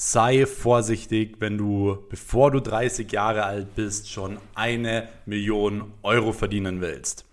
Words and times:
sei 0.00 0.46
vorsichtig, 0.46 1.38
wenn 1.40 1.58
du, 1.58 1.98
bevor 2.08 2.52
du 2.52 2.60
30 2.60 3.10
Jahre 3.10 3.42
alt 3.42 3.74
bist, 3.74 4.08
schon 4.08 4.38
eine 4.54 5.08
Million 5.26 5.92
Euro 6.04 6.32
verdienen 6.32 6.80
willst. 6.80 7.24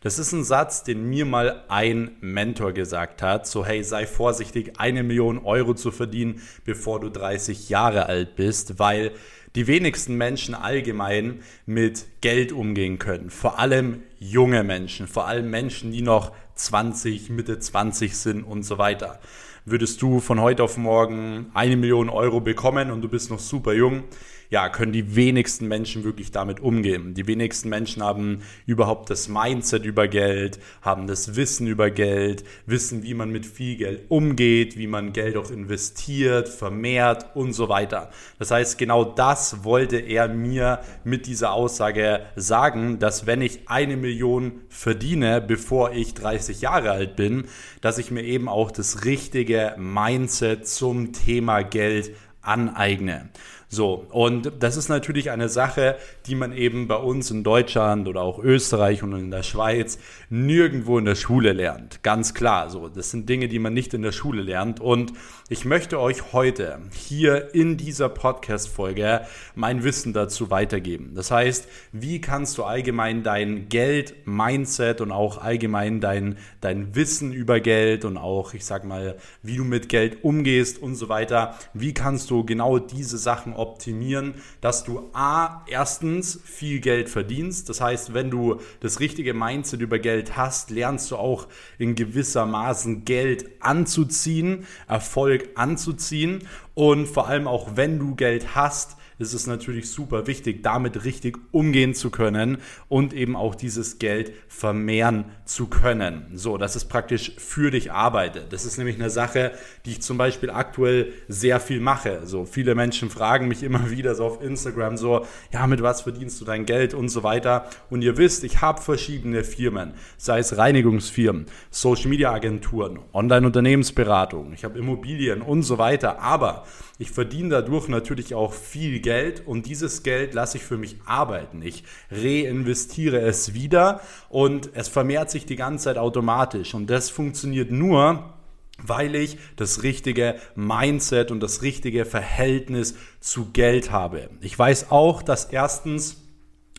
Das 0.00 0.18
ist 0.18 0.32
ein 0.32 0.42
Satz, 0.42 0.84
den 0.84 1.06
mir 1.10 1.26
mal 1.26 1.64
ein 1.68 2.12
Mentor 2.22 2.72
gesagt 2.72 3.20
hat. 3.20 3.46
So, 3.46 3.66
hey, 3.66 3.84
sei 3.84 4.06
vorsichtig, 4.06 4.72
eine 4.78 5.02
Million 5.02 5.44
Euro 5.44 5.74
zu 5.74 5.90
verdienen, 5.90 6.40
bevor 6.64 6.98
du 6.98 7.10
30 7.10 7.68
Jahre 7.68 8.06
alt 8.06 8.36
bist, 8.36 8.78
weil 8.78 9.10
die 9.54 9.66
wenigsten 9.66 10.14
Menschen 10.14 10.54
allgemein 10.54 11.42
mit 11.66 12.06
Geld 12.22 12.52
umgehen 12.52 12.98
können. 12.98 13.28
Vor 13.28 13.58
allem 13.58 14.02
junge 14.18 14.64
Menschen, 14.64 15.08
vor 15.08 15.26
allem 15.26 15.50
Menschen, 15.50 15.92
die 15.92 16.00
noch 16.00 16.32
20, 16.54 17.28
Mitte 17.28 17.58
20 17.58 18.16
sind 18.16 18.44
und 18.44 18.62
so 18.62 18.78
weiter. 18.78 19.20
Würdest 19.66 20.02
du 20.02 20.20
von 20.20 20.42
heute 20.42 20.62
auf 20.62 20.76
morgen 20.76 21.46
eine 21.54 21.76
Million 21.76 22.10
Euro 22.10 22.40
bekommen 22.40 22.90
und 22.90 23.00
du 23.00 23.08
bist 23.08 23.30
noch 23.30 23.38
super 23.38 23.72
jung, 23.72 24.04
ja, 24.50 24.68
können 24.68 24.92
die 24.92 25.16
wenigsten 25.16 25.68
Menschen 25.68 26.04
wirklich 26.04 26.30
damit 26.30 26.60
umgehen. 26.60 27.14
Die 27.14 27.26
wenigsten 27.26 27.68
Menschen 27.68 28.02
haben 28.02 28.42
überhaupt 28.66 29.10
das 29.10 29.28
Mindset 29.28 29.84
über 29.84 30.08
Geld, 30.08 30.58
haben 30.82 31.06
das 31.06 31.36
Wissen 31.36 31.66
über 31.66 31.90
Geld, 31.90 32.44
wissen, 32.66 33.02
wie 33.02 33.14
man 33.14 33.30
mit 33.30 33.46
viel 33.46 33.76
Geld 33.76 34.02
umgeht, 34.08 34.76
wie 34.76 34.86
man 34.86 35.12
Geld 35.12 35.36
auch 35.36 35.50
investiert, 35.50 36.48
vermehrt 36.48 37.34
und 37.34 37.52
so 37.52 37.68
weiter. 37.68 38.10
Das 38.38 38.50
heißt, 38.50 38.78
genau 38.78 39.04
das 39.04 39.64
wollte 39.64 39.96
er 39.98 40.28
mir 40.28 40.80
mit 41.04 41.26
dieser 41.26 41.52
Aussage 41.52 42.20
sagen, 42.36 42.98
dass 42.98 43.26
wenn 43.26 43.42
ich 43.42 43.68
eine 43.68 43.96
Million 43.96 44.60
verdiene, 44.68 45.40
bevor 45.40 45.92
ich 45.92 46.14
30 46.14 46.60
Jahre 46.60 46.90
alt 46.90 47.16
bin, 47.16 47.44
dass 47.80 47.98
ich 47.98 48.10
mir 48.10 48.22
eben 48.22 48.48
auch 48.48 48.70
das 48.70 49.04
richtige 49.04 49.74
Mindset 49.78 50.66
zum 50.66 51.12
Thema 51.12 51.62
Geld 51.62 52.12
aneigne. 52.42 53.28
So, 53.74 54.06
und 54.10 54.52
das 54.60 54.76
ist 54.76 54.88
natürlich 54.88 55.32
eine 55.32 55.48
Sache, 55.48 55.96
die 56.26 56.36
man 56.36 56.52
eben 56.52 56.86
bei 56.86 56.94
uns 56.96 57.32
in 57.32 57.42
Deutschland 57.42 58.06
oder 58.06 58.22
auch 58.22 58.38
Österreich 58.38 59.02
und 59.02 59.12
in 59.18 59.32
der 59.32 59.42
Schweiz 59.42 59.98
nirgendwo 60.30 60.96
in 60.96 61.04
der 61.04 61.16
Schule 61.16 61.52
lernt. 61.52 62.02
Ganz 62.04 62.34
klar, 62.34 62.70
so. 62.70 62.88
Das 62.88 63.10
sind 63.10 63.28
Dinge, 63.28 63.48
die 63.48 63.58
man 63.58 63.74
nicht 63.74 63.92
in 63.92 64.02
der 64.02 64.12
Schule 64.12 64.42
lernt. 64.42 64.78
Und 64.80 65.12
ich 65.50 65.66
möchte 65.66 66.00
euch 66.00 66.32
heute 66.32 66.78
hier 66.90 67.54
in 67.54 67.76
dieser 67.76 68.08
Podcast-Folge 68.08 69.26
mein 69.54 69.84
Wissen 69.84 70.14
dazu 70.14 70.50
weitergeben. 70.50 71.12
Das 71.14 71.30
heißt, 71.30 71.68
wie 71.92 72.22
kannst 72.22 72.56
du 72.56 72.64
allgemein 72.64 73.22
dein 73.22 73.68
Geld, 73.68 74.26
Mindset 74.26 75.02
und 75.02 75.12
auch 75.12 75.36
allgemein 75.36 76.00
dein, 76.00 76.38
dein 76.62 76.94
Wissen 76.94 77.34
über 77.34 77.60
Geld 77.60 78.06
und 78.06 78.16
auch, 78.16 78.54
ich 78.54 78.64
sag 78.64 78.84
mal, 78.84 79.18
wie 79.42 79.58
du 79.58 79.64
mit 79.64 79.90
Geld 79.90 80.24
umgehst 80.24 80.78
und 80.80 80.94
so 80.94 81.10
weiter, 81.10 81.58
wie 81.74 81.92
kannst 81.92 82.30
du 82.30 82.46
genau 82.46 82.78
diese 82.78 83.18
Sachen 83.18 83.52
optimieren, 83.52 84.36
dass 84.62 84.82
du 84.82 85.10
A, 85.12 85.62
erstens 85.68 86.40
viel 86.42 86.80
Geld 86.80 87.10
verdienst. 87.10 87.68
Das 87.68 87.82
heißt, 87.82 88.14
wenn 88.14 88.30
du 88.30 88.62
das 88.80 88.98
richtige 88.98 89.34
Mindset 89.34 89.82
über 89.82 89.98
Geld 89.98 90.38
hast, 90.38 90.70
lernst 90.70 91.10
du 91.10 91.16
auch 91.16 91.48
in 91.76 91.96
gewisser 91.96 92.46
Maßen 92.46 93.04
Geld 93.04 93.44
anzuziehen, 93.60 94.66
Erfolg 94.88 95.33
anzuziehen. 95.54 96.48
Und 96.74 97.06
vor 97.06 97.28
allem 97.28 97.46
auch 97.46 97.76
wenn 97.76 97.98
du 97.98 98.14
Geld 98.14 98.54
hast, 98.54 98.96
ist 99.18 99.34
es 99.34 99.46
natürlich 99.46 99.90
super 99.90 100.26
wichtig, 100.26 100.62
damit 100.62 101.04
richtig 101.04 101.38
umgehen 101.52 101.94
zu 101.94 102.10
können 102.10 102.58
und 102.88 103.12
eben 103.12 103.36
auch 103.36 103.54
dieses 103.54 103.98
Geld 103.98 104.32
vermehren 104.48 105.26
zu 105.44 105.66
können. 105.66 106.26
So, 106.34 106.58
dass 106.58 106.76
es 106.76 106.84
praktisch 106.84 107.32
für 107.38 107.70
dich 107.70 107.92
arbeitet. 107.92 108.52
Das 108.52 108.64
ist 108.64 108.78
nämlich 108.78 108.96
eine 108.96 109.10
Sache, 109.10 109.52
die 109.84 109.92
ich 109.92 110.02
zum 110.02 110.18
Beispiel 110.18 110.50
aktuell 110.50 111.12
sehr 111.28 111.60
viel 111.60 111.80
mache. 111.80 112.22
So, 112.24 112.44
viele 112.44 112.74
Menschen 112.74 113.10
fragen 113.10 113.48
mich 113.48 113.62
immer 113.62 113.90
wieder 113.90 114.14
so 114.14 114.24
auf 114.24 114.42
Instagram 114.42 114.96
so, 114.96 115.26
ja, 115.52 115.66
mit 115.66 115.82
was 115.82 116.02
verdienst 116.02 116.40
du 116.40 116.44
dein 116.44 116.66
Geld 116.66 116.94
und 116.94 117.08
so 117.08 117.22
weiter. 117.22 117.68
Und 117.90 118.02
ihr 118.02 118.16
wisst, 118.16 118.44
ich 118.44 118.60
habe 118.60 118.80
verschiedene 118.80 119.44
Firmen, 119.44 119.94
sei 120.16 120.38
es 120.38 120.56
Reinigungsfirmen, 120.56 121.46
Social 121.70 122.08
Media 122.08 122.32
Agenturen, 122.32 122.98
Online-Unternehmensberatung, 123.12 124.52
ich 124.52 124.64
habe 124.64 124.78
Immobilien 124.78 125.42
und 125.42 125.62
so 125.62 125.78
weiter. 125.78 126.20
Aber 126.20 126.64
ich 126.98 127.10
verdiene 127.10 127.48
dadurch 127.48 127.88
natürlich 127.88 128.34
auch 128.34 128.52
viel 128.52 129.00
Geld 129.00 129.44
und 129.44 129.66
dieses 129.66 130.04
Geld 130.04 130.32
lasse 130.32 130.58
ich 130.58 130.64
für 130.64 130.78
mich 130.78 130.96
arbeiten. 131.06 131.60
Ich 131.60 131.82
reinvestiere 132.10 133.20
es 133.20 133.52
wieder 133.52 134.00
und 134.28 134.70
es 134.74 134.86
vermehrt 134.86 135.30
sich 135.30 135.44
die 135.44 135.56
ganze 135.56 135.84
Zeit 135.84 135.98
automatisch. 135.98 136.72
Und 136.72 136.88
das 136.88 137.10
funktioniert 137.10 137.72
nur, 137.72 138.32
weil 138.78 139.16
ich 139.16 139.38
das 139.56 139.82
richtige 139.82 140.36
Mindset 140.54 141.32
und 141.32 141.40
das 141.40 141.62
richtige 141.62 142.04
Verhältnis 142.04 142.94
zu 143.20 143.50
Geld 143.52 143.90
habe. 143.90 144.30
Ich 144.40 144.56
weiß 144.56 144.92
auch, 144.92 145.22
dass 145.22 145.46
erstens 145.46 146.23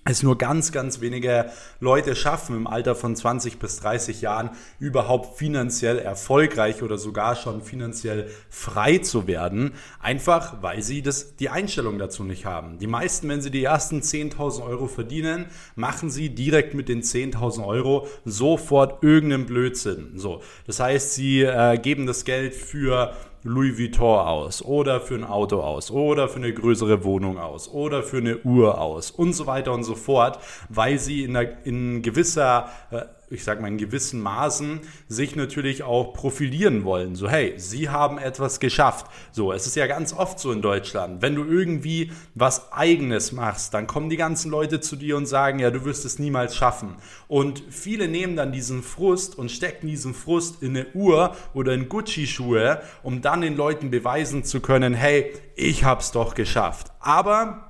es 0.08 0.22
nur 0.22 0.38
ganz, 0.38 0.72
ganz 0.72 1.02
wenige 1.02 1.50
Leute 1.80 2.16
schaffen, 2.16 2.56
im 2.56 2.68
Alter 2.68 2.94
von 2.94 3.16
20 3.16 3.58
bis 3.58 3.78
30 3.78 4.22
Jahren 4.22 4.52
überhaupt 4.78 5.40
finanziell 5.40 5.98
erfolgreich 5.98 6.84
oder 6.84 7.00
sogar 7.00 7.36
schon 7.36 7.64
finanziell 7.64 8.30
frei 8.52 9.00
zu 9.00 9.26
werden, 9.26 9.74
einfach 10.00 10.62
weil 10.62 10.84
sie 10.84 11.02
das, 11.02 11.36
die 11.38 11.50
Einstellung 11.50 11.98
dazu 11.98 12.24
nicht 12.24 12.46
haben. 12.46 12.78
Die 12.78 12.86
meisten, 12.86 13.28
wenn 13.30 13.42
sie 13.42 13.50
die 13.50 13.64
ersten 13.64 14.02
10.000 14.02 14.64
Euro 14.64 14.86
verdienen, 14.88 15.48
machen 15.76 16.12
sie 16.12 16.30
direkt 16.30 16.76
mit 16.76 16.88
den 16.88 17.02
10.000 17.02 17.66
Euro 17.66 18.08
sofort 18.26 19.04
irgendeinen 19.04 19.48
Blödsinn. 19.48 20.12
So, 20.20 20.44
das 20.68 20.80
heißt, 20.80 21.16
sie 21.16 21.42
äh, 21.42 21.80
geben 21.80 22.06
das 22.06 22.26
Geld 22.26 22.54
für 22.54 23.16
Louis 23.46 23.78
Vuitton 23.78 24.20
aus 24.20 24.64
oder 24.64 25.00
für 25.00 25.14
ein 25.14 25.24
Auto 25.24 25.62
aus 25.62 25.92
oder 25.92 26.28
für 26.28 26.38
eine 26.38 26.52
größere 26.52 27.04
Wohnung 27.04 27.38
aus 27.38 27.70
oder 27.70 28.02
für 28.02 28.18
eine 28.18 28.40
Uhr 28.40 28.82
aus 28.82 29.12
und 29.12 29.34
so 29.34 29.46
weiter 29.46 29.72
und 29.72 29.84
so 29.84 29.94
fort, 29.94 30.40
weil 30.70 30.98
sie 30.98 31.24
in, 31.24 31.38
einer, 31.38 31.52
in 31.64 32.02
gewisser 32.02 32.70
äh, 32.90 33.04
ich 33.30 33.44
sage 33.44 33.62
mal, 33.62 33.68
in 33.68 33.78
gewissen 33.78 34.22
Maßen 34.22 34.82
sich 35.08 35.36
natürlich 35.36 35.84
auch 35.84 36.14
profilieren 36.14 36.84
wollen. 36.84 37.16
So, 37.16 37.30
hey, 37.30 37.54
sie 37.58 37.90
haben 37.90 38.18
etwas 38.18 38.60
geschafft. 38.60 39.08
So, 39.32 39.52
es 39.52 39.66
ist 39.66 39.76
ja 39.76 39.88
ganz 39.88 40.14
oft 40.14 40.40
so 40.40 40.52
in 40.52 40.62
Deutschland. 40.62 41.22
Wenn 41.22 41.36
du 41.36 41.44
irgendwie 41.44 42.12
was 42.34 42.72
Eigenes 42.72 43.32
machst, 43.32 43.74
dann 43.74 43.88
kommen 43.88 44.10
die 44.10 44.18
ganzen 44.18 44.52
Leute 44.52 44.80
zu 44.80 44.96
dir 44.96 45.18
und 45.18 45.26
sagen, 45.26 45.60
ja, 45.60 45.72
du 45.72 45.86
wirst 45.86 46.06
es 46.06 46.20
niemals 46.20 46.56
schaffen. 46.56 46.96
Und 47.28 47.64
viele 47.70 48.08
nehmen 48.08 48.36
dann 48.36 48.52
diesen 48.52 48.84
Frust 48.84 49.38
und 49.38 49.52
stecken 49.52 49.88
diesen 49.88 50.14
Frust 50.14 50.62
in 50.62 50.78
eine 50.78 50.88
Uhr 50.94 51.36
oder 51.54 51.74
in 51.74 51.90
Gucci-Schuhe, 51.90 52.82
um 53.04 53.22
dann 53.22 53.42
den 53.42 53.56
Leuten 53.56 53.90
beweisen 53.90 54.44
zu 54.44 54.60
können, 54.60 54.94
hey, 54.94 55.34
ich 55.56 55.84
hab's 55.84 56.12
doch 56.12 56.36
geschafft. 56.36 56.92
Aber 57.00 57.65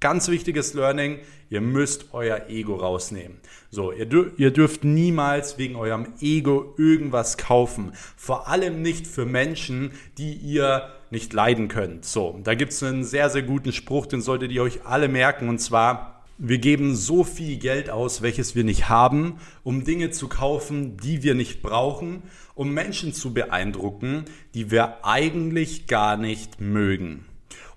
Ganz 0.00 0.28
wichtiges 0.28 0.74
Learning, 0.74 1.18
ihr 1.50 1.60
müsst 1.60 2.10
euer 2.12 2.48
Ego 2.48 2.76
rausnehmen. 2.76 3.38
So, 3.68 3.90
ihr, 3.90 4.08
ihr, 4.36 4.52
dürft 4.52 4.84
niemals 4.84 5.58
wegen 5.58 5.74
eurem 5.74 6.12
Ego 6.20 6.74
irgendwas 6.78 7.36
kaufen. 7.36 7.92
Vor 8.16 8.46
allem 8.46 8.80
nicht 8.80 9.08
für 9.08 9.26
Menschen, 9.26 9.90
die 10.16 10.34
ihr 10.34 10.88
nicht 11.10 11.32
leiden 11.32 11.66
könnt. 11.66 12.04
So, 12.04 12.38
da 12.44 12.54
gibt 12.54 12.72
es 12.72 12.82
einen 12.84 13.02
sehr, 13.02 13.28
sehr 13.28 13.42
guten 13.42 13.72
Spruch, 13.72 14.06
den 14.06 14.20
solltet 14.20 14.52
ihr 14.52 14.62
euch 14.62 14.86
alle 14.86 15.08
merken. 15.08 15.48
Und 15.48 15.58
zwar, 15.58 16.22
wir 16.38 16.58
geben 16.58 16.94
so 16.94 17.24
viel 17.24 17.58
Geld 17.58 17.90
aus, 17.90 18.22
welches 18.22 18.54
wir 18.54 18.62
nicht 18.62 18.88
haben, 18.88 19.40
um 19.64 19.82
Dinge 19.82 20.12
zu 20.12 20.28
kaufen, 20.28 20.96
die 20.96 21.24
wir 21.24 21.34
nicht 21.34 21.60
brauchen, 21.60 22.22
um 22.54 22.72
Menschen 22.72 23.12
zu 23.12 23.34
beeindrucken, 23.34 24.26
die 24.54 24.70
wir 24.70 25.04
eigentlich 25.04 25.88
gar 25.88 26.16
nicht 26.16 26.60
mögen. 26.60 27.27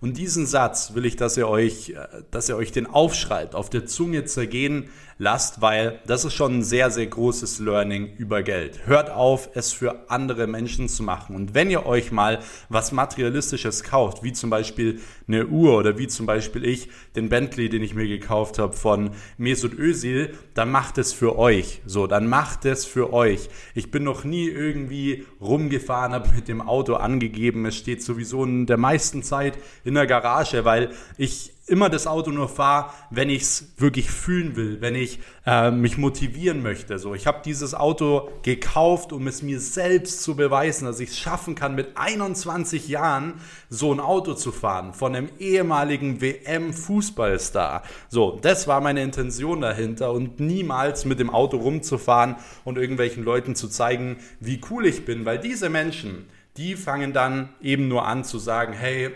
Und 0.01 0.17
diesen 0.17 0.47
Satz 0.47 0.95
will 0.95 1.05
ich, 1.05 1.15
dass 1.15 1.37
ihr 1.37 1.47
euch, 1.47 1.91
äh, 1.91 2.23
dass 2.31 2.49
ihr 2.49 2.57
euch 2.57 2.71
den 2.71 2.87
aufschreibt, 2.87 3.53
auf 3.53 3.69
der 3.69 3.85
Zunge 3.85 4.25
zergehen 4.25 4.89
lasst, 5.21 5.61
weil 5.61 5.99
das 6.07 6.25
ist 6.25 6.33
schon 6.33 6.57
ein 6.57 6.63
sehr, 6.63 6.89
sehr 6.89 7.05
großes 7.05 7.59
Learning 7.59 8.11
über 8.17 8.41
Geld. 8.41 8.87
Hört 8.87 9.11
auf, 9.11 9.49
es 9.53 9.71
für 9.71 10.09
andere 10.09 10.47
Menschen 10.47 10.89
zu 10.89 11.03
machen. 11.03 11.35
Und 11.35 11.53
wenn 11.53 11.69
ihr 11.69 11.85
euch 11.85 12.11
mal 12.11 12.39
was 12.69 12.91
Materialistisches 12.91 13.83
kauft, 13.83 14.23
wie 14.23 14.33
zum 14.33 14.49
Beispiel 14.49 14.99
eine 15.27 15.45
Uhr 15.45 15.77
oder 15.77 15.99
wie 15.99 16.07
zum 16.07 16.25
Beispiel 16.25 16.65
ich 16.65 16.89
den 17.15 17.29
Bentley, 17.29 17.69
den 17.69 17.83
ich 17.83 17.93
mir 17.93 18.07
gekauft 18.07 18.57
habe 18.57 18.73
von 18.73 19.11
Mesut 19.37 19.77
Özil, 19.77 20.33
dann 20.55 20.71
macht 20.71 20.97
es 20.97 21.13
für 21.13 21.37
euch. 21.37 21.81
So, 21.85 22.07
dann 22.07 22.27
macht 22.27 22.65
es 22.65 22.85
für 22.85 23.13
euch. 23.13 23.49
Ich 23.75 23.91
bin 23.91 24.03
noch 24.03 24.23
nie 24.23 24.47
irgendwie 24.47 25.27
rumgefahren, 25.39 26.13
habe 26.13 26.33
mit 26.33 26.47
dem 26.47 26.61
Auto 26.61 26.95
angegeben, 26.95 27.67
es 27.67 27.75
steht 27.75 28.01
sowieso 28.01 28.43
in 28.43 28.65
der 28.65 28.77
meisten 28.77 29.21
Zeit 29.21 29.53
der 29.93 30.07
Garage, 30.07 30.65
weil 30.65 30.91
ich 31.17 31.53
immer 31.67 31.89
das 31.89 32.05
Auto 32.05 32.31
nur 32.31 32.49
fahre, 32.49 32.91
wenn 33.11 33.29
ich 33.29 33.43
es 33.43 33.73
wirklich 33.77 34.11
fühlen 34.11 34.57
will, 34.57 34.81
wenn 34.81 34.93
ich 34.93 35.19
äh, 35.45 35.71
mich 35.71 35.97
motivieren 35.97 36.61
möchte. 36.61 36.99
So, 36.99 37.15
ich 37.15 37.27
habe 37.27 37.41
dieses 37.45 37.73
Auto 37.73 38.29
gekauft, 38.43 39.13
um 39.13 39.25
es 39.27 39.41
mir 39.41 39.59
selbst 39.61 40.21
zu 40.21 40.35
beweisen, 40.35 40.85
dass 40.85 40.99
ich 40.99 41.11
es 41.11 41.17
schaffen 41.17 41.55
kann, 41.55 41.73
mit 41.73 41.95
21 41.95 42.89
Jahren 42.89 43.35
so 43.69 43.93
ein 43.93 44.01
Auto 44.01 44.33
zu 44.33 44.51
fahren 44.51 44.93
von 44.93 45.15
einem 45.15 45.29
ehemaligen 45.39 46.19
WM-Fußballstar. 46.19 47.83
So, 48.09 48.37
das 48.41 48.67
war 48.67 48.81
meine 48.81 49.01
Intention 49.01 49.61
dahinter 49.61 50.11
und 50.11 50.41
niemals 50.41 51.05
mit 51.05 51.19
dem 51.19 51.29
Auto 51.29 51.55
rumzufahren 51.57 52.35
und 52.65 52.77
irgendwelchen 52.77 53.23
Leuten 53.23 53.55
zu 53.55 53.69
zeigen, 53.69 54.17
wie 54.41 54.59
cool 54.69 54.85
ich 54.85 55.05
bin, 55.05 55.25
weil 55.25 55.39
diese 55.39 55.69
Menschen 55.69 56.25
die 56.57 56.75
fangen 56.75 57.13
dann 57.13 57.49
eben 57.61 57.87
nur 57.87 58.05
an 58.05 58.23
zu 58.23 58.37
sagen, 58.37 58.73
hey, 58.73 59.11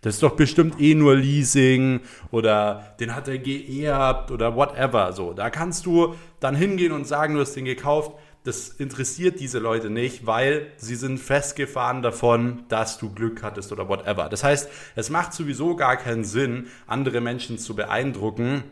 das 0.00 0.14
ist 0.14 0.22
doch 0.22 0.36
bestimmt 0.36 0.80
eh 0.80 0.94
nur 0.94 1.16
Leasing 1.16 2.00
oder 2.30 2.94
den 3.00 3.14
hat 3.14 3.28
er 3.28 3.38
geerbt 3.38 4.30
oder 4.30 4.54
whatever. 4.54 5.12
So, 5.12 5.32
da 5.32 5.50
kannst 5.50 5.86
du 5.86 6.14
dann 6.40 6.54
hingehen 6.54 6.92
und 6.92 7.06
sagen, 7.06 7.34
du 7.34 7.40
hast 7.40 7.54
den 7.54 7.64
gekauft. 7.64 8.12
Das 8.44 8.68
interessiert 8.68 9.40
diese 9.40 9.58
Leute 9.58 9.90
nicht, 9.90 10.24
weil 10.24 10.68
sie 10.76 10.94
sind 10.94 11.18
festgefahren 11.18 12.02
davon, 12.02 12.64
dass 12.68 12.98
du 12.98 13.12
Glück 13.12 13.42
hattest 13.42 13.72
oder 13.72 13.88
whatever. 13.88 14.28
Das 14.28 14.44
heißt, 14.44 14.70
es 14.94 15.10
macht 15.10 15.34
sowieso 15.34 15.76
gar 15.76 15.96
keinen 15.96 16.24
Sinn, 16.24 16.68
andere 16.86 17.20
Menschen 17.20 17.58
zu 17.58 17.74
beeindrucken, 17.74 18.62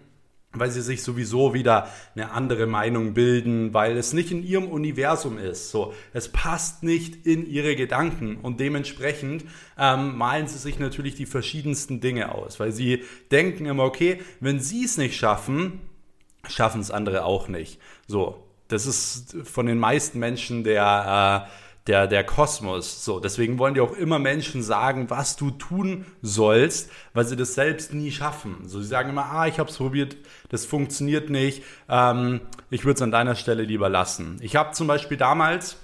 weil 0.59 0.71
sie 0.71 0.83
sich 0.83 1.03
sowieso 1.03 1.55
wieder 1.55 1.89
eine 2.15 2.31
andere 2.31 2.67
Meinung 2.67 3.15
bilden, 3.15 3.75
weil 3.75 3.97
es 3.97 4.13
nicht 4.13 4.31
in 4.31 4.45
ihrem 4.45 4.69
Universum 4.69 5.39
ist. 5.39 5.71
So, 5.71 5.95
es 6.13 6.29
passt 6.31 6.83
nicht 6.83 7.27
in 7.27 7.47
ihre 7.47 7.77
Gedanken 7.77 8.37
und 8.37 8.61
dementsprechend 8.61 9.45
ähm, 9.79 10.17
malen 10.17 10.49
sie 10.49 10.59
sich 10.59 10.79
natürlich 10.79 11.15
die 11.15 11.27
verschiedensten 11.27 12.01
Dinge 12.01 12.35
aus, 12.35 12.59
weil 12.61 12.73
sie 12.73 13.03
denken 13.31 13.67
immer, 13.67 13.85
okay, 13.85 14.21
wenn 14.41 14.61
sie 14.61 14.85
es 14.85 14.97
nicht 14.97 15.17
schaffen, 15.17 15.81
schaffen 16.49 16.81
es 16.81 16.91
andere 16.91 17.25
auch 17.25 17.49
nicht. 17.49 17.81
So, 18.07 18.43
das 18.69 18.87
ist 18.87 19.37
von 19.45 19.67
den 19.67 19.79
meisten 19.79 20.19
Menschen 20.19 20.65
der 20.65 21.47
äh, 21.49 21.66
der, 21.87 22.07
der 22.07 22.25
Kosmos. 22.25 23.05
So, 23.05 23.21
deswegen 23.21 23.59
wollen 23.59 23.75
dir 23.75 23.85
auch 23.85 23.93
immer 23.93 24.19
Menschen 24.19 24.63
sagen, 24.63 25.09
was 25.09 25.37
du 25.37 25.51
tun 25.51 26.05
sollst, 26.23 26.91
weil 27.15 27.25
sie 27.25 27.37
das 27.37 27.55
selbst 27.55 27.95
nie 27.95 28.11
schaffen. 28.11 28.57
So, 28.67 28.81
sie 28.81 28.89
sagen 28.89 29.11
immer, 29.11 29.27
ah, 29.27 29.47
ich 29.47 29.59
habe 29.59 29.71
es 29.71 29.77
probiert, 29.77 30.17
das 30.49 30.65
funktioniert 30.65 31.31
nicht. 31.31 31.63
Ähm, 31.89 32.41
ich 32.71 32.85
würde 32.85 32.97
es 32.97 33.03
an 33.03 33.13
deiner 33.13 33.37
Stelle 33.37 33.63
lieber 33.63 33.89
lassen. 33.89 34.39
Ich 34.41 34.57
habe 34.57 34.73
zum 34.73 34.87
Beispiel 34.87 35.17
damals, 35.17 35.77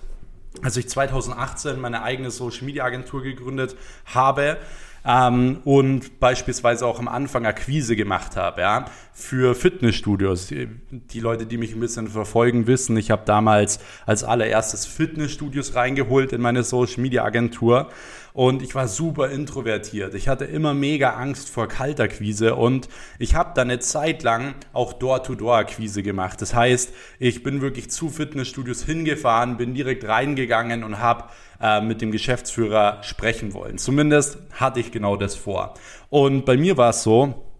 als 0.62 0.76
ich 0.76 0.88
2018 0.88 1.80
meine 1.80 2.02
eigene 2.02 2.30
Social 2.30 2.64
Media 2.64 2.84
Agentur 2.84 3.22
gegründet 3.22 3.76
habe, 4.06 4.58
ähm, 5.04 5.58
und 5.64 6.20
beispielsweise 6.20 6.86
auch 6.86 6.98
am 6.98 7.08
Anfang 7.08 7.46
Akquise 7.46 7.96
gemacht 7.96 8.36
habe, 8.36 8.60
ja, 8.60 8.84
für 9.12 9.54
Fitnessstudios. 9.54 10.46
Die, 10.90 11.20
Leute, 11.20 11.46
die 11.46 11.58
mich 11.58 11.74
ein 11.74 11.80
bisschen 11.80 12.08
verfolgen, 12.08 12.66
wissen, 12.66 12.96
ich 12.96 13.10
habe 13.10 13.22
damals 13.24 13.80
als 14.06 14.24
allererstes 14.24 14.86
Fitnessstudios 14.86 15.74
reingeholt 15.74 16.32
in 16.32 16.40
meine 16.40 16.62
Social 16.62 17.02
Media 17.02 17.24
Agentur 17.24 17.90
und 18.32 18.62
ich 18.62 18.74
war 18.74 18.88
super 18.88 19.30
introvertiert. 19.30 20.14
Ich 20.14 20.28
hatte 20.28 20.44
immer 20.44 20.74
mega 20.74 21.10
Angst 21.14 21.48
vor 21.50 21.68
Kaltakquise 21.68 22.54
und 22.54 22.88
ich 23.18 23.34
habe 23.34 23.52
dann 23.54 23.70
eine 23.70 23.80
Zeit 23.80 24.22
lang 24.22 24.54
auch 24.72 24.92
Door-to-Door-Akquise 24.92 26.02
gemacht. 26.02 26.40
Das 26.40 26.54
heißt, 26.54 26.92
ich 27.18 27.42
bin 27.42 27.60
wirklich 27.60 27.90
zu 27.90 28.08
Fitnessstudios 28.08 28.84
hingefahren, 28.84 29.56
bin 29.56 29.74
direkt 29.74 30.06
reingegangen 30.06 30.84
und 30.84 30.98
habe 30.98 31.24
äh, 31.60 31.80
mit 31.80 32.00
dem 32.00 32.10
Geschäftsführer 32.10 33.02
sprechen 33.02 33.54
wollen. 33.54 33.78
Zumindest 33.78 34.38
hatte 34.52 34.80
ich 34.80 34.92
genau 34.92 35.16
das 35.16 35.34
vor. 35.34 35.74
Und 36.08 36.44
bei 36.44 36.56
mir 36.56 36.76
war 36.76 36.90
es 36.90 37.02
so, 37.02 37.51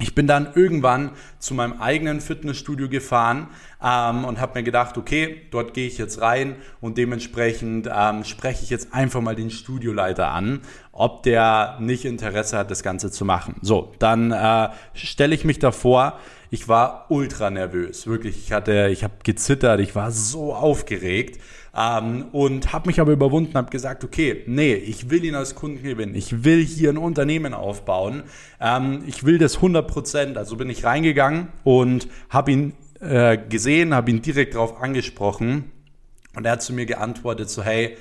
ich 0.00 0.14
bin 0.14 0.26
dann 0.26 0.52
irgendwann 0.54 1.10
zu 1.38 1.54
meinem 1.54 1.80
eigenen 1.80 2.20
Fitnessstudio 2.20 2.88
gefahren 2.88 3.48
ähm, 3.82 4.24
und 4.24 4.40
habe 4.40 4.58
mir 4.58 4.62
gedacht, 4.62 4.96
okay, 4.96 5.42
dort 5.50 5.74
gehe 5.74 5.88
ich 5.88 5.98
jetzt 5.98 6.20
rein 6.20 6.56
und 6.80 6.98
dementsprechend 6.98 7.88
ähm, 7.92 8.22
spreche 8.24 8.62
ich 8.62 8.70
jetzt 8.70 8.94
einfach 8.94 9.20
mal 9.20 9.34
den 9.34 9.50
Studioleiter 9.50 10.28
an, 10.28 10.60
ob 10.92 11.24
der 11.24 11.78
nicht 11.80 12.04
Interesse 12.04 12.58
hat, 12.58 12.70
das 12.70 12.82
Ganze 12.82 13.10
zu 13.10 13.24
machen. 13.24 13.56
So, 13.60 13.92
dann 13.98 14.30
äh, 14.30 14.68
stelle 14.94 15.34
ich 15.34 15.44
mich 15.44 15.58
davor. 15.58 16.18
Ich 16.50 16.68
war 16.68 17.06
ultra 17.10 17.50
nervös, 17.50 18.06
wirklich. 18.06 18.38
Ich 18.38 18.52
hatte, 18.52 18.88
ich 18.90 19.04
habe 19.04 19.14
gezittert, 19.22 19.80
ich 19.80 19.94
war 19.94 20.12
so 20.12 20.54
aufgeregt 20.54 21.40
ähm, 21.78 22.26
und 22.32 22.72
habe 22.72 22.88
mich 22.88 23.00
aber 23.00 23.12
überwunden, 23.12 23.54
habe 23.54 23.70
gesagt, 23.70 24.02
okay, 24.02 24.42
nee, 24.46 24.74
ich 24.74 25.10
will 25.10 25.24
ihn 25.24 25.34
als 25.34 25.54
Kunden 25.54 25.82
gewinnen, 25.82 26.14
ich 26.14 26.42
will 26.44 26.64
hier 26.64 26.90
ein 26.90 26.98
Unternehmen 26.98 27.54
aufbauen, 27.54 28.24
ähm, 28.60 29.04
ich 29.06 29.24
will 29.24 29.38
das 29.38 29.58
100%, 29.60 30.36
also 30.36 30.56
bin 30.56 30.70
ich 30.70 30.84
reingegangen 30.84 31.48
und 31.62 32.08
habe 32.30 32.52
ihn 32.52 32.72
äh, 33.00 33.38
gesehen, 33.38 33.94
habe 33.94 34.10
ihn 34.10 34.22
direkt 34.22 34.54
darauf 34.54 34.80
angesprochen. 34.82 35.70
Und 36.34 36.44
er 36.44 36.52
hat 36.52 36.62
zu 36.62 36.72
mir 36.72 36.86
geantwortet, 36.86 37.48
so 37.50 37.62
hey, 37.62 37.96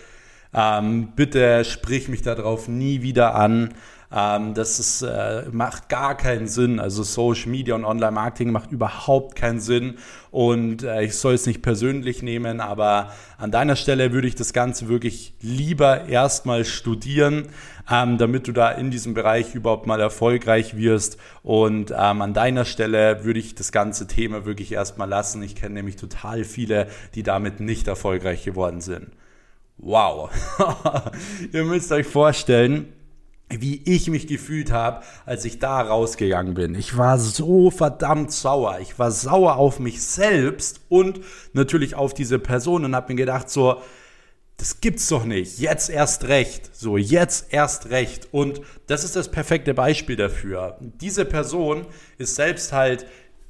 ähm, 0.53 1.09
bitte 1.15 1.63
sprich 1.65 2.07
mich 2.07 2.21
darauf 2.21 2.67
nie 2.67 3.01
wieder 3.01 3.35
an. 3.35 3.73
Ähm, 4.09 4.53
das 4.53 4.79
ist, 4.79 5.01
äh, 5.01 5.43
macht 5.51 5.89
gar 5.89 6.15
keinen 6.15 6.47
Sinn. 6.47 6.79
Also 6.79 7.03
Social 7.03 7.49
Media 7.49 7.75
und 7.75 7.83
Online-Marketing 7.83 8.51
macht 8.51 8.71
überhaupt 8.71 9.35
keinen 9.35 9.59
Sinn. 9.59 9.97
Und 10.31 10.83
äh, 10.83 11.03
ich 11.03 11.17
soll 11.17 11.33
es 11.33 11.45
nicht 11.45 11.61
persönlich 11.61 12.23
nehmen, 12.23 12.61
aber 12.61 13.11
an 13.37 13.51
deiner 13.51 13.75
Stelle 13.75 14.13
würde 14.13 14.27
ich 14.27 14.35
das 14.35 14.53
Ganze 14.53 14.87
wirklich 14.87 15.33
lieber 15.41 16.05
erstmal 16.05 16.63
studieren, 16.63 17.49
ähm, 17.91 18.17
damit 18.17 18.47
du 18.47 18.53
da 18.53 18.71
in 18.71 18.91
diesem 18.91 19.13
Bereich 19.13 19.55
überhaupt 19.55 19.87
mal 19.87 19.99
erfolgreich 19.99 20.77
wirst. 20.77 21.17
Und 21.43 21.91
ähm, 21.91 22.21
an 22.21 22.33
deiner 22.33 22.63
Stelle 22.63 23.25
würde 23.25 23.39
ich 23.39 23.55
das 23.55 23.71
ganze 23.73 24.07
Thema 24.07 24.45
wirklich 24.45 24.71
erstmal 24.71 25.09
lassen. 25.09 25.43
Ich 25.43 25.55
kenne 25.55 25.75
nämlich 25.75 25.97
total 25.97 26.45
viele, 26.45 26.87
die 27.15 27.23
damit 27.23 27.59
nicht 27.59 27.87
erfolgreich 27.87 28.45
geworden 28.45 28.79
sind. 28.79 29.09
Wow. 29.77 30.31
Ihr 31.53 31.63
müsst 31.63 31.91
euch 31.91 32.07
vorstellen, 32.07 32.93
wie 33.49 33.81
ich 33.85 34.09
mich 34.09 34.27
gefühlt 34.27 34.71
habe, 34.71 35.03
als 35.25 35.45
ich 35.45 35.59
da 35.59 35.79
rausgegangen 35.81 36.53
bin. 36.53 36.75
Ich 36.75 36.97
war 36.97 37.17
so 37.17 37.71
verdammt 37.71 38.31
sauer. 38.31 38.79
Ich 38.81 38.99
war 38.99 39.11
sauer 39.11 39.55
auf 39.55 39.79
mich 39.79 40.01
selbst 40.01 40.81
und 40.89 41.21
natürlich 41.53 41.95
auf 41.95 42.13
diese 42.13 42.39
Person 42.39 42.83
und 42.83 42.95
habe 42.95 43.13
mir 43.13 43.17
gedacht, 43.17 43.49
so, 43.49 43.81
das 44.57 44.81
gibt's 44.81 45.07
doch 45.07 45.23
nicht. 45.23 45.59
Jetzt 45.59 45.89
erst 45.89 46.27
recht. 46.27 46.75
So, 46.75 46.97
jetzt 46.97 47.53
erst 47.53 47.89
recht. 47.89 48.27
Und 48.31 48.61
das 48.87 49.03
ist 49.03 49.15
das 49.15 49.29
perfekte 49.29 49.73
Beispiel 49.73 50.15
dafür. 50.15 50.77
Diese 50.81 51.25
Person 51.25 51.85
ist 52.17 52.35
selbst 52.35 52.73
halt 52.73 53.05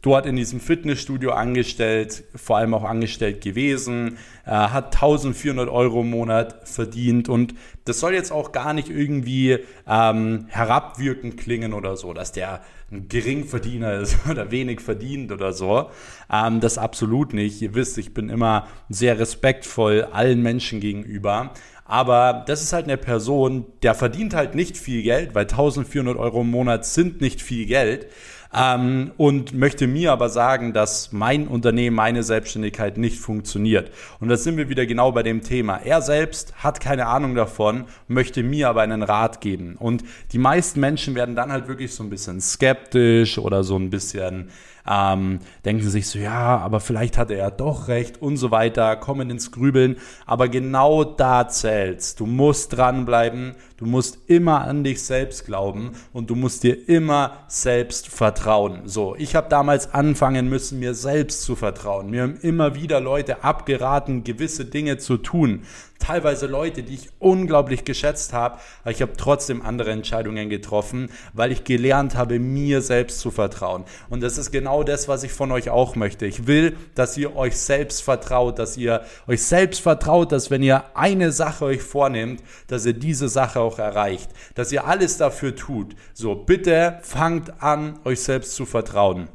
dort 0.08 0.26
in 0.26 0.38
diesem 0.38 0.62
Fitnessstudio 0.62 1.32
angestellt, 1.32 2.24
vor 2.34 2.56
allem 2.56 2.74
auch 2.74 2.86
angestellt 2.86 3.42
gewesen, 3.42 4.18
äh, 4.46 4.52
hat 4.52 4.96
1400 4.96 5.68
Euro 5.68 6.00
im 6.00 6.12
Monat 6.12 6.66
verdient 6.66 7.28
und 7.28 7.54
das 7.84 8.00
soll 8.00 8.14
jetzt 8.14 8.32
auch 8.32 8.54
gar 8.54 8.72
nicht 8.72 8.90
irgendwie 8.90 9.60
ähm, 9.86 10.46
herabwirkend 10.48 11.36
klingen 11.36 11.74
oder 11.74 11.98
so, 11.98 12.14
dass 12.14 12.32
der 12.32 12.62
ein 12.90 13.10
Geringverdiener 13.10 14.00
ist 14.00 14.18
oder 14.32 14.50
wenig 14.50 14.80
verdient 14.80 15.34
oder 15.34 15.52
so. 15.52 15.90
Ähm, 16.32 16.62
das 16.62 16.78
absolut 16.78 17.34
nicht. 17.34 17.62
Ihr 17.62 17.76
wisst, 17.76 17.98
ich 17.98 18.14
bin 18.14 18.30
immer 18.30 18.66
sehr 18.88 19.20
respektvoll 19.20 20.08
allen 20.10 20.42
Menschen 20.42 20.80
gegenüber. 20.80 21.52
Aber 21.84 22.46
das 22.48 22.64
ist 22.64 22.72
halt 22.72 22.86
eine 22.86 22.98
Person, 22.98 23.66
der 23.82 23.94
verdient 23.94 24.34
halt 24.34 24.56
nicht 24.56 24.78
viel 24.78 25.04
Geld, 25.04 25.36
weil 25.36 25.44
1400 25.44 26.16
Euro 26.16 26.42
im 26.42 26.52
Monat 26.52 26.86
sind 26.86 27.20
nicht 27.20 27.42
viel 27.42 27.66
Geld 27.66 28.08
ähm, 28.54 29.12
und 29.18 29.54
möchte 29.54 29.88
mir 29.88 30.12
aber 30.12 30.30
sagen, 30.30 30.74
dass 30.74 31.12
mein 31.12 31.48
Unternehmen, 31.48 31.96
meine 31.96 32.24
Selbstständigkeit 32.24 32.98
nicht 32.98 33.20
funktioniert. 33.20 33.92
Und 34.20 34.30
da 34.30 34.38
sind 34.38 34.58
wir 34.58 34.70
wieder 34.70 34.86
genau 34.86 35.12
bei 35.12 35.24
dem 35.24 35.42
Thema. 35.42 35.78
Er 35.78 36.02
selbst 36.02 36.54
hat 36.64 36.80
keine 36.80 37.08
Ahnung 37.08 37.36
davon, 37.36 37.86
möchte 38.08 38.44
mir 38.44 38.70
aber 38.70 38.82
einen 38.82 39.04
Rat 39.04 39.42
geben. 39.42 39.76
Und 39.78 40.04
die 40.32 40.38
meisten 40.38 40.80
Menschen 40.80 41.16
werden 41.16 41.36
dann 41.36 41.52
halt 41.52 41.68
wirklich 41.68 41.94
so 41.94 42.04
ein 42.04 42.10
bisschen 42.10 42.42
skeptisch 42.42 43.38
oder 43.38 43.64
so 43.64 43.78
ein 43.78 43.90
bisschen 43.90 44.50
ähm, 44.88 45.40
denken 45.66 45.90
sich 45.90 46.08
so, 46.08 46.20
ja, 46.20 46.58
aber 46.58 46.80
vielleicht 46.80 47.18
hatte 47.18 47.36
er 47.36 47.52
doch 47.52 47.88
recht 47.88 48.22
und 48.22 48.38
so 48.38 48.52
weiter, 48.52 48.96
kommen 48.96 49.30
ins 49.30 49.52
Grübeln. 49.52 49.98
Aber 50.26 50.50
genau 50.50 51.04
da 51.04 51.48
zählt's. 51.48 52.16
Du 52.16 52.26
musst 52.26 52.78
dranbleiben, 52.78 53.56
du 53.78 53.86
musst 53.86 54.18
immer 54.28 54.62
an 54.62 54.84
dich 54.84 55.04
selbst 55.04 55.46
glauben 55.46 55.92
und 56.14 56.30
du 56.30 56.36
musst 56.36 56.64
dir 56.64 56.88
immer 56.88 57.38
selbst 57.48 58.08
vertrauen. 58.08 58.82
So, 58.86 59.16
ich 59.18 59.36
habe 59.36 59.50
damals 59.50 59.94
anfangen 59.94 60.50
müssen, 60.50 60.80
mir 60.80 60.94
selbst 60.94 61.42
zu 61.42 61.56
vertrauen. 61.56 62.10
Mir 62.10 62.24
haben 62.24 62.38
immer 62.42 62.76
wieder 62.76 63.00
Leute 63.00 63.44
abgeraten, 63.44 64.24
gewisse 64.24 64.66
Dinge 64.66 64.98
zu 64.98 65.18
tun 65.18 65.64
teilweise 66.00 66.48
Leute, 66.48 66.84
die 66.84 66.96
ich 66.96 67.10
unglaublich 67.20 67.86
geschätzt 67.86 68.34
habe, 68.34 68.60
aber 68.82 68.92
ich 68.92 69.02
habe 69.02 69.14
trotzdem 69.18 69.62
andere 69.62 69.92
Entscheidungen 69.92 70.50
getroffen, 70.50 71.10
weil 71.34 71.52
ich 71.52 71.64
gelernt 71.64 72.16
habe, 72.16 72.40
mir 72.40 72.82
selbst 72.82 73.20
zu 73.20 73.32
vertrauen. 73.32 73.86
Und 74.10 74.22
das 74.22 74.38
ist 74.38 74.52
genau 74.52 74.84
das, 74.84 75.08
was 75.08 75.24
ich 75.24 75.32
von 75.32 75.52
euch 75.52 75.70
auch 75.70 75.96
möchte. 75.96 76.26
Ich 76.26 76.48
will, 76.48 76.78
dass 76.96 77.18
ihr 77.18 77.36
euch 77.36 77.58
selbst 77.58 78.02
vertraut, 78.04 78.60
dass 78.60 78.78
ihr 78.78 79.04
euch 79.28 79.44
selbst 79.44 79.82
vertraut, 79.82 80.32
dass 80.32 80.52
wenn 80.52 80.64
ihr 80.64 80.84
eine 80.96 81.32
Sache 81.32 81.66
euch 81.66 81.82
vornehmt, 81.82 82.42
dass 82.68 82.86
ihr 82.86 82.94
diese 82.94 83.30
Sache 83.30 83.60
auch 83.60 83.80
erreicht, 83.80 84.30
dass 84.56 84.72
ihr 84.72 84.86
alles 84.86 85.18
dafür 85.18 85.56
tut. 85.56 85.96
So, 86.14 86.36
bitte 86.36 87.00
fangt 87.02 87.62
an, 87.62 88.00
euch 88.04 88.22
selbst 88.22 88.56
zu 88.56 88.66
vertrauen. 88.66 89.30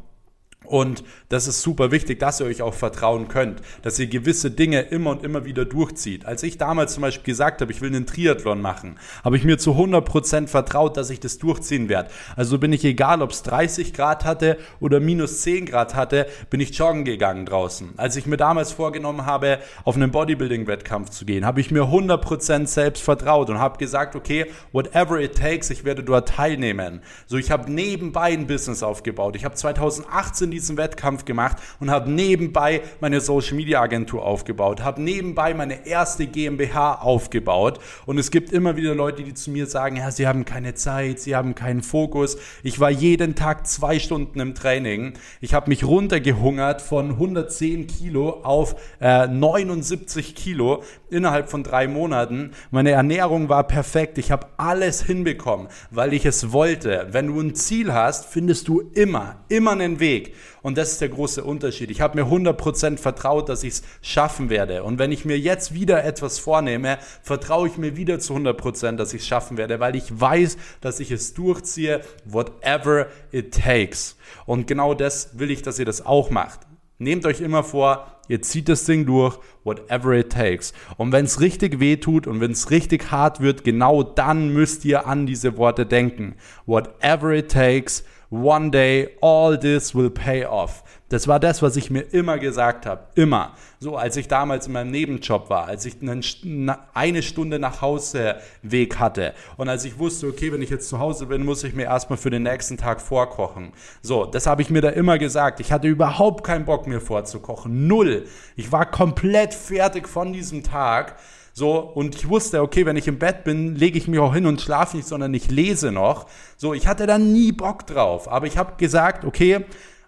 Und 0.65 1.05
das 1.29 1.47
ist 1.47 1.63
super 1.63 1.91
wichtig, 1.91 2.19
dass 2.19 2.41
ihr 2.41 2.47
euch 2.47 2.63
auch 2.63 2.75
vertrauen 2.75 3.29
könnt, 3.29 3.61
dass 3.83 3.99
ihr 3.99 4.07
gewisse 4.07 4.51
Dinge 4.51 4.81
immer 4.81 5.11
und 5.11 5.25
immer 5.25 5.45
wieder 5.45 5.65
durchzieht. 5.65 6.25
Als 6.25 6.43
ich 6.43 6.59
damals 6.59 6.95
zum 6.95 7.03
Beispiel 7.03 7.33
gesagt 7.33 7.61
habe, 7.61 7.73
ich 7.73 7.81
will 7.81 7.91
einen 7.91 8.07
Triathlon 8.07 8.61
machen, 8.61 8.99
habe 9.25 9.37
ich 9.37 9.45
mir 9.45 9.59
zu 9.59 9.73
100% 9.73 10.47
vertraut, 10.47 10.97
dass 10.97 11.11
ich 11.11 11.21
das 11.21 11.39
durchziehen 11.39 11.89
werde. 11.89 12.11
Also 12.37 12.59
bin 12.59 12.73
ich 12.73 12.85
egal, 12.85 13.23
ob 13.23 13.31
es 13.31 13.43
30 13.43 13.93
Grad 13.93 14.25
hatte 14.25 14.59
oder 14.81 15.01
minus 15.01 15.43
10 15.43 15.67
Grad 15.67 15.95
hatte, 15.95 16.27
bin 16.51 16.61
ich 16.61 16.77
joggen 16.77 17.05
gegangen 17.05 17.47
draußen. 17.47 17.91
Als 17.97 18.17
ich 18.17 18.27
mir 18.27 18.37
damals 18.37 18.73
vorgenommen 18.73 19.27
habe, 19.27 19.59
auf 19.85 19.97
einen 19.97 20.11
Bodybuilding-Wettkampf 20.11 21.11
zu 21.11 21.25
gehen, 21.25 21.45
habe 21.45 21.61
ich 21.61 21.71
mir 21.71 21.85
100% 21.85 22.67
selbst 22.67 23.03
vertraut 23.03 23.51
und 23.51 23.59
habe 23.59 23.79
gesagt, 23.79 24.15
okay, 24.17 24.47
whatever 24.73 25.21
it 25.21 25.37
takes, 25.37 25.71
ich 25.71 25.85
werde 25.85 26.03
dort 26.05 26.29
teilnehmen. 26.29 27.01
So, 27.27 27.37
ich 27.37 27.51
habe 27.51 27.71
nebenbei 27.71 28.33
ein 28.33 28.47
Business 28.47 28.83
aufgebaut. 28.83 29.37
Ich 29.37 29.45
habe 29.45 29.55
2018 29.55 30.52
diesen 30.53 30.77
Wettkampf 30.77 31.25
gemacht 31.25 31.57
und 31.81 31.91
habe 31.91 32.11
nebenbei 32.11 32.83
meine 33.01 33.21
Social 33.21 33.57
Media 33.57 33.81
Agentur 33.81 34.25
aufgebaut, 34.25 34.83
habe 34.83 35.03
nebenbei 35.03 35.55
meine 35.55 35.87
erste 35.87 36.27
GmbH 36.27 36.95
aufgebaut 36.97 37.81
und 38.07 38.19
es 38.19 38.31
gibt 38.31 38.53
immer 38.53 38.77
wieder 38.77 38.95
Leute, 38.95 39.23
die 39.23 39.35
zu 39.35 39.51
mir 39.51 39.67
sagen, 39.67 39.97
ja, 39.97 40.11
sie 40.11 40.27
haben 40.27 40.45
keine 40.45 40.75
Zeit, 40.75 41.21
sie 41.21 41.35
haben 41.35 41.55
keinen 41.55 41.83
Fokus. 41.83 42.37
Ich 42.63 42.79
war 42.79 42.91
jeden 42.91 43.35
Tag 43.35 43.67
zwei 43.67 43.99
Stunden 43.99 44.41
im 44.41 44.55
Training. 44.55 45.15
Ich 45.41 45.55
habe 45.55 45.69
mich 45.69 45.85
runtergehungert 45.85 46.83
von 46.83 47.11
110 47.11 47.87
Kilo 47.87 48.41
auf 48.43 48.77
äh, 49.01 49.27
79 49.27 50.35
Kilo 50.35 50.83
innerhalb 51.11 51.51
von 51.51 51.63
drei 51.63 51.89
Monaten. 51.89 52.53
Meine 52.71 52.91
Ernährung 52.91 53.49
war 53.49 53.65
perfekt. 53.65 54.19
Ich 54.19 54.31
habe 54.31 54.47
alles 54.57 55.03
hinbekommen, 55.03 55.69
weil 55.91 56.13
ich 56.13 56.27
es 56.27 56.53
wollte. 56.53 57.09
Wenn 57.11 57.29
du 57.29 57.41
ein 57.41 57.55
Ziel 57.55 57.93
hast, 57.93 58.27
findest 58.27 58.69
du 58.69 58.81
immer, 58.95 59.37
immer 59.49 59.73
einen 59.73 60.01
Weg. 60.01 60.35
Und 60.63 60.79
das 60.79 60.93
ist 60.93 61.01
der 61.01 61.09
große 61.09 61.45
Unterschied. 61.45 61.91
Ich 61.91 62.01
habe 62.01 62.23
mir 62.23 62.31
100% 62.31 62.99
vertraut, 62.99 63.49
dass 63.49 63.65
ich 63.65 63.75
es 63.75 63.83
schaffen 64.01 64.51
werde. 64.51 64.83
Und 64.85 64.99
wenn 64.99 65.13
ich 65.13 65.25
mir 65.25 65.39
jetzt 65.39 65.75
wieder 65.75 66.05
etwas 66.05 66.39
vornehme, 66.39 66.99
vertraue 67.23 67.69
ich 67.69 67.79
mir 67.79 67.97
wieder 67.97 68.19
zu 68.19 68.35
100%, 68.35 68.97
dass 68.97 69.13
ich 69.13 69.23
es 69.23 69.27
schaffen 69.27 69.57
werde, 69.57 69.81
weil 69.81 69.97
ich 69.97 70.21
weiß, 70.21 70.57
dass 70.81 71.01
ich 71.01 71.11
es 71.11 71.35
durchziehe, 71.35 72.03
whatever 72.25 73.07
it 73.33 73.55
takes. 73.55 74.17
Und 74.47 74.67
genau 74.67 74.95
das 74.95 75.39
will 75.39 75.51
ich, 75.51 75.63
dass 75.63 75.79
ihr 75.79 75.85
das 75.85 76.05
auch 76.05 76.31
macht. 76.31 76.61
Nehmt 77.03 77.27
euch 77.27 77.41
immer 77.41 77.65
vor, 77.65 78.07
ihr 78.29 78.43
zieht 78.43 78.69
das 78.69 78.85
Ding 78.85 79.07
durch, 79.07 79.37
whatever 79.65 80.13
it 80.13 80.31
takes. 80.31 80.73
Und 80.97 81.11
wenn 81.11 81.25
es 81.25 81.41
richtig 81.41 81.81
weh 81.81 81.97
tut 81.97 82.29
und 82.29 82.41
wenn 82.41 82.53
es 82.53 82.71
richtig 82.71 83.11
hart 83.11 83.41
wird, 83.41 83.65
genau 83.65 84.05
dann 84.05 84.53
müsst 84.53 84.85
ihr 84.85 85.07
an 85.07 85.27
diese 85.27 85.57
Worte 85.57 85.85
denken. 85.85 86.37
Whatever 86.65 87.33
it 87.33 87.51
takes, 87.51 88.05
one 88.33 88.71
day 88.71 89.11
all 89.21 89.59
this 89.59 89.95
will 89.95 90.11
pay 90.11 90.45
off. 90.45 90.83
Das 91.11 91.29
war 91.29 91.39
das, 91.39 91.61
was 91.61 91.77
ich 91.77 91.91
mir 91.91 92.01
immer 92.01 92.39
gesagt 92.39 92.87
habe. 92.87 93.03
Immer. 93.15 93.53
So, 93.79 93.99
als 93.99 94.17
ich 94.17 94.29
damals 94.29 94.67
in 94.67 94.73
meinem 94.73 94.91
Nebenjob 94.91 95.51
war, 95.51 95.67
als 95.67 95.85
ich 95.85 95.97
einen, 96.01 96.73
eine 96.95 97.23
Stunde 97.23 97.59
nach 97.59 97.83
Hause 97.83 98.37
Weg 98.63 98.99
hatte 98.99 99.35
und 99.59 99.69
als 99.69 99.85
ich 99.85 99.99
wusste, 99.99 100.29
okay, 100.29 100.51
wenn 100.51 100.63
ich 100.63 100.71
jetzt 100.71 100.89
zu 100.89 100.99
Hause 100.99 101.27
bin, 101.27 101.45
muss 101.45 101.65
ich 101.65 101.75
mir 101.75 101.85
erstmal 101.85 102.17
für 102.17 102.31
den 102.31 102.45
nächsten 102.45 102.79
Tag 102.79 103.03
vorkochen. 103.03 103.73
So, 104.01 104.25
das 104.25 104.47
habe 104.47 104.63
ich 104.63 104.71
mir 104.71 104.81
da 104.81 104.89
immer 104.89 105.19
gesagt. 105.19 105.61
Ich 105.61 105.71
hatte 105.71 105.87
überhaupt 105.87 106.45
keinen 106.45 106.65
Bock 106.65 106.87
mir 106.87 107.03
vorzukochen. 107.03 107.87
Null. 107.87 108.25
Ich 108.57 108.73
war 108.73 108.91
komplett 108.91 109.53
fertig 109.53 110.09
von 110.09 110.33
diesem 110.33 110.63
Tag. 110.63 111.17
So, 111.55 111.79
und 111.79 112.15
ich 112.15 112.29
wusste, 112.29 112.63
okay, 112.63 112.87
wenn 112.87 112.97
ich 112.97 113.09
im 113.09 113.19
Bett 113.19 113.45
bin, 113.45 113.77
lege 113.77 113.99
ich 113.99 114.09
mich 114.09 114.19
auch 114.19 114.33
hin 114.33 114.47
und 114.47 114.61
schlafe 114.61 114.97
nicht, 114.97 115.07
sondern 115.07 115.35
ich 115.35 115.51
lese 115.51 115.93
noch. 115.93 116.27
So, 116.57 116.73
ich 116.73 116.87
hatte 116.87 117.07
da 117.07 117.19
nie 117.19 117.53
Bock 117.53 117.87
drauf. 117.87 118.31
Aber 118.31 118.47
ich 118.47 118.57
habe 118.57 118.77
gesagt, 118.79 119.25
okay, 119.25 119.67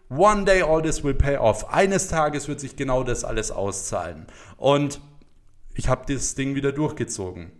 one 0.08 0.44
day 0.44 0.62
all 0.62 0.80
this 0.80 1.04
will 1.04 1.14
pay 1.14 1.36
off. 1.36 1.72
Eines 1.72 2.08
Tages 2.08 2.48
wird 2.48 2.60
sich 2.60 2.76
genau 2.76 3.04
das 3.04 3.24
alles 3.24 3.50
auszahlen. 3.50 4.26
Und 4.56 5.00
ich 5.74 5.88
habe 5.88 6.10
das 6.12 6.34
Ding 6.34 6.54
wieder 6.54 6.72
durchgezogen, 6.72 7.52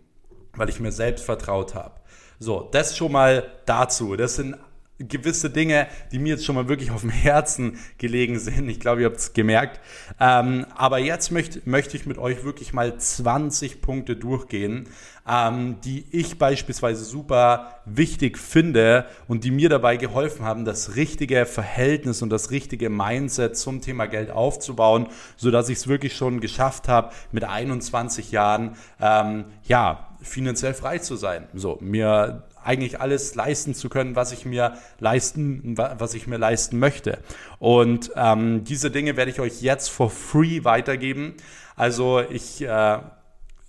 weil 0.53 0.69
ich 0.69 0.79
mir 0.79 0.91
selbst 0.91 1.23
vertraut 1.23 1.75
habe. 1.75 1.99
So, 2.39 2.67
das 2.71 2.97
schon 2.97 3.11
mal 3.11 3.51
dazu. 3.65 4.15
Das 4.15 4.35
sind 4.35 4.55
gewisse 4.97 5.49
Dinge, 5.49 5.87
die 6.11 6.19
mir 6.19 6.29
jetzt 6.29 6.45
schon 6.45 6.55
mal 6.55 6.69
wirklich 6.69 6.91
auf 6.91 7.01
dem 7.01 7.09
Herzen 7.09 7.77
gelegen 7.97 8.39
sind. 8.39 8.69
Ich 8.69 8.79
glaube, 8.79 9.01
ihr 9.01 9.07
habt 9.07 9.17
es 9.17 9.33
gemerkt. 9.33 9.79
Ähm, 10.19 10.65
aber 10.75 10.99
jetzt 10.99 11.31
möchte, 11.31 11.61
möchte 11.65 11.97
ich 11.97 12.05
mit 12.05 12.17
euch 12.17 12.43
wirklich 12.43 12.73
mal 12.73 12.97
20 12.97 13.81
Punkte 13.81 14.15
durchgehen, 14.15 14.87
ähm, 15.27 15.77
die 15.83 16.05
ich 16.11 16.37
beispielsweise 16.37 17.03
super 17.03 17.81
wichtig 17.85 18.37
finde 18.37 19.05
und 19.27 19.43
die 19.43 19.51
mir 19.51 19.69
dabei 19.69 19.97
geholfen 19.97 20.45
haben, 20.45 20.63
das 20.63 20.95
richtige 20.95 21.45
Verhältnis 21.45 22.21
und 22.21 22.29
das 22.29 22.51
richtige 22.51 22.89
Mindset 22.89 23.57
zum 23.57 23.81
Thema 23.81 24.05
Geld 24.05 24.31
aufzubauen, 24.31 25.07
sodass 25.35 25.67
ich 25.69 25.79
es 25.79 25.87
wirklich 25.87 26.15
schon 26.15 26.39
geschafft 26.39 26.87
habe, 26.87 27.11
mit 27.31 27.43
21 27.43 28.31
Jahren 28.31 28.77
ähm, 29.01 29.45
ja 29.63 30.07
finanziell 30.21 30.73
frei 30.73 30.99
zu 30.99 31.15
sein. 31.15 31.47
So, 31.53 31.77
mir 31.81 32.43
eigentlich 32.65 32.99
alles 32.99 33.35
leisten 33.35 33.73
zu 33.73 33.89
können, 33.89 34.15
was 34.15 34.31
ich 34.31 34.45
mir 34.45 34.77
leisten, 34.99 35.77
was 35.77 36.13
ich 36.13 36.27
mir 36.27 36.37
leisten 36.37 36.79
möchte. 36.79 37.19
Und 37.59 38.11
ähm, 38.15 38.63
diese 38.63 38.91
Dinge 38.91 39.15
werde 39.15 39.31
ich 39.31 39.39
euch 39.39 39.61
jetzt 39.61 39.89
for 39.89 40.09
free 40.09 40.63
weitergeben. 40.63 41.35
Also 41.75 42.21
ich 42.21 42.61
äh, 42.61 42.97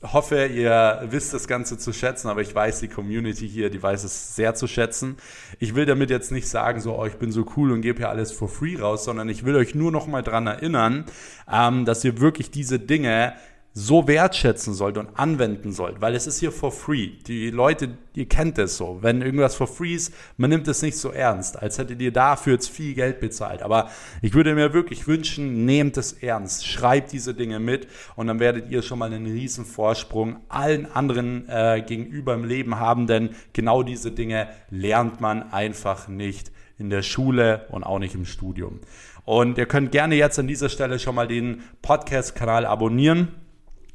hoffe, 0.02 0.46
ihr 0.46 1.02
wisst 1.10 1.34
das 1.34 1.48
Ganze 1.48 1.78
zu 1.78 1.92
schätzen, 1.92 2.28
aber 2.28 2.40
ich 2.40 2.54
weiß, 2.54 2.80
die 2.80 2.88
Community 2.88 3.48
hier, 3.48 3.70
die 3.70 3.82
weiß 3.82 4.04
es 4.04 4.36
sehr 4.36 4.54
zu 4.54 4.66
schätzen. 4.66 5.16
Ich 5.58 5.74
will 5.74 5.86
damit 5.86 6.10
jetzt 6.10 6.32
nicht 6.32 6.48
sagen, 6.48 6.80
so, 6.80 6.98
oh, 6.98 7.06
ich 7.06 7.16
bin 7.16 7.32
so 7.32 7.46
cool 7.56 7.72
und 7.72 7.82
gebe 7.82 7.98
hier 7.98 8.08
alles 8.08 8.32
for 8.32 8.48
free 8.48 8.76
raus, 8.76 9.04
sondern 9.04 9.28
ich 9.28 9.44
will 9.44 9.56
euch 9.56 9.74
nur 9.74 9.92
noch 9.92 10.06
mal 10.06 10.22
dran 10.22 10.46
erinnern, 10.46 11.04
ähm, 11.50 11.84
dass 11.84 12.04
ihr 12.04 12.20
wirklich 12.20 12.50
diese 12.50 12.78
Dinge 12.78 13.34
so 13.78 14.08
wertschätzen 14.08 14.72
sollt 14.72 14.96
und 14.96 15.18
anwenden 15.18 15.70
sollt, 15.70 16.00
weil 16.00 16.14
es 16.14 16.26
ist 16.26 16.40
hier 16.40 16.50
for 16.50 16.72
free. 16.72 17.10
Die 17.26 17.50
Leute, 17.50 17.98
ihr 18.14 18.26
kennt 18.26 18.56
es 18.56 18.78
so. 18.78 19.00
Wenn 19.02 19.20
irgendwas 19.20 19.54
for 19.54 19.66
free 19.66 19.92
ist, 19.92 20.14
man 20.38 20.48
nimmt 20.48 20.66
es 20.66 20.80
nicht 20.80 20.96
so 20.96 21.10
ernst, 21.10 21.60
als 21.60 21.76
hättet 21.76 22.00
ihr 22.00 22.10
dafür 22.10 22.54
jetzt 22.54 22.70
viel 22.70 22.94
Geld 22.94 23.20
bezahlt. 23.20 23.60
Aber 23.60 23.90
ich 24.22 24.32
würde 24.32 24.54
mir 24.54 24.72
wirklich 24.72 25.06
wünschen, 25.06 25.66
nehmt 25.66 25.98
es 25.98 26.14
ernst, 26.14 26.66
schreibt 26.66 27.12
diese 27.12 27.34
Dinge 27.34 27.58
mit 27.58 27.86
und 28.16 28.28
dann 28.28 28.40
werdet 28.40 28.70
ihr 28.70 28.80
schon 28.80 28.98
mal 28.98 29.12
einen 29.12 29.26
riesen 29.26 29.66
Vorsprung 29.66 30.38
allen 30.48 30.90
anderen 30.90 31.46
äh, 31.50 31.84
gegenüber 31.86 32.32
im 32.32 32.44
Leben 32.44 32.80
haben, 32.80 33.06
denn 33.06 33.36
genau 33.52 33.82
diese 33.82 34.10
Dinge 34.10 34.48
lernt 34.70 35.20
man 35.20 35.52
einfach 35.52 36.08
nicht 36.08 36.50
in 36.78 36.88
der 36.88 37.02
Schule 37.02 37.66
und 37.68 37.84
auch 37.84 37.98
nicht 37.98 38.14
im 38.14 38.24
Studium. 38.24 38.80
Und 39.26 39.58
ihr 39.58 39.66
könnt 39.66 39.92
gerne 39.92 40.14
jetzt 40.14 40.38
an 40.38 40.48
dieser 40.48 40.70
Stelle 40.70 40.98
schon 40.98 41.14
mal 41.14 41.28
den 41.28 41.60
Podcast-Kanal 41.82 42.64
abonnieren 42.64 43.28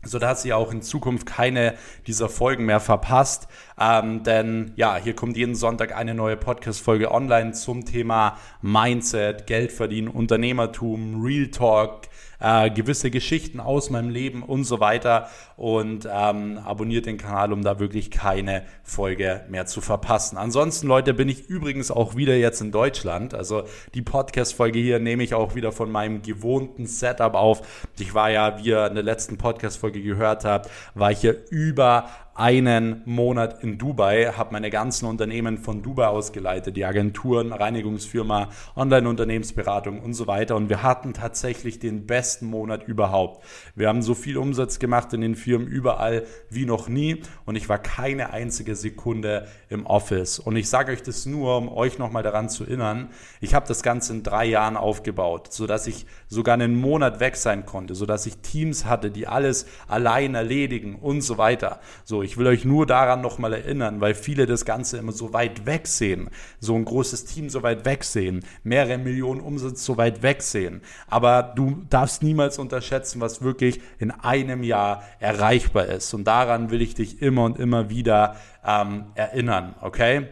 sodass 0.03 0.45
ihr 0.45 0.57
auch 0.57 0.71
in 0.71 0.81
Zukunft 0.81 1.25
keine 1.25 1.75
dieser 2.07 2.29
Folgen 2.29 2.65
mehr 2.65 2.79
verpasst. 2.79 3.47
Ähm, 3.79 4.23
denn 4.23 4.73
ja, 4.75 4.97
hier 4.97 5.15
kommt 5.15 5.37
jeden 5.37 5.55
Sonntag 5.55 5.95
eine 5.95 6.13
neue 6.13 6.37
Podcast-Folge 6.37 7.11
online 7.11 7.53
zum 7.53 7.85
Thema 7.85 8.37
Mindset, 8.61 9.47
Geld 9.47 9.71
verdienen, 9.71 10.07
Unternehmertum, 10.07 11.21
Real 11.23 11.47
Talk, 11.47 12.01
äh, 12.41 12.69
gewisse 12.69 13.11
Geschichten 13.11 13.59
aus 13.59 13.89
meinem 13.89 14.09
Leben 14.09 14.43
und 14.43 14.63
so 14.63 14.79
weiter. 14.79 15.29
Und 15.57 16.07
ähm, 16.11 16.57
abonniert 16.57 17.05
den 17.05 17.17
Kanal, 17.17 17.53
um 17.53 17.63
da 17.63 17.79
wirklich 17.79 18.11
keine 18.11 18.63
Folge 18.83 19.45
mehr 19.49 19.65
zu 19.65 19.81
verpassen. 19.81 20.37
Ansonsten, 20.37 20.87
Leute, 20.87 21.13
bin 21.13 21.29
ich 21.29 21.47
übrigens 21.47 21.91
auch 21.91 22.15
wieder 22.15 22.35
jetzt 22.35 22.61
in 22.61 22.71
Deutschland. 22.71 23.33
Also 23.33 23.63
die 23.93 24.01
Podcast-Folge 24.01 24.79
hier 24.79 24.99
nehme 24.99 25.23
ich 25.23 25.33
auch 25.33 25.55
wieder 25.55 25.71
von 25.71 25.91
meinem 25.91 26.21
gewohnten 26.21 26.87
Setup 26.87 27.35
auf. 27.35 27.89
Ich 27.99 28.13
war 28.13 28.31
ja, 28.31 28.57
wie 28.57 28.69
ihr 28.69 28.87
in 28.87 28.95
der 28.95 29.03
letzten 29.03 29.37
Podcast-Folge 29.37 30.01
gehört 30.01 30.45
habt, 30.45 30.69
war 30.95 31.11
ich 31.11 31.19
hier 31.19 31.37
über 31.49 32.09
einen 32.33 33.01
Monat 33.05 33.61
in 33.61 33.77
Dubai, 33.77 34.31
habe 34.37 34.53
meine 34.53 34.69
ganzen 34.69 35.05
Unternehmen 35.05 35.57
von 35.57 35.81
Dubai 35.81 36.07
ausgeleitet, 36.07 36.77
die 36.77 36.85
Agenturen, 36.85 37.51
Reinigungsfirma, 37.51 38.49
Online-Unternehmensberatung 38.75 40.01
und 40.01 40.13
so 40.13 40.27
weiter. 40.27 40.55
Und 40.55 40.69
wir 40.69 40.81
hatten 40.81 41.13
tatsächlich 41.13 41.79
den 41.79 42.07
besten 42.07 42.45
Monat 42.45 42.87
überhaupt. 42.87 43.43
Wir 43.75 43.89
haben 43.89 44.01
so 44.01 44.15
viel 44.15 44.37
Umsatz 44.37 44.79
gemacht 44.79 45.11
in 45.13 45.21
den 45.21 45.35
Firmen 45.35 45.67
überall 45.67 46.23
wie 46.49 46.65
noch 46.65 46.87
nie 46.87 47.21
und 47.45 47.55
ich 47.55 47.67
war 47.67 47.79
keine 47.79 48.31
einzige 48.31 48.75
Sekunde 48.75 49.47
im 49.67 49.85
Office. 49.85 50.39
Und 50.39 50.55
ich 50.55 50.69
sage 50.69 50.93
euch 50.93 51.03
das 51.03 51.25
nur, 51.25 51.57
um 51.57 51.69
euch 51.69 51.97
nochmal 51.97 52.23
daran 52.23 52.49
zu 52.49 52.63
erinnern, 52.63 53.09
ich 53.41 53.53
habe 53.53 53.67
das 53.67 53.83
Ganze 53.83 54.13
in 54.13 54.23
drei 54.23 54.45
Jahren 54.45 54.77
aufgebaut, 54.77 55.51
sodass 55.51 55.85
ich 55.87 56.05
sogar 56.27 56.53
einen 56.53 56.79
Monat 56.79 57.19
weg 57.19 57.35
sein 57.35 57.65
konnte, 57.65 57.93
sodass 57.93 58.25
ich 58.25 58.37
Teams 58.37 58.85
hatte, 58.85 59.11
die 59.11 59.27
alles 59.27 59.65
allein 59.87 60.35
erledigen 60.35 60.95
und 60.95 61.21
so 61.21 61.37
weiter. 61.37 61.81
So, 62.05 62.21
ich 62.23 62.30
will 62.37 62.47
euch 62.47 62.65
nur 62.65 62.85
daran 62.85 63.21
nochmal 63.21 63.53
erinnern, 63.53 64.01
weil 64.01 64.13
viele 64.13 64.45
das 64.45 64.65
Ganze 64.65 64.97
immer 64.97 65.11
so 65.11 65.33
weit 65.33 65.65
weg 65.65 65.87
sehen, 65.87 66.29
so 66.59 66.75
ein 66.75 66.85
großes 66.85 67.25
Team 67.25 67.49
so 67.49 67.63
weit 67.63 67.85
weg 67.85 68.03
sehen, 68.03 68.43
mehrere 68.63 68.97
Millionen 68.97 69.41
Umsatz 69.41 69.85
so 69.85 69.97
weit 69.97 70.21
weg 70.23 70.41
sehen. 70.41 70.81
Aber 71.07 71.43
du 71.55 71.83
darfst 71.89 72.23
niemals 72.23 72.59
unterschätzen, 72.59 73.21
was 73.21 73.41
wirklich 73.41 73.81
in 73.99 74.11
einem 74.11 74.63
Jahr 74.63 75.03
erreichbar 75.19 75.85
ist. 75.85 76.13
Und 76.13 76.25
daran 76.25 76.71
will 76.71 76.81
ich 76.81 76.93
dich 76.93 77.21
immer 77.21 77.43
und 77.45 77.59
immer 77.59 77.89
wieder 77.89 78.35
ähm, 78.65 79.05
erinnern, 79.15 79.75
okay? 79.81 80.27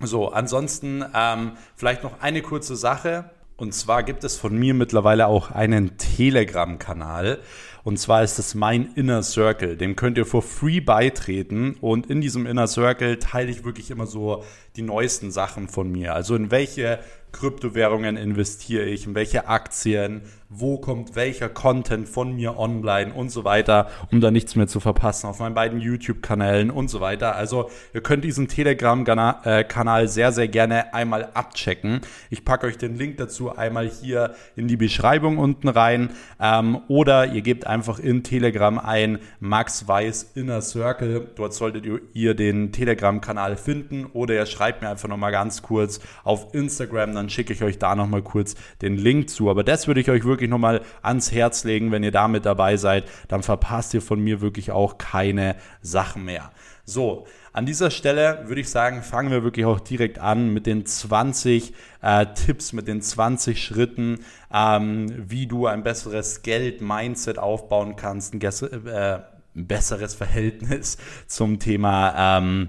So, 0.00 0.28
ansonsten 0.28 1.04
ähm, 1.14 1.52
vielleicht 1.74 2.02
noch 2.02 2.20
eine 2.20 2.42
kurze 2.42 2.76
Sache. 2.76 3.30
Und 3.56 3.72
zwar 3.72 4.02
gibt 4.02 4.24
es 4.24 4.36
von 4.36 4.56
mir 4.56 4.74
mittlerweile 4.74 5.26
auch 5.26 5.50
einen 5.50 5.96
Telegram-Kanal. 5.96 7.38
Und 7.86 7.98
zwar 7.98 8.24
ist 8.24 8.40
es 8.40 8.56
mein 8.56 8.94
Inner 8.96 9.22
Circle. 9.22 9.76
Dem 9.76 9.94
könnt 9.94 10.18
ihr 10.18 10.26
for 10.26 10.42
free 10.42 10.80
beitreten. 10.80 11.76
Und 11.80 12.10
in 12.10 12.20
diesem 12.20 12.44
Inner 12.44 12.66
Circle 12.66 13.20
teile 13.20 13.48
ich 13.48 13.62
wirklich 13.62 13.92
immer 13.92 14.06
so 14.06 14.42
die 14.74 14.82
neuesten 14.82 15.30
Sachen 15.30 15.68
von 15.68 15.92
mir. 15.92 16.12
Also 16.12 16.34
in 16.34 16.50
welche 16.50 16.98
Kryptowährungen 17.38 18.16
investiere 18.16 18.84
ich, 18.84 19.06
in 19.06 19.14
welche 19.14 19.48
Aktien, 19.48 20.22
wo 20.48 20.78
kommt 20.78 21.16
welcher 21.16 21.48
Content 21.48 22.08
von 22.08 22.34
mir 22.34 22.58
online 22.58 23.12
und 23.12 23.30
so 23.30 23.44
weiter, 23.44 23.88
um 24.12 24.20
da 24.20 24.30
nichts 24.30 24.54
mehr 24.54 24.68
zu 24.68 24.80
verpassen 24.80 25.26
auf 25.26 25.40
meinen 25.40 25.54
beiden 25.54 25.80
YouTube-Kanälen 25.80 26.70
und 26.70 26.88
so 26.88 27.00
weiter. 27.00 27.34
Also 27.34 27.68
ihr 27.92 28.00
könnt 28.00 28.24
diesen 28.24 28.48
Telegram-Kanal 28.48 30.08
sehr, 30.08 30.32
sehr 30.32 30.48
gerne 30.48 30.94
einmal 30.94 31.30
abchecken. 31.34 32.00
Ich 32.30 32.44
packe 32.44 32.68
euch 32.68 32.78
den 32.78 32.96
Link 32.96 33.16
dazu 33.16 33.56
einmal 33.56 33.88
hier 33.88 34.34
in 34.54 34.68
die 34.68 34.76
Beschreibung 34.76 35.38
unten 35.38 35.68
rein 35.68 36.10
ähm, 36.40 36.80
oder 36.88 37.26
ihr 37.32 37.42
gebt 37.42 37.66
einfach 37.66 37.98
in 37.98 38.22
Telegram 38.22 38.78
ein 38.78 39.18
Max 39.40 39.88
Weiß 39.88 40.30
Inner 40.34 40.62
Circle. 40.62 41.28
Dort 41.34 41.54
solltet 41.54 41.86
ihr 42.14 42.34
den 42.34 42.72
Telegram-Kanal 42.72 43.56
finden 43.56 44.06
oder 44.06 44.34
ihr 44.34 44.46
schreibt 44.46 44.82
mir 44.82 44.90
einfach 44.90 45.08
nochmal 45.08 45.32
ganz 45.32 45.62
kurz 45.62 46.00
auf 46.22 46.54
Instagram, 46.54 47.14
dann 47.14 47.25
schicke 47.28 47.52
ich 47.52 47.62
euch 47.62 47.78
da 47.78 47.94
nochmal 47.94 48.22
kurz 48.22 48.54
den 48.82 48.96
Link 48.96 49.30
zu. 49.30 49.50
Aber 49.50 49.64
das 49.64 49.86
würde 49.86 50.00
ich 50.00 50.10
euch 50.10 50.24
wirklich 50.24 50.50
nochmal 50.50 50.82
ans 51.02 51.32
Herz 51.32 51.64
legen, 51.64 51.92
wenn 51.92 52.02
ihr 52.02 52.12
damit 52.12 52.46
dabei 52.46 52.76
seid, 52.76 53.04
dann 53.28 53.42
verpasst 53.42 53.94
ihr 53.94 54.02
von 54.02 54.20
mir 54.20 54.40
wirklich 54.40 54.70
auch 54.70 54.98
keine 54.98 55.56
Sachen 55.82 56.24
mehr. 56.24 56.50
So, 56.84 57.26
an 57.52 57.66
dieser 57.66 57.90
Stelle 57.90 58.44
würde 58.46 58.60
ich 58.60 58.70
sagen, 58.70 59.02
fangen 59.02 59.30
wir 59.30 59.42
wirklich 59.42 59.66
auch 59.66 59.80
direkt 59.80 60.18
an 60.18 60.52
mit 60.52 60.66
den 60.66 60.86
20 60.86 61.74
äh, 62.02 62.26
Tipps, 62.34 62.72
mit 62.72 62.86
den 62.86 63.02
20 63.02 63.60
Schritten, 63.60 64.20
ähm, 64.52 65.06
wie 65.28 65.46
du 65.46 65.66
ein 65.66 65.82
besseres 65.82 66.42
Geld-Mindset 66.42 67.38
aufbauen 67.38 67.96
kannst, 67.96 68.34
ein, 68.34 68.40
äh, 68.40 69.18
besseres 69.54 70.14
Verhältnis 70.14 70.98
zum 71.26 71.58
Thema 71.58 72.38
ähm, 72.38 72.68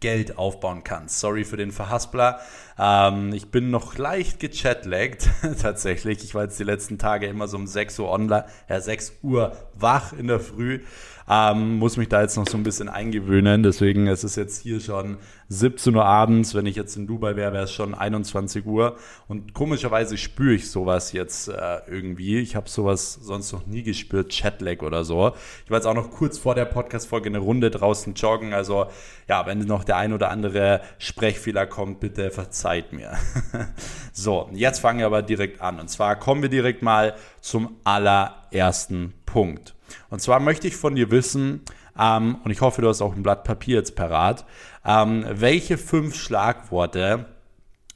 Geld 0.00 0.38
aufbauen 0.38 0.84
kannst. 0.84 1.20
Sorry 1.20 1.44
für 1.44 1.56
den 1.56 1.72
Verhaspler. 1.72 2.40
Ähm, 2.78 3.32
ich 3.32 3.50
bin 3.50 3.70
noch 3.70 3.98
leicht 3.98 4.40
gechatlaggt, 4.40 5.28
tatsächlich. 5.60 6.22
Ich 6.22 6.34
war 6.34 6.44
jetzt 6.44 6.58
die 6.58 6.64
letzten 6.64 6.98
Tage 6.98 7.26
immer 7.26 7.48
so 7.48 7.56
um 7.56 7.66
6 7.66 7.98
Uhr 7.98 8.10
online, 8.10 8.44
ja, 8.68 8.80
6 8.80 9.18
Uhr 9.22 9.56
wach 9.74 10.12
in 10.12 10.28
der 10.28 10.40
Früh. 10.40 10.80
Ähm, 11.30 11.78
muss 11.78 11.98
mich 11.98 12.08
da 12.08 12.22
jetzt 12.22 12.36
noch 12.36 12.46
so 12.46 12.56
ein 12.56 12.62
bisschen 12.62 12.88
eingewöhnen. 12.88 13.62
Deswegen 13.62 14.06
ist 14.06 14.24
es 14.24 14.36
jetzt 14.36 14.62
hier 14.62 14.80
schon 14.80 15.18
17 15.48 15.94
Uhr 15.94 16.04
abends. 16.04 16.54
Wenn 16.54 16.64
ich 16.64 16.76
jetzt 16.76 16.96
in 16.96 17.06
Dubai 17.06 17.36
wäre, 17.36 17.52
wäre 17.52 17.64
es 17.64 17.72
schon 17.72 17.94
21 17.94 18.64
Uhr. 18.64 18.96
Und 19.26 19.52
komischerweise 19.52 20.16
spüre 20.16 20.54
ich 20.54 20.70
sowas 20.70 21.12
jetzt 21.12 21.48
äh, 21.48 21.80
irgendwie. 21.86 22.38
Ich 22.38 22.56
habe 22.56 22.68
sowas 22.68 23.14
sonst 23.20 23.52
noch 23.52 23.66
nie 23.66 23.82
gespürt, 23.82 24.32
Chatlag 24.32 24.82
oder 24.82 25.04
so. 25.04 25.32
Ich 25.64 25.70
war 25.70 25.76
jetzt 25.76 25.86
auch 25.86 25.94
noch 25.94 26.10
kurz 26.10 26.38
vor 26.38 26.54
der 26.54 26.64
Podcast-Folge 26.64 27.28
eine 27.28 27.38
Runde 27.38 27.70
draußen 27.70 28.14
joggen. 28.14 28.54
Also 28.54 28.86
ja, 29.28 29.44
wenn 29.46 29.58
noch 29.58 29.84
der 29.84 29.98
ein 29.98 30.14
oder 30.14 30.30
andere 30.30 30.80
Sprechfehler 30.96 31.66
kommt, 31.66 32.00
bitte 32.00 32.30
verzeiht 32.30 32.94
mir. 32.94 33.12
so, 34.12 34.48
jetzt 34.54 34.78
fangen 34.78 35.00
wir 35.00 35.06
aber 35.06 35.20
direkt 35.20 35.60
an. 35.60 35.78
Und 35.78 35.88
zwar 35.88 36.16
kommen 36.16 36.40
wir 36.40 36.48
direkt 36.48 36.82
mal 36.82 37.14
zum 37.42 37.76
allerersten 37.84 39.12
Punkt. 39.26 39.74
Und 40.10 40.20
zwar 40.20 40.40
möchte 40.40 40.68
ich 40.68 40.76
von 40.76 40.94
dir 40.94 41.10
wissen, 41.10 41.62
ähm, 41.98 42.36
und 42.44 42.50
ich 42.50 42.60
hoffe, 42.60 42.82
du 42.82 42.88
hast 42.88 43.02
auch 43.02 43.14
ein 43.14 43.22
Blatt 43.22 43.44
Papier 43.44 43.76
jetzt 43.76 43.96
parat, 43.96 44.44
ähm, 44.84 45.24
welche 45.28 45.78
fünf 45.78 46.14
Schlagworte 46.14 47.26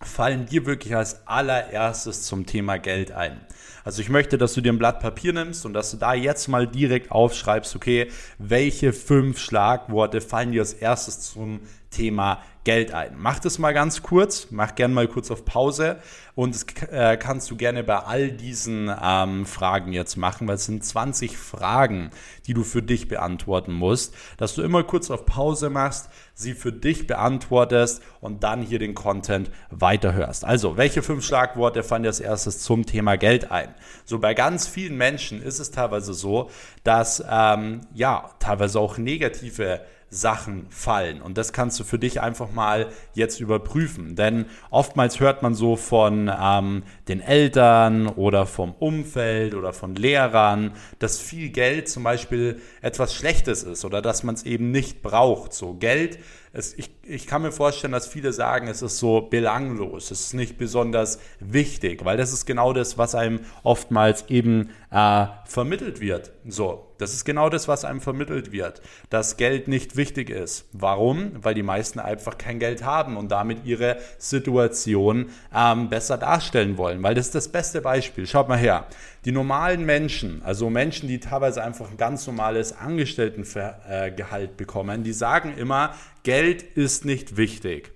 fallen 0.00 0.46
dir 0.46 0.66
wirklich 0.66 0.96
als 0.96 1.26
allererstes 1.26 2.24
zum 2.24 2.46
Thema 2.46 2.78
Geld 2.78 3.12
ein? 3.12 3.40
Also 3.84 4.02
ich 4.02 4.08
möchte, 4.08 4.38
dass 4.38 4.54
du 4.54 4.60
dir 4.60 4.72
ein 4.72 4.78
Blatt 4.78 5.00
Papier 5.00 5.32
nimmst 5.32 5.64
und 5.66 5.72
dass 5.72 5.90
du 5.90 5.96
da 5.96 6.14
jetzt 6.14 6.48
mal 6.48 6.66
direkt 6.66 7.10
aufschreibst, 7.10 7.74
okay, 7.74 8.08
welche 8.38 8.92
fünf 8.92 9.38
Schlagworte 9.38 10.20
fallen 10.20 10.52
dir 10.52 10.62
als 10.62 10.72
erstes 10.72 11.20
zum 11.32 11.60
Thema 11.92 12.42
Geld 12.64 12.94
ein. 12.94 13.14
Mach 13.18 13.40
das 13.40 13.58
mal 13.58 13.74
ganz 13.74 14.02
kurz, 14.02 14.48
mach 14.50 14.76
gerne 14.76 14.94
mal 14.94 15.08
kurz 15.08 15.32
auf 15.32 15.44
Pause 15.44 15.98
und 16.36 16.54
das 16.54 16.64
äh, 16.90 17.16
kannst 17.16 17.50
du 17.50 17.56
gerne 17.56 17.82
bei 17.82 17.98
all 17.98 18.30
diesen 18.30 18.88
ähm, 19.02 19.46
Fragen 19.46 19.92
jetzt 19.92 20.16
machen, 20.16 20.46
weil 20.46 20.54
es 20.54 20.66
sind 20.66 20.84
20 20.84 21.36
Fragen, 21.36 22.10
die 22.46 22.54
du 22.54 22.62
für 22.62 22.80
dich 22.82 23.08
beantworten 23.08 23.72
musst, 23.72 24.14
dass 24.36 24.54
du 24.54 24.62
immer 24.62 24.84
kurz 24.84 25.10
auf 25.10 25.26
Pause 25.26 25.70
machst, 25.70 26.08
sie 26.34 26.54
für 26.54 26.72
dich 26.72 27.08
beantwortest 27.08 28.00
und 28.20 28.44
dann 28.44 28.62
hier 28.62 28.78
den 28.78 28.94
Content 28.94 29.50
weiterhörst. 29.70 30.44
Also, 30.44 30.76
welche 30.76 31.02
fünf 31.02 31.24
Schlagworte 31.24 31.82
fallen 31.82 32.04
dir 32.04 32.10
als 32.10 32.20
erstes 32.20 32.60
zum 32.60 32.86
Thema 32.86 33.16
Geld 33.16 33.50
ein? 33.50 33.74
So 34.04 34.20
bei 34.20 34.34
ganz 34.34 34.68
vielen 34.68 34.96
Menschen 34.96 35.42
ist 35.42 35.58
es 35.58 35.72
teilweise 35.72 36.14
so, 36.14 36.48
dass 36.84 37.24
ähm, 37.28 37.80
ja 37.92 38.30
teilweise 38.38 38.78
auch 38.78 38.98
negative 38.98 39.80
Sachen 40.12 40.66
fallen. 40.68 41.22
Und 41.22 41.38
das 41.38 41.54
kannst 41.54 41.80
du 41.80 41.84
für 41.84 41.98
dich 41.98 42.20
einfach 42.20 42.52
mal 42.52 42.88
jetzt 43.14 43.40
überprüfen. 43.40 44.14
Denn 44.14 44.44
oftmals 44.70 45.20
hört 45.20 45.42
man 45.42 45.54
so 45.54 45.74
von 45.76 46.30
ähm, 46.38 46.82
den 47.08 47.20
Eltern 47.20 48.06
oder 48.06 48.44
vom 48.44 48.74
Umfeld 48.74 49.54
oder 49.54 49.72
von 49.72 49.94
Lehrern, 49.94 50.72
dass 50.98 51.18
viel 51.18 51.48
Geld 51.48 51.88
zum 51.88 52.02
Beispiel 52.02 52.60
etwas 52.82 53.14
Schlechtes 53.14 53.62
ist 53.62 53.86
oder 53.86 54.02
dass 54.02 54.22
man 54.22 54.34
es 54.34 54.42
eben 54.42 54.70
nicht 54.70 55.02
braucht. 55.02 55.54
So 55.54 55.74
Geld 55.74 56.18
es, 56.54 56.76
ich, 56.76 56.90
ich 57.02 57.26
kann 57.26 57.42
mir 57.42 57.52
vorstellen, 57.52 57.92
dass 57.92 58.06
viele 58.06 58.32
sagen, 58.32 58.68
es 58.68 58.82
ist 58.82 58.98
so 58.98 59.22
belanglos, 59.22 60.10
es 60.10 60.20
ist 60.20 60.34
nicht 60.34 60.58
besonders 60.58 61.18
wichtig, 61.40 62.04
weil 62.04 62.18
das 62.18 62.32
ist 62.32 62.44
genau 62.44 62.74
das, 62.74 62.98
was 62.98 63.14
einem 63.14 63.40
oftmals 63.62 64.28
eben 64.28 64.70
äh, 64.90 65.26
vermittelt 65.46 66.00
wird. 66.00 66.32
So, 66.46 66.91
das 67.02 67.12
ist 67.12 67.24
genau 67.24 67.48
das, 67.48 67.68
was 67.68 67.84
einem 67.84 68.00
vermittelt 68.00 68.52
wird, 68.52 68.80
dass 69.10 69.36
Geld 69.36 69.68
nicht 69.68 69.96
wichtig 69.96 70.30
ist. 70.30 70.68
Warum? 70.72 71.32
Weil 71.42 71.54
die 71.54 71.62
meisten 71.62 71.98
einfach 71.98 72.38
kein 72.38 72.58
Geld 72.58 72.84
haben 72.84 73.16
und 73.16 73.30
damit 73.30 73.64
ihre 73.64 73.98
Situation 74.18 75.30
ähm, 75.54 75.90
besser 75.90 76.16
darstellen 76.16 76.78
wollen. 76.78 77.02
Weil 77.02 77.14
das 77.14 77.26
ist 77.26 77.34
das 77.34 77.48
beste 77.48 77.82
Beispiel. 77.82 78.26
Schaut 78.26 78.48
mal 78.48 78.56
her. 78.56 78.86
Die 79.24 79.32
normalen 79.32 79.84
Menschen, 79.84 80.42
also 80.44 80.70
Menschen, 80.70 81.08
die 81.08 81.20
teilweise 81.20 81.62
einfach 81.62 81.90
ein 81.90 81.96
ganz 81.96 82.26
normales 82.26 82.72
Angestelltengehalt 82.72 84.56
bekommen, 84.56 85.02
die 85.02 85.12
sagen 85.12 85.54
immer, 85.56 85.94
Geld 86.22 86.62
ist 86.62 87.04
nicht 87.04 87.36
wichtig. 87.36 87.92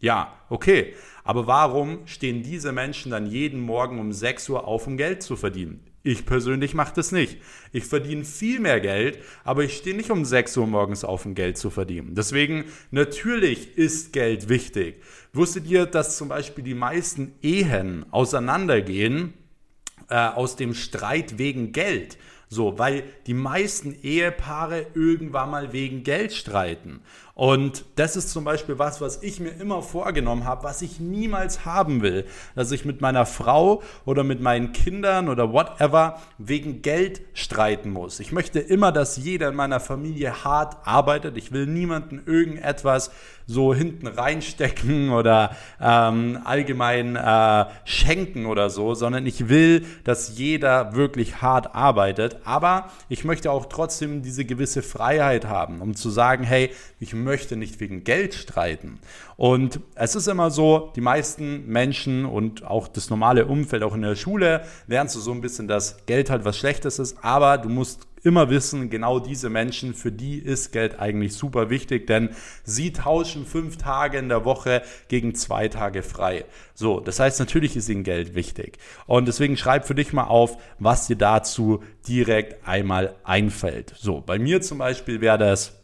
Ja, 0.00 0.32
okay. 0.48 0.94
Aber 1.24 1.46
warum 1.46 2.06
stehen 2.06 2.42
diese 2.42 2.72
Menschen 2.72 3.10
dann 3.12 3.26
jeden 3.26 3.60
Morgen 3.60 3.98
um 3.98 4.12
6 4.12 4.48
Uhr 4.48 4.66
auf, 4.66 4.86
um 4.86 4.96
Geld 4.96 5.22
zu 5.22 5.36
verdienen? 5.36 5.87
Ich 6.04 6.26
persönlich 6.26 6.74
mache 6.74 6.94
das 6.94 7.10
nicht. 7.12 7.38
Ich 7.72 7.84
verdiene 7.84 8.24
viel 8.24 8.60
mehr 8.60 8.80
Geld, 8.80 9.18
aber 9.44 9.64
ich 9.64 9.76
stehe 9.76 9.96
nicht 9.96 10.10
um 10.10 10.24
6 10.24 10.56
Uhr 10.56 10.66
morgens 10.66 11.04
auf, 11.04 11.26
um 11.26 11.34
Geld 11.34 11.58
zu 11.58 11.70
verdienen. 11.70 12.14
Deswegen, 12.14 12.64
natürlich 12.90 13.76
ist 13.76 14.12
Geld 14.12 14.48
wichtig. 14.48 15.02
Wusstet 15.32 15.66
ihr, 15.66 15.86
dass 15.86 16.16
zum 16.16 16.28
Beispiel 16.28 16.64
die 16.64 16.74
meisten 16.74 17.34
Ehen 17.42 18.06
auseinandergehen 18.12 19.34
äh, 20.08 20.14
aus 20.14 20.56
dem 20.56 20.72
Streit 20.74 21.38
wegen 21.38 21.72
Geld? 21.72 22.16
So, 22.50 22.78
weil 22.78 23.04
die 23.26 23.34
meisten 23.34 23.94
Ehepaare 24.02 24.86
irgendwann 24.94 25.50
mal 25.50 25.72
wegen 25.74 26.02
Geld 26.02 26.32
streiten. 26.32 27.00
Und 27.38 27.84
das 27.94 28.16
ist 28.16 28.30
zum 28.30 28.42
Beispiel 28.42 28.80
was, 28.80 29.00
was 29.00 29.22
ich 29.22 29.38
mir 29.38 29.50
immer 29.50 29.80
vorgenommen 29.80 30.44
habe, 30.44 30.64
was 30.64 30.82
ich 30.82 30.98
niemals 30.98 31.64
haben 31.64 32.02
will, 32.02 32.24
dass 32.56 32.72
ich 32.72 32.84
mit 32.84 33.00
meiner 33.00 33.26
Frau 33.26 33.80
oder 34.04 34.24
mit 34.24 34.40
meinen 34.40 34.72
Kindern 34.72 35.28
oder 35.28 35.52
whatever 35.52 36.18
wegen 36.38 36.82
Geld 36.82 37.20
streiten 37.34 37.90
muss. 37.90 38.18
Ich 38.18 38.32
möchte 38.32 38.58
immer, 38.58 38.90
dass 38.90 39.18
jeder 39.18 39.50
in 39.50 39.54
meiner 39.54 39.78
Familie 39.78 40.42
hart 40.42 40.78
arbeitet. 40.84 41.36
Ich 41.36 41.52
will 41.52 41.66
niemanden 41.66 42.20
irgendetwas 42.26 43.12
so 43.46 43.72
hinten 43.72 44.08
reinstecken 44.08 45.10
oder 45.12 45.56
ähm, 45.80 46.40
allgemein 46.44 47.14
äh, 47.14 47.66
schenken 47.84 48.46
oder 48.46 48.68
so, 48.68 48.94
sondern 48.94 49.26
ich 49.26 49.48
will, 49.48 49.86
dass 50.02 50.36
jeder 50.36 50.94
wirklich 50.96 51.40
hart 51.40 51.72
arbeitet. 51.72 52.38
Aber 52.44 52.90
ich 53.08 53.24
möchte 53.24 53.52
auch 53.52 53.66
trotzdem 53.66 54.22
diese 54.22 54.44
gewisse 54.44 54.82
Freiheit 54.82 55.44
haben, 55.46 55.80
um 55.80 55.94
zu 55.94 56.10
sagen, 56.10 56.42
hey, 56.42 56.70
ich 56.98 57.14
möchte 57.14 57.27
möchte 57.28 57.56
nicht 57.56 57.78
wegen 57.78 58.02
Geld 58.02 58.34
streiten. 58.34 58.98
Und 59.36 59.80
es 59.94 60.16
ist 60.16 60.26
immer 60.26 60.50
so, 60.50 60.90
die 60.96 61.00
meisten 61.00 61.66
Menschen 61.66 62.24
und 62.24 62.64
auch 62.64 62.88
das 62.88 63.10
normale 63.10 63.46
Umfeld, 63.46 63.82
auch 63.82 63.94
in 63.94 64.02
der 64.02 64.16
Schule, 64.16 64.62
lernst 64.86 65.14
du 65.14 65.20
so 65.20 65.30
ein 65.30 65.42
bisschen, 65.42 65.68
dass 65.68 66.06
Geld 66.06 66.30
halt 66.30 66.44
was 66.44 66.56
Schlechtes 66.56 66.98
ist, 66.98 67.18
aber 67.22 67.58
du 67.58 67.68
musst 67.68 68.08
immer 68.24 68.50
wissen, 68.50 68.90
genau 68.90 69.20
diese 69.20 69.48
Menschen, 69.50 69.94
für 69.94 70.10
die 70.10 70.38
ist 70.38 70.72
Geld 70.72 70.98
eigentlich 70.98 71.34
super 71.34 71.70
wichtig, 71.70 72.06
denn 72.06 72.30
sie 72.64 72.92
tauschen 72.92 73.46
fünf 73.46 73.76
Tage 73.76 74.18
in 74.18 74.28
der 74.28 74.44
Woche 74.44 74.82
gegen 75.08 75.34
zwei 75.34 75.68
Tage 75.68 76.02
frei. 76.02 76.44
So, 76.74 77.00
das 77.00 77.20
heißt, 77.20 77.38
natürlich 77.38 77.76
ist 77.76 77.88
ihnen 77.88 78.04
Geld 78.04 78.34
wichtig. 78.34 78.78
Und 79.06 79.28
deswegen 79.28 79.56
schreib 79.56 79.86
für 79.86 79.94
dich 79.94 80.12
mal 80.12 80.24
auf, 80.24 80.56
was 80.78 81.06
dir 81.06 81.16
dazu 81.16 81.82
direkt 82.08 82.66
einmal 82.66 83.14
einfällt. 83.22 83.94
So, 83.96 84.20
bei 84.20 84.38
mir 84.38 84.62
zum 84.62 84.78
Beispiel 84.78 85.20
wäre 85.20 85.38
das 85.38 85.77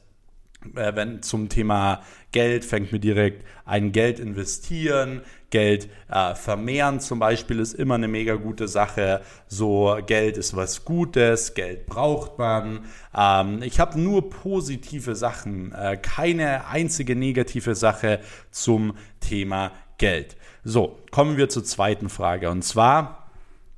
wenn 0.73 1.23
zum 1.23 1.49
Thema 1.49 2.03
Geld 2.33 2.65
fängt 2.65 2.93
mir 2.93 2.99
direkt 2.99 3.45
ein 3.65 3.93
Geld 3.93 4.19
investieren, 4.19 5.23
Geld 5.51 5.89
äh, 6.11 6.35
vermehren 6.35 6.99
zum 6.99 7.21
Beispiel 7.21 7.61
ist 7.61 7.75
immer 7.75 7.95
eine 7.95 8.09
mega 8.09 8.35
gute 8.35 8.67
Sache. 8.67 9.21
So 9.47 9.97
Geld 10.05 10.37
ist 10.37 10.57
was 10.57 10.85
Gutes, 10.85 11.55
Geld 11.55 11.87
braucht 11.87 12.39
man. 12.39 12.81
Ähm, 13.17 13.63
ich 13.63 13.79
habe 13.79 14.01
nur 14.01 14.31
positive 14.31 15.15
Sachen, 15.15 15.73
äh, 15.73 15.97
keine 15.97 16.67
einzige 16.67 17.15
negative 17.15 17.77
Sache 17.77 18.19
zum 18.51 18.97
Thema 19.21 19.71
Geld. 19.99 20.37
So, 20.65 20.99
kommen 21.13 21.37
wir 21.37 21.49
zur 21.49 21.63
zweiten 21.63 22.09
Frage 22.09 22.51
und 22.51 22.63
zwar 22.63 23.31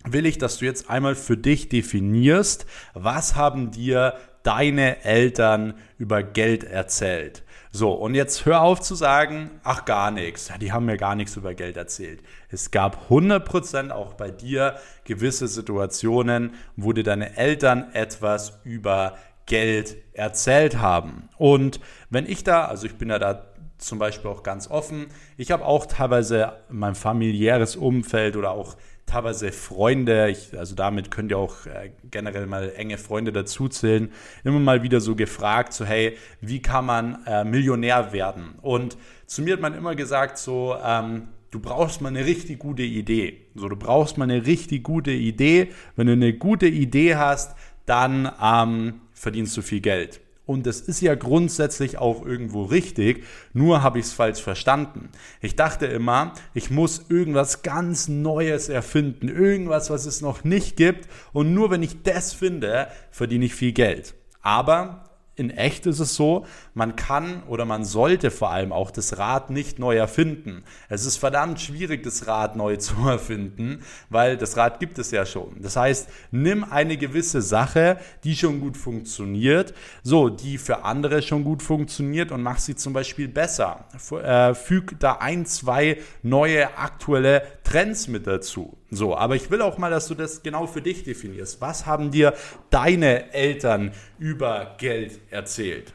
will 0.09 0.25
ich, 0.25 0.39
dass 0.39 0.59
du 0.59 0.65
jetzt 0.65 0.89
einmal 0.89 1.15
für 1.15 1.37
dich 1.37 1.69
definierst, 1.69 2.65
was 2.95 3.35
haben 3.35 3.71
dir 3.71 4.15
deine 4.47 5.05
Eltern 5.05 5.75
über 5.99 6.23
Geld 6.23 6.65
erzählt? 6.65 7.43
So, 7.73 7.93
und 7.93 8.15
jetzt 8.15 8.47
hör 8.47 8.63
auf 8.63 8.81
zu 8.81 8.95
sagen, 8.95 9.51
ach 9.63 9.85
gar 9.85 10.11
nichts, 10.11 10.51
die 10.61 10.73
haben 10.73 10.87
mir 10.87 10.97
gar 10.97 11.15
nichts 11.15 11.37
über 11.37 11.53
Geld 11.53 11.77
erzählt. 11.77 12.23
Es 12.49 12.71
gab 12.71 13.11
100% 13.11 13.91
auch 13.91 14.15
bei 14.15 14.31
dir 14.31 14.77
gewisse 15.05 15.47
Situationen, 15.47 16.55
wo 16.77 16.95
dir 16.95 17.05
deine 17.05 17.37
Eltern 17.37 17.93
etwas 17.93 18.61
über 18.65 19.19
Geld 19.45 19.97
erzählt 20.15 20.79
haben. 20.79 21.29
Und 21.37 21.81
wenn 22.09 22.27
ich 22.27 22.45
da, 22.45 22.65
also 22.65 22.87
ich 22.87 22.97
bin 22.97 23.11
ja 23.11 23.19
da 23.19 23.45
zum 23.79 23.99
Beispiel 23.99 24.31
auch 24.31 24.43
ganz 24.43 24.71
offen, 24.71 25.09
ich 25.37 25.51
habe 25.51 25.65
auch 25.65 25.87
teilweise 25.87 26.55
mein 26.71 26.95
familiäres 26.95 27.77
Umfeld 27.77 28.37
oder 28.37 28.53
auch 28.53 28.77
teilweise 29.07 29.53
Freunde, 29.53 30.31
ich, 30.31 30.59
also 30.59 30.75
damit 30.75 31.11
könnt 31.11 31.31
ihr 31.31 31.39
auch 31.39 31.67
äh, 31.67 31.93
generell 32.11 32.47
mal 32.47 32.73
enge 32.77 32.99
Freunde 32.99 33.33
dazuzählen, 33.33 34.11
immer 34.45 34.59
mal 34.59 34.83
wieder 34.83 35.01
so 35.01 35.15
gefragt, 35.15 35.73
so 35.73 35.85
hey, 35.85 36.17
wie 36.41 36.61
kann 36.61 36.87
man 36.87 37.25
äh, 37.27 37.45
Millionär 37.45 38.13
werden? 38.13 38.57
Und 38.63 38.97
zu 39.27 39.43
mir 39.43 39.55
hat 39.55 39.61
man 39.61 39.75
immer 39.75 39.95
gesagt, 39.95 40.39
so, 40.39 40.77
ähm, 40.85 41.29
du 41.51 41.61
brauchst 41.61 42.01
mal 42.01 42.09
eine 42.09 42.27
richtig 42.27 42.59
gute 42.59 42.83
Idee. 42.83 43.47
So, 43.55 43.69
du 43.69 43.77
brauchst 43.77 44.19
mal 44.19 44.25
eine 44.25 44.45
richtig 44.45 44.83
gute 44.83 45.13
Idee. 45.13 45.71
Wenn 45.95 46.09
du 46.09 46.13
eine 46.13 46.35
gute 46.35 46.67
Idee 46.67 47.17
hast, 47.17 47.57
dann 47.87 48.31
ähm, 48.43 49.01
verdienst 49.13 49.57
du 49.57 49.63
viel 49.63 49.81
Geld. 49.81 50.21
Und 50.47 50.65
das 50.67 50.81
ist 50.81 51.01
ja 51.01 51.17
grundsätzlich 51.17 51.99
auch 51.99 52.25
irgendwo 52.25 52.63
richtig, 52.63 53.25
nur 53.53 53.83
habe 53.83 53.99
ich 53.99 54.07
es 54.07 54.13
falsch 54.13 54.41
verstanden. 54.41 55.09
Ich 55.41 55.57
dachte 55.57 55.87
immer, 55.87 56.35
ich 56.55 56.71
muss 56.71 57.07
irgendwas 57.09 57.63
ganz 57.63 58.07
Neues 58.07 58.69
erfinden, 58.69 59.29
irgendwas, 59.29 59.91
was 59.91 60.07
es 60.07 60.21
noch 60.21 60.45
nicht 60.45 60.77
gibt. 60.77 61.09
Und 61.33 61.53
nur 61.53 61.71
wenn 61.73 61.83
ich 61.83 62.03
das 62.05 62.33
finde, 62.33 62.87
verdiene 63.11 63.47
ich 63.47 63.55
viel 63.57 63.73
Geld. 63.73 64.15
Aber 64.41 65.06
in 65.37 65.51
echt 65.51 65.85
ist 65.85 66.01
es 66.01 66.15
so, 66.15 66.47
man 66.73 66.97
kann 66.97 67.43
oder 67.45 67.67
man 67.67 67.85
sollte 67.85 68.31
vor 68.31 68.51
allem 68.51 68.73
auch 68.73 68.91
das 68.91 69.19
Rad 69.19 69.51
nicht 69.51 69.79
neu 69.79 69.97
erfinden. 69.97 70.65
Es 70.89 71.05
ist 71.05 71.19
verdammt 71.19 71.61
schwierig, 71.61 72.03
das 72.03 72.27
Rad 72.27 72.57
neu 72.57 72.77
zu 72.79 72.95
erfinden, 73.07 73.83
weil 74.09 74.39
das 74.39 74.57
Rad 74.57 74.81
gibt 74.81 74.99
es 74.99 75.11
ja 75.11 75.27
schon. 75.27 75.61
Das 75.61 75.77
heißt, 75.77 76.09
nimm 76.31 76.65
eine 76.65 76.97
gewisse 76.97 77.43
Sache, 77.43 77.99
die 78.25 78.35
schon 78.35 78.61
gut 78.61 78.79
funktioniert, 78.79 79.75
so, 80.03 80.31
die 80.31 80.57
für 80.57 80.85
andere 80.85 81.21
schon 81.21 81.45
gut 81.45 81.63
funktioniert 81.63 82.33
und 82.33 82.43
mach 82.43 82.59
sie 82.59 82.75
zum 82.75 82.95
Beispiel 82.95 83.29
besser. 83.29 83.85
Äh, 84.11 84.55
füg 84.55 84.99
da 84.99 85.19
ein, 85.19 85.45
zwei 85.45 85.99
neue 86.23 86.79
aktuelle 86.79 87.43
Trends 87.63 88.09
mit 88.09 88.27
dazu. 88.27 88.79
So, 88.91 89.17
aber 89.17 89.35
ich 89.35 89.51
will 89.51 89.63
auch 89.63 89.79
mal, 89.79 89.91
dass 89.91 90.07
du 90.07 90.15
das 90.15 90.43
genau 90.43 90.67
für 90.67 90.83
dich 90.83 91.03
definierst. 91.03 91.61
Was 91.61 91.87
haben 91.87 92.11
dir 92.11 92.35
deine 92.71 93.33
Eltern 93.33 93.93
über 94.19 94.77
Geld 94.79 95.21
erzählt? 95.31 95.93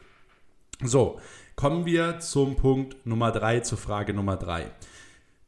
So, 0.82 1.18
kommen 1.56 1.86
wir 1.86 2.18
zum 2.20 2.56
Punkt 2.56 3.06
Nummer 3.06 3.32
drei, 3.32 3.60
zur 3.60 3.78
Frage 3.78 4.12
Nummer 4.12 4.36
drei. 4.36 4.70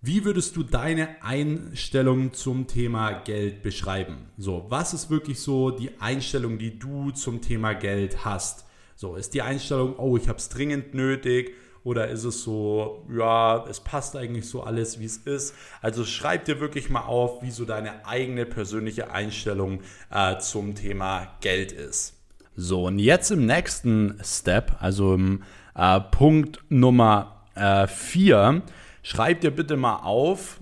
Wie 0.00 0.24
würdest 0.24 0.54
du 0.56 0.62
deine 0.62 1.22
Einstellung 1.22 2.34
zum 2.34 2.66
Thema 2.66 3.12
Geld 3.12 3.62
beschreiben? 3.62 4.28
So, 4.36 4.66
was 4.68 4.92
ist 4.92 5.10
wirklich 5.10 5.40
so 5.40 5.70
die 5.70 5.98
Einstellung, 5.98 6.58
die 6.58 6.78
du 6.78 7.10
zum 7.10 7.40
Thema 7.40 7.72
Geld 7.72 8.24
hast? 8.24 8.66
So, 8.96 9.16
ist 9.16 9.34
die 9.34 9.42
Einstellung, 9.42 9.98
oh, 9.98 10.16
ich 10.16 10.28
habe 10.28 10.38
es 10.38 10.50
dringend 10.50 10.94
nötig, 10.94 11.54
oder 11.84 12.08
ist 12.08 12.24
es 12.24 12.42
so, 12.42 13.06
ja, 13.14 13.64
es 13.68 13.80
passt 13.80 14.16
eigentlich 14.16 14.48
so 14.48 14.62
alles, 14.62 14.98
wie 14.98 15.04
es 15.04 15.18
ist? 15.18 15.54
Also 15.82 16.04
schreib 16.04 16.46
dir 16.46 16.58
wirklich 16.58 16.88
mal 16.88 17.02
auf, 17.02 17.42
wie 17.42 17.50
so 17.50 17.66
deine 17.66 18.06
eigene 18.06 18.46
persönliche 18.46 19.10
Einstellung 19.10 19.80
äh, 20.10 20.38
zum 20.38 20.74
Thema 20.74 21.36
Geld 21.40 21.72
ist. 21.72 22.14
So, 22.56 22.86
und 22.86 22.98
jetzt 22.98 23.30
im 23.30 23.46
nächsten 23.46 24.18
Step, 24.24 24.76
also 24.80 25.14
im 25.14 25.42
äh, 25.74 26.00
Punkt 26.00 26.60
Nummer 26.70 27.42
4, 27.54 28.62
äh, 28.64 28.70
schreib 29.02 29.42
dir 29.42 29.50
bitte 29.50 29.76
mal 29.76 29.96
auf, 29.96 30.60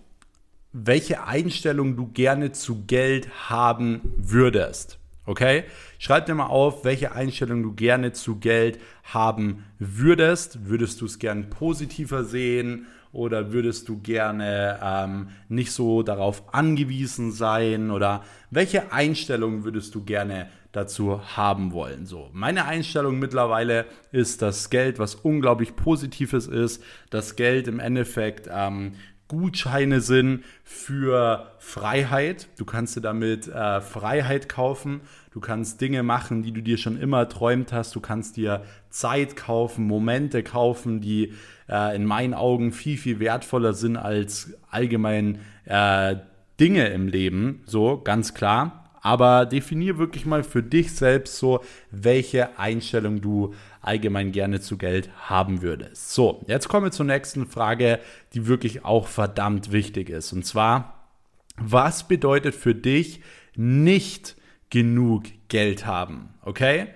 welche 0.72 1.24
Einstellung 1.24 1.96
du 1.96 2.08
gerne 2.08 2.52
zu 2.52 2.84
Geld 2.86 3.28
haben 3.48 4.00
würdest. 4.16 4.98
Okay? 5.24 5.64
Schreib 5.98 6.26
dir 6.26 6.34
mal 6.34 6.46
auf, 6.46 6.84
welche 6.84 7.12
Einstellung 7.12 7.62
du 7.62 7.72
gerne 7.72 8.12
zu 8.12 8.36
Geld 8.36 8.80
haben 9.04 9.64
würdest. 9.78 10.66
Würdest 10.68 11.00
du 11.00 11.06
es 11.06 11.18
gern 11.18 11.48
positiver 11.50 12.24
sehen 12.24 12.86
oder 13.12 13.52
würdest 13.52 13.88
du 13.88 13.98
gerne 13.98 14.80
ähm, 14.82 15.28
nicht 15.48 15.72
so 15.72 16.02
darauf 16.02 16.54
angewiesen 16.54 17.30
sein 17.30 17.90
oder 17.90 18.24
welche 18.50 18.92
Einstellung 18.92 19.64
würdest 19.64 19.94
du 19.94 20.02
gerne 20.02 20.48
dazu 20.72 21.20
haben 21.36 21.72
wollen? 21.72 22.06
So, 22.06 22.30
meine 22.32 22.64
Einstellung 22.64 23.18
mittlerweile 23.18 23.84
ist, 24.12 24.40
dass 24.40 24.70
Geld 24.70 24.98
was 24.98 25.14
unglaublich 25.14 25.76
Positives 25.76 26.46
ist, 26.46 26.82
dass 27.10 27.36
Geld 27.36 27.68
im 27.68 27.80
Endeffekt 27.80 28.48
ähm, 28.50 28.94
Gutscheine 29.32 30.02
sind 30.02 30.44
für 30.62 31.52
Freiheit. 31.58 32.48
Du 32.58 32.66
kannst 32.66 32.96
dir 32.96 33.00
damit 33.00 33.48
äh, 33.48 33.80
Freiheit 33.80 34.50
kaufen. 34.50 35.00
Du 35.32 35.40
kannst 35.40 35.80
Dinge 35.80 36.02
machen, 36.02 36.42
die 36.42 36.52
du 36.52 36.60
dir 36.60 36.76
schon 36.76 37.00
immer 37.00 37.26
träumt 37.30 37.72
hast. 37.72 37.96
Du 37.96 38.00
kannst 38.00 38.36
dir 38.36 38.62
Zeit 38.90 39.34
kaufen, 39.34 39.86
Momente 39.86 40.42
kaufen, 40.42 41.00
die 41.00 41.32
äh, 41.66 41.96
in 41.96 42.04
meinen 42.04 42.34
Augen 42.34 42.72
viel, 42.72 42.98
viel 42.98 43.20
wertvoller 43.20 43.72
sind 43.72 43.96
als 43.96 44.52
allgemein 44.70 45.38
äh, 45.64 46.16
Dinge 46.60 46.88
im 46.88 47.08
Leben. 47.08 47.62
So, 47.64 48.02
ganz 48.04 48.34
klar. 48.34 48.81
Aber 49.02 49.46
definier 49.46 49.98
wirklich 49.98 50.24
mal 50.26 50.44
für 50.44 50.62
dich 50.62 50.92
selbst 50.92 51.36
so, 51.36 51.60
welche 51.90 52.58
Einstellung 52.58 53.20
du 53.20 53.52
allgemein 53.80 54.30
gerne 54.30 54.60
zu 54.60 54.78
Geld 54.78 55.10
haben 55.28 55.60
würdest. 55.60 56.14
So, 56.14 56.44
jetzt 56.46 56.68
kommen 56.68 56.86
wir 56.86 56.92
zur 56.92 57.06
nächsten 57.06 57.46
Frage, 57.46 57.98
die 58.32 58.46
wirklich 58.46 58.84
auch 58.84 59.08
verdammt 59.08 59.72
wichtig 59.72 60.08
ist. 60.08 60.32
Und 60.32 60.46
zwar, 60.46 61.08
was 61.56 62.06
bedeutet 62.06 62.54
für 62.54 62.76
dich 62.76 63.20
nicht 63.56 64.36
genug 64.70 65.24
Geld 65.48 65.84
haben? 65.84 66.34
Okay? 66.42 66.86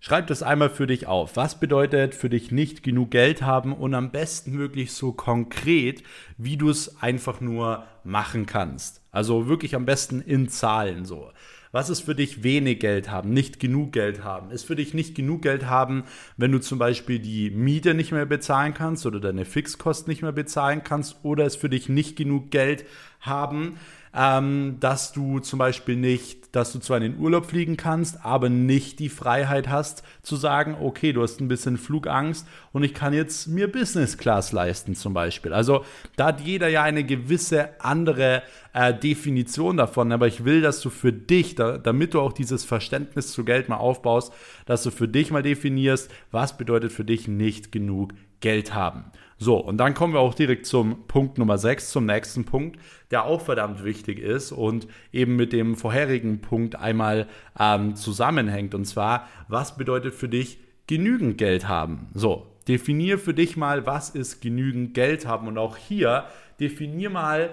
Schreib 0.00 0.28
das 0.28 0.44
einmal 0.44 0.70
für 0.70 0.86
dich 0.86 1.08
auf. 1.08 1.34
Was 1.34 1.58
bedeutet 1.58 2.14
für 2.14 2.30
dich 2.30 2.52
nicht 2.52 2.84
genug 2.84 3.10
Geld 3.10 3.42
haben 3.42 3.72
und 3.72 3.94
am 3.94 4.12
besten 4.12 4.56
wirklich 4.56 4.92
so 4.92 5.12
konkret, 5.12 6.04
wie 6.36 6.56
du 6.56 6.70
es 6.70 7.02
einfach 7.02 7.40
nur 7.40 7.84
machen 8.04 8.46
kannst. 8.46 9.02
Also 9.10 9.48
wirklich 9.48 9.74
am 9.74 9.86
besten 9.86 10.20
in 10.20 10.48
Zahlen 10.48 11.04
so. 11.04 11.32
Was 11.70 11.90
ist 11.90 12.00
für 12.00 12.14
dich 12.14 12.42
wenig 12.42 12.80
Geld 12.80 13.10
haben, 13.10 13.30
nicht 13.30 13.60
genug 13.60 13.92
Geld 13.92 14.24
haben? 14.24 14.50
Ist 14.50 14.64
für 14.64 14.76
dich 14.76 14.94
nicht 14.94 15.14
genug 15.14 15.42
Geld 15.42 15.66
haben, 15.66 16.04
wenn 16.38 16.52
du 16.52 16.60
zum 16.60 16.78
Beispiel 16.78 17.18
die 17.18 17.50
Miete 17.50 17.92
nicht 17.92 18.10
mehr 18.12 18.24
bezahlen 18.24 18.72
kannst 18.72 19.04
oder 19.04 19.20
deine 19.20 19.44
Fixkosten 19.44 20.10
nicht 20.10 20.22
mehr 20.22 20.32
bezahlen 20.32 20.82
kannst? 20.82 21.16
Oder 21.24 21.44
ist 21.44 21.56
für 21.56 21.68
dich 21.68 21.90
nicht 21.90 22.16
genug 22.16 22.50
Geld 22.50 22.86
haben, 23.20 23.78
ähm, 24.14 24.76
dass 24.80 25.12
du 25.12 25.38
zum 25.40 25.58
Beispiel 25.58 25.96
nicht, 25.96 26.54
dass 26.54 26.72
du 26.72 26.78
zwar 26.78 26.96
in 26.98 27.12
den 27.12 27.18
Urlaub 27.18 27.46
fliegen 27.46 27.76
kannst, 27.76 28.24
aber 28.24 28.48
nicht 28.48 28.98
die 28.98 29.08
Freiheit 29.08 29.68
hast 29.68 30.02
zu 30.22 30.36
sagen, 30.36 30.76
okay, 30.80 31.12
du 31.12 31.22
hast 31.22 31.40
ein 31.40 31.48
bisschen 31.48 31.76
Flugangst 31.76 32.46
und 32.72 32.82
ich 32.82 32.94
kann 32.94 33.12
jetzt 33.12 33.48
mir 33.48 33.70
Business 33.70 34.16
Class 34.16 34.52
leisten 34.52 34.94
zum 34.94 35.14
Beispiel. 35.14 35.52
Also 35.52 35.84
da 36.16 36.26
hat 36.26 36.40
jeder 36.40 36.68
ja 36.68 36.82
eine 36.82 37.04
gewisse 37.04 37.80
andere 37.80 38.42
äh, 38.72 38.94
Definition 38.94 39.76
davon, 39.76 40.10
aber 40.12 40.26
ich 40.26 40.44
will, 40.44 40.62
dass 40.62 40.80
du 40.80 40.90
für 40.90 41.12
dich, 41.12 41.54
da, 41.54 41.78
damit 41.78 42.14
du 42.14 42.20
auch 42.20 42.32
dieses 42.32 42.64
Verständnis 42.64 43.32
zu 43.32 43.44
Geld 43.44 43.68
mal 43.68 43.76
aufbaust, 43.76 44.32
dass 44.66 44.82
du 44.82 44.90
für 44.90 45.08
dich 45.08 45.30
mal 45.30 45.42
definierst, 45.42 46.10
was 46.30 46.56
bedeutet 46.56 46.92
für 46.92 47.04
dich 47.04 47.28
nicht 47.28 47.72
genug 47.72 48.14
Geld 48.40 48.74
haben. 48.74 49.04
So, 49.40 49.56
und 49.56 49.78
dann 49.78 49.94
kommen 49.94 50.14
wir 50.14 50.20
auch 50.20 50.34
direkt 50.34 50.66
zum 50.66 51.06
Punkt 51.06 51.38
Nummer 51.38 51.58
6, 51.58 51.90
zum 51.90 52.06
nächsten 52.06 52.44
Punkt, 52.44 52.78
der 53.12 53.24
auch 53.24 53.40
verdammt 53.40 53.84
wichtig 53.84 54.18
ist 54.18 54.50
und 54.50 54.88
eben 55.12 55.36
mit 55.36 55.52
dem 55.52 55.76
vorherigen 55.76 56.40
Punkt 56.40 56.74
einmal 56.74 57.28
ähm, 57.58 57.94
zusammenhängt. 57.94 58.74
Und 58.74 58.84
zwar, 58.84 59.28
was 59.46 59.76
bedeutet 59.76 60.14
für 60.14 60.28
dich 60.28 60.58
genügend 60.88 61.38
Geld 61.38 61.68
haben? 61.68 62.08
So, 62.14 62.48
definier 62.66 63.16
für 63.16 63.32
dich 63.32 63.56
mal, 63.56 63.86
was 63.86 64.10
ist 64.10 64.42
genügend 64.42 64.92
Geld 64.94 65.24
haben. 65.24 65.46
Und 65.46 65.56
auch 65.56 65.76
hier 65.76 66.24
definier 66.58 67.10
mal 67.10 67.50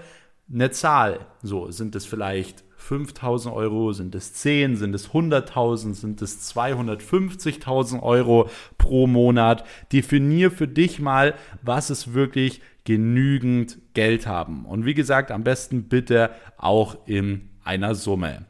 eine 0.52 0.72
Zahl. 0.72 1.28
So, 1.44 1.70
sind 1.70 1.96
es 1.96 2.06
vielleicht 2.06 2.65
5000 2.78 3.54
Euro? 3.54 3.94
Sind 3.94 4.16
es 4.16 4.34
10? 4.34 4.76
Sind 4.76 4.94
es 4.94 5.10
100.000? 5.12 5.94
Sind 5.94 6.22
es 6.22 6.56
250.000 6.56 8.02
Euro 8.02 8.50
pro 8.78 9.08
Monat? 9.08 9.66
Definier 9.92 10.52
für 10.52 10.68
dich 10.68 11.00
mal, 11.00 11.34
was 11.62 11.90
ist 11.90 12.14
wirklich 12.14 12.62
genügend 12.84 13.80
Geld 13.94 14.28
haben. 14.28 14.66
Und 14.66 14.86
wie 14.86 14.94
gesagt, 14.94 15.32
am 15.32 15.44
besten 15.44 15.90
bitte 15.90 16.32
auch 16.58 17.08
in 17.08 17.50
einer 17.64 17.96
Summe. 17.96 18.46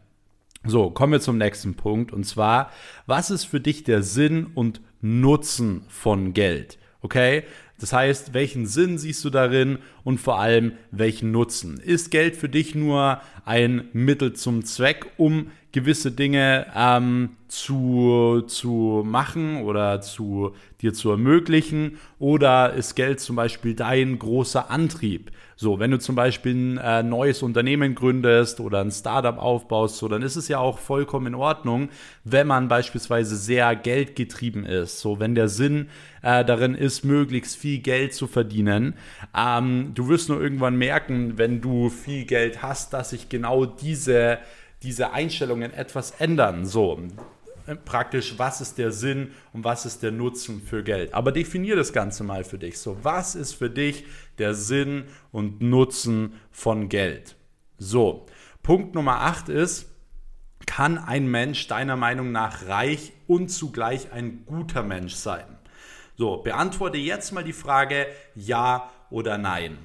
So, 0.65 0.89
kommen 0.89 1.13
wir 1.13 1.21
zum 1.21 1.38
nächsten 1.38 1.75
Punkt. 1.75 2.11
Und 2.11 2.25
zwar, 2.25 2.71
was 3.05 3.29
ist 3.29 3.45
für 3.45 3.59
dich 3.59 3.83
der 3.83 4.03
Sinn 4.03 4.47
und 4.53 4.81
Nutzen 5.01 5.85
von 5.88 6.33
Geld? 6.33 6.79
Okay? 7.01 7.43
Das 7.79 7.93
heißt, 7.93 8.33
welchen 8.33 8.65
Sinn 8.65 8.97
siehst 8.97 9.23
du 9.25 9.29
darin 9.29 9.79
und 10.03 10.19
vor 10.19 10.39
allem 10.39 10.73
welchen 10.91 11.31
Nutzen? 11.31 11.77
Ist 11.77 12.09
Geld 12.09 12.35
für 12.35 12.49
dich 12.49 12.73
nur 12.73 13.21
ein 13.45 13.89
Mittel 13.93 14.34
zum 14.34 14.65
Zweck, 14.65 15.05
um 15.17 15.51
gewisse 15.71 16.12
Dinge 16.12 16.67
ähm, 16.75 17.31
zu, 17.47 18.43
zu 18.47 19.03
machen 19.05 19.62
oder 19.63 20.01
zu 20.01 20.53
dir 20.81 20.93
zu 20.93 21.12
ermöglichen? 21.12 21.97
Oder 22.17 22.73
ist 22.73 22.95
Geld 22.95 23.19
zum 23.19 23.36
Beispiel 23.36 23.75
dein 23.75 24.17
großer 24.17 24.69
Antrieb? 24.69 25.31
So, 25.58 25.79
wenn 25.79 25.91
du 25.91 25.99
zum 25.99 26.15
Beispiel 26.15 26.53
ein 26.53 26.77
äh, 26.77 27.01
neues 27.01 27.41
Unternehmen 27.41 27.95
gründest 27.95 28.60
oder 28.60 28.81
ein 28.81 28.91
Startup 28.91 29.38
aufbaust, 29.38 29.97
so, 29.97 30.10
dann 30.10 30.21
ist 30.21 30.36
es 30.36 30.49
ja 30.49 30.60
auch 30.60 30.79
vollkommen 30.79 31.27
in 31.27 31.36
Ordnung, 31.36 31.88
wenn 32.25 32.45
man 32.45 32.67
beispielsweise 32.67 33.38
sehr 33.38 33.73
geldgetrieben 33.77 34.65
ist. 34.65 34.99
So, 34.99 35.19
wenn 35.19 35.34
der 35.34 35.47
Sinn 35.47 35.88
äh, 36.21 36.43
darin 36.43 36.75
ist, 36.75 37.05
möglichst 37.05 37.55
viel 37.55 37.79
Geld 37.79 38.13
zu 38.13 38.27
verdienen. 38.27 38.95
Ähm, 39.34 39.91
du 39.93 40.10
wirst 40.10 40.27
nur 40.27 40.41
irgendwann 40.41 40.75
merken, 40.75 41.38
wenn 41.38 41.62
du 41.62 41.89
viel 41.89 42.25
Geld 42.25 42.62
hast, 42.62 42.91
dass 42.91 43.12
sich 43.12 43.29
genau 43.36 43.65
diese, 43.65 44.39
diese 44.82 45.12
Einstellungen 45.12 45.74
etwas 45.74 46.12
ändern. 46.19 46.65
So, 46.65 47.02
praktisch, 47.84 48.36
was 48.38 48.62
ist 48.62 48.78
der 48.78 48.93
Sinn 48.93 49.32
und 49.52 49.65
was 49.65 49.86
ist 49.86 50.04
der 50.04 50.12
Nutzen 50.12 50.62
für 50.62 50.84
Geld. 50.84 51.13
Aber 51.13 51.34
definier 51.34 51.76
das 51.76 51.91
Ganze 51.91 52.24
mal 52.24 52.45
für 52.45 52.58
dich. 52.58 52.80
So, 52.80 52.98
was 53.04 53.36
ist 53.36 53.54
für 53.54 53.69
dich 53.69 54.06
der 54.38 54.54
Sinn 54.54 55.06
und 55.34 55.62
Nutzen 55.62 56.39
von 56.50 56.88
Geld? 56.88 57.36
So, 57.78 58.26
Punkt 58.63 58.95
Nummer 58.95 59.21
8 59.21 59.50
ist, 59.50 59.91
kann 60.65 60.98
ein 60.98 61.28
Mensch 61.28 61.67
deiner 61.67 61.98
Meinung 61.98 62.32
nach 62.32 62.67
reich 62.67 63.12
und 63.28 63.50
zugleich 63.50 64.13
ein 64.13 64.45
guter 64.45 64.82
Mensch 64.82 65.13
sein? 65.13 65.45
So, 66.15 66.38
beantworte 66.38 66.98
jetzt 66.98 67.34
mal 67.34 67.43
die 67.43 67.52
Frage 67.52 68.08
ja 68.34 68.89
oder 69.10 69.38
nein. 69.38 69.78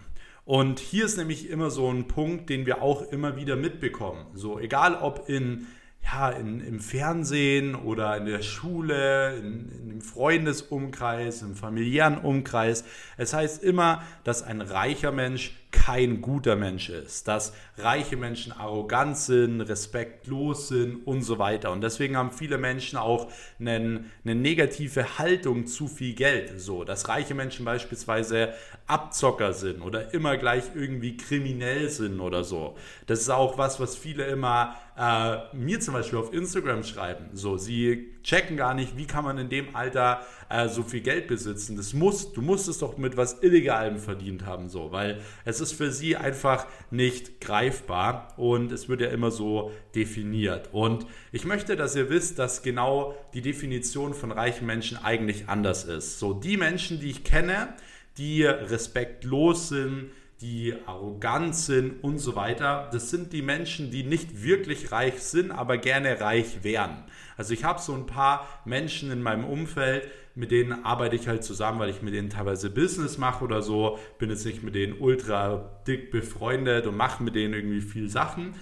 Und 0.50 0.80
hier 0.80 1.04
ist 1.04 1.16
nämlich 1.16 1.48
immer 1.48 1.70
so 1.70 1.88
ein 1.88 2.08
Punkt, 2.08 2.50
den 2.50 2.66
wir 2.66 2.82
auch 2.82 3.02
immer 3.12 3.36
wieder 3.36 3.54
mitbekommen. 3.54 4.26
So, 4.34 4.58
egal 4.58 4.96
ob 4.96 5.28
in 5.28 5.68
ja, 6.02 6.30
in, 6.30 6.60
im 6.60 6.80
Fernsehen 6.80 7.76
oder 7.76 8.16
in 8.16 8.26
der 8.26 8.42
Schule, 8.42 9.36
in, 9.36 9.68
in 9.70 9.90
einem 9.90 10.00
Freundesumkreis, 10.00 11.42
im 11.42 11.54
familiären 11.54 12.18
Umkreis. 12.18 12.82
Es 13.16 13.32
heißt 13.32 13.62
immer, 13.62 14.02
dass 14.24 14.42
ein 14.42 14.60
reicher 14.60 15.12
Mensch 15.12 15.52
kein 15.70 16.20
guter 16.20 16.56
Mensch 16.56 16.88
ist, 16.88 17.28
dass 17.28 17.52
reiche 17.78 18.16
Menschen 18.16 18.52
arrogant 18.52 19.16
sind, 19.16 19.60
respektlos 19.60 20.68
sind 20.68 21.06
und 21.06 21.22
so 21.22 21.38
weiter. 21.38 21.70
Und 21.70 21.80
deswegen 21.82 22.16
haben 22.16 22.32
viele 22.32 22.58
Menschen 22.58 22.98
auch 22.98 23.30
einen, 23.58 24.10
eine 24.24 24.34
negative 24.34 25.18
Haltung 25.18 25.66
zu 25.66 25.88
viel 25.88 26.14
Geld. 26.14 26.60
So, 26.60 26.84
dass 26.84 27.08
reiche 27.08 27.34
Menschen 27.34 27.64
beispielsweise 27.64 28.54
Abzocker 28.86 29.52
sind 29.52 29.82
oder 29.82 30.12
immer 30.12 30.36
gleich 30.36 30.64
irgendwie 30.74 31.16
kriminell 31.16 31.88
sind 31.88 32.20
oder 32.20 32.44
so. 32.44 32.76
Das 33.06 33.20
ist 33.20 33.30
auch 33.30 33.58
was, 33.58 33.80
was 33.80 33.96
viele 33.96 34.24
immer 34.24 34.74
äh, 34.98 35.56
mir 35.56 35.80
zum 35.80 35.94
Beispiel 35.94 36.18
auf 36.18 36.32
Instagram 36.32 36.84
schreiben. 36.84 37.30
So, 37.32 37.56
sie 37.56 38.14
checken 38.22 38.56
gar 38.56 38.74
nicht, 38.74 38.96
wie 38.96 39.06
kann 39.06 39.24
man 39.24 39.38
in 39.38 39.48
dem 39.48 39.74
Alter 39.74 40.20
äh, 40.50 40.68
so 40.68 40.82
viel 40.82 41.00
Geld 41.00 41.28
besitzen. 41.28 41.76
Das 41.76 41.94
muss, 41.94 42.32
du 42.32 42.42
musst 42.42 42.68
es 42.68 42.78
doch 42.78 42.98
mit 42.98 43.16
was 43.16 43.42
Illegalem 43.42 43.98
verdient 43.98 44.44
haben, 44.44 44.68
so, 44.68 44.92
weil 44.92 45.20
es 45.44 45.60
ist 45.60 45.72
für 45.72 45.90
sie 45.90 46.16
einfach 46.16 46.66
nicht 46.90 47.40
greifbar 47.40 48.34
und 48.36 48.72
es 48.72 48.88
wird 48.88 49.00
ja 49.00 49.08
immer 49.08 49.30
so 49.30 49.70
definiert. 49.94 50.68
Und 50.72 51.06
ich 51.32 51.44
möchte, 51.44 51.76
dass 51.76 51.96
ihr 51.96 52.10
wisst, 52.10 52.38
dass 52.38 52.62
genau 52.62 53.14
die 53.32 53.42
Definition 53.42 54.12
von 54.12 54.32
reichen 54.32 54.66
Menschen 54.66 54.98
eigentlich 54.98 55.48
anders 55.48 55.84
ist. 55.84 56.18
So, 56.18 56.34
die 56.34 56.56
Menschen, 56.56 57.00
die 57.00 57.10
ich 57.10 57.24
kenne, 57.24 57.74
die 58.18 58.44
respektlos 58.44 59.68
sind, 59.68 60.10
die 60.40 60.74
arrogant 60.86 61.54
sind 61.54 62.02
und 62.02 62.18
so 62.18 62.34
weiter. 62.34 62.88
Das 62.92 63.10
sind 63.10 63.32
die 63.32 63.42
Menschen, 63.42 63.90
die 63.90 64.04
nicht 64.04 64.42
wirklich 64.42 64.90
reich 64.90 65.22
sind, 65.22 65.50
aber 65.50 65.76
gerne 65.76 66.20
reich 66.20 66.64
wären. 66.64 67.04
Also 67.36 67.52
ich 67.52 67.64
habe 67.64 67.80
so 67.80 67.94
ein 67.94 68.06
paar 68.06 68.46
Menschen 68.64 69.10
in 69.10 69.22
meinem 69.22 69.44
Umfeld, 69.44 70.08
mit 70.34 70.50
denen 70.50 70.84
arbeite 70.84 71.16
ich 71.16 71.28
halt 71.28 71.44
zusammen, 71.44 71.80
weil 71.80 71.90
ich 71.90 72.02
mit 72.02 72.14
denen 72.14 72.30
teilweise 72.30 72.70
Business 72.70 73.18
mache 73.18 73.44
oder 73.44 73.62
so. 73.62 73.98
Bin 74.18 74.30
jetzt 74.30 74.46
nicht 74.46 74.62
mit 74.62 74.74
denen 74.74 74.94
ultra 74.98 75.82
dick 75.86 76.10
befreundet 76.10 76.86
und 76.86 76.96
mache 76.96 77.22
mit 77.22 77.34
denen 77.34 77.54
irgendwie 77.54 77.80
viel 77.80 78.08
Sachen. 78.08 78.54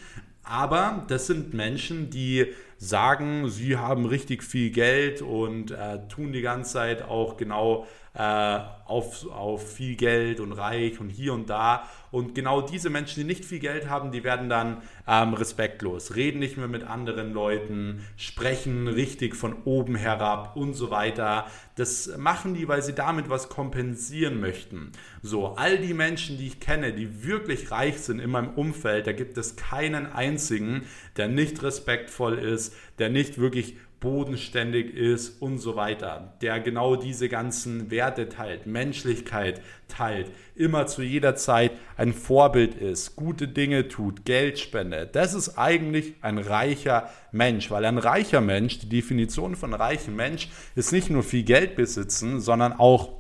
Aber 0.43 1.05
das 1.09 1.27
sind 1.27 1.53
Menschen, 1.53 2.09
die 2.09 2.47
sagen, 2.79 3.51
sie 3.51 3.77
haben 3.77 4.07
richtig 4.07 4.43
viel 4.43 4.71
Geld 4.71 5.21
und 5.21 5.73
äh, 5.73 6.09
tun 6.09 6.33
die 6.33 6.41
ganze 6.41 6.73
Zeit 6.73 7.03
auch 7.03 7.37
genau 7.37 7.87
äh, 8.19 8.59
auf, 8.85 9.31
auf 9.31 9.75
viel 9.75 9.95
Geld 9.95 10.41
und 10.41 10.53
reich 10.53 10.99
und 10.99 11.09
hier 11.09 11.33
und 11.35 11.49
da. 11.49 11.89
Und 12.11 12.35
genau 12.35 12.63
diese 12.63 12.91
Menschen, 12.91 13.21
die 13.21 13.27
nicht 13.27 13.45
viel 13.45 13.61
Geld 13.61 13.89
haben, 13.89 14.11
die 14.11 14.25
werden 14.25 14.49
dann 14.49 14.79
ähm, 15.07 15.35
respektlos, 15.35 16.17
reden 16.17 16.41
nicht 16.41 16.57
mehr 16.57 16.67
mit 16.67 16.83
anderen 16.83 17.33
Leuten, 17.33 18.05
sprechen 18.17 18.89
richtig 18.89 19.37
von 19.37 19.55
oben 19.65 19.95
herab 19.95 20.57
und 20.57 20.75
so 20.75 20.91
weiter. 20.91 21.47
Das 21.77 22.17
machen 22.17 22.55
die, 22.55 22.67
weil 22.67 22.83
sie 22.83 22.95
damit 22.95 23.29
was 23.29 23.51
kompensieren 23.51 24.41
möchten. 24.41 24.91
So, 25.23 25.55
all 25.55 25.79
die 25.79 25.95
Menschen, 25.95 26.39
die 26.39 26.49
ich 26.49 26.61
kenne, 26.61 26.93
die 26.93 27.23
wirklich 27.25 27.71
reich 27.71 28.01
sind 28.01 28.19
in 28.19 28.31
meinem 28.31 28.55
Umfeld, 28.55 29.07
da 29.07 29.13
gibt 29.13 29.39
es 29.39 29.55
keinen 29.55 30.07
einzigen, 30.07 30.87
der 31.17 31.29
nicht 31.29 31.63
respektvoll 31.63 32.39
ist, 32.39 32.75
der 32.99 33.11
nicht 33.11 33.39
wirklich 33.39 33.77
bodenständig 34.01 34.95
ist 34.95 35.43
und 35.43 35.59
so 35.59 35.75
weiter, 35.75 36.35
der 36.41 36.61
genau 36.61 36.97
diese 36.97 37.29
ganzen 37.29 37.91
Werte 37.91 38.29
teilt, 38.29 38.67
Menschlichkeit 38.67 39.61
teilt, 39.89 40.31
immer 40.55 40.87
zu 40.87 41.03
jeder 41.03 41.35
Zeit 41.35 41.73
ein 41.97 42.13
Vorbild 42.13 42.75
ist, 42.75 43.17
gute 43.17 43.49
Dinge 43.49 43.89
tut, 43.89 44.25
Geld 44.25 44.59
spendet. 44.59 45.17
Das 45.17 45.35
ist 45.35 45.59
eigentlich 45.59 46.15
ein 46.21 46.39
reicher 46.39 47.11
Mensch, 47.33 47.71
weil 47.71 47.85
ein 47.85 47.99
reicher 47.99 48.41
Mensch, 48.41 48.79
die 48.79 48.89
Definition 48.89 49.57
von 49.57 49.75
reichem 49.75 50.15
Mensch 50.15 50.49
ist 50.77 50.93
nicht 50.93 51.11
nur 51.11 51.23
viel 51.25 51.43
Geld 51.43 51.75
besitzen, 51.75 52.41
sondern 52.41 52.73
auch 52.73 53.19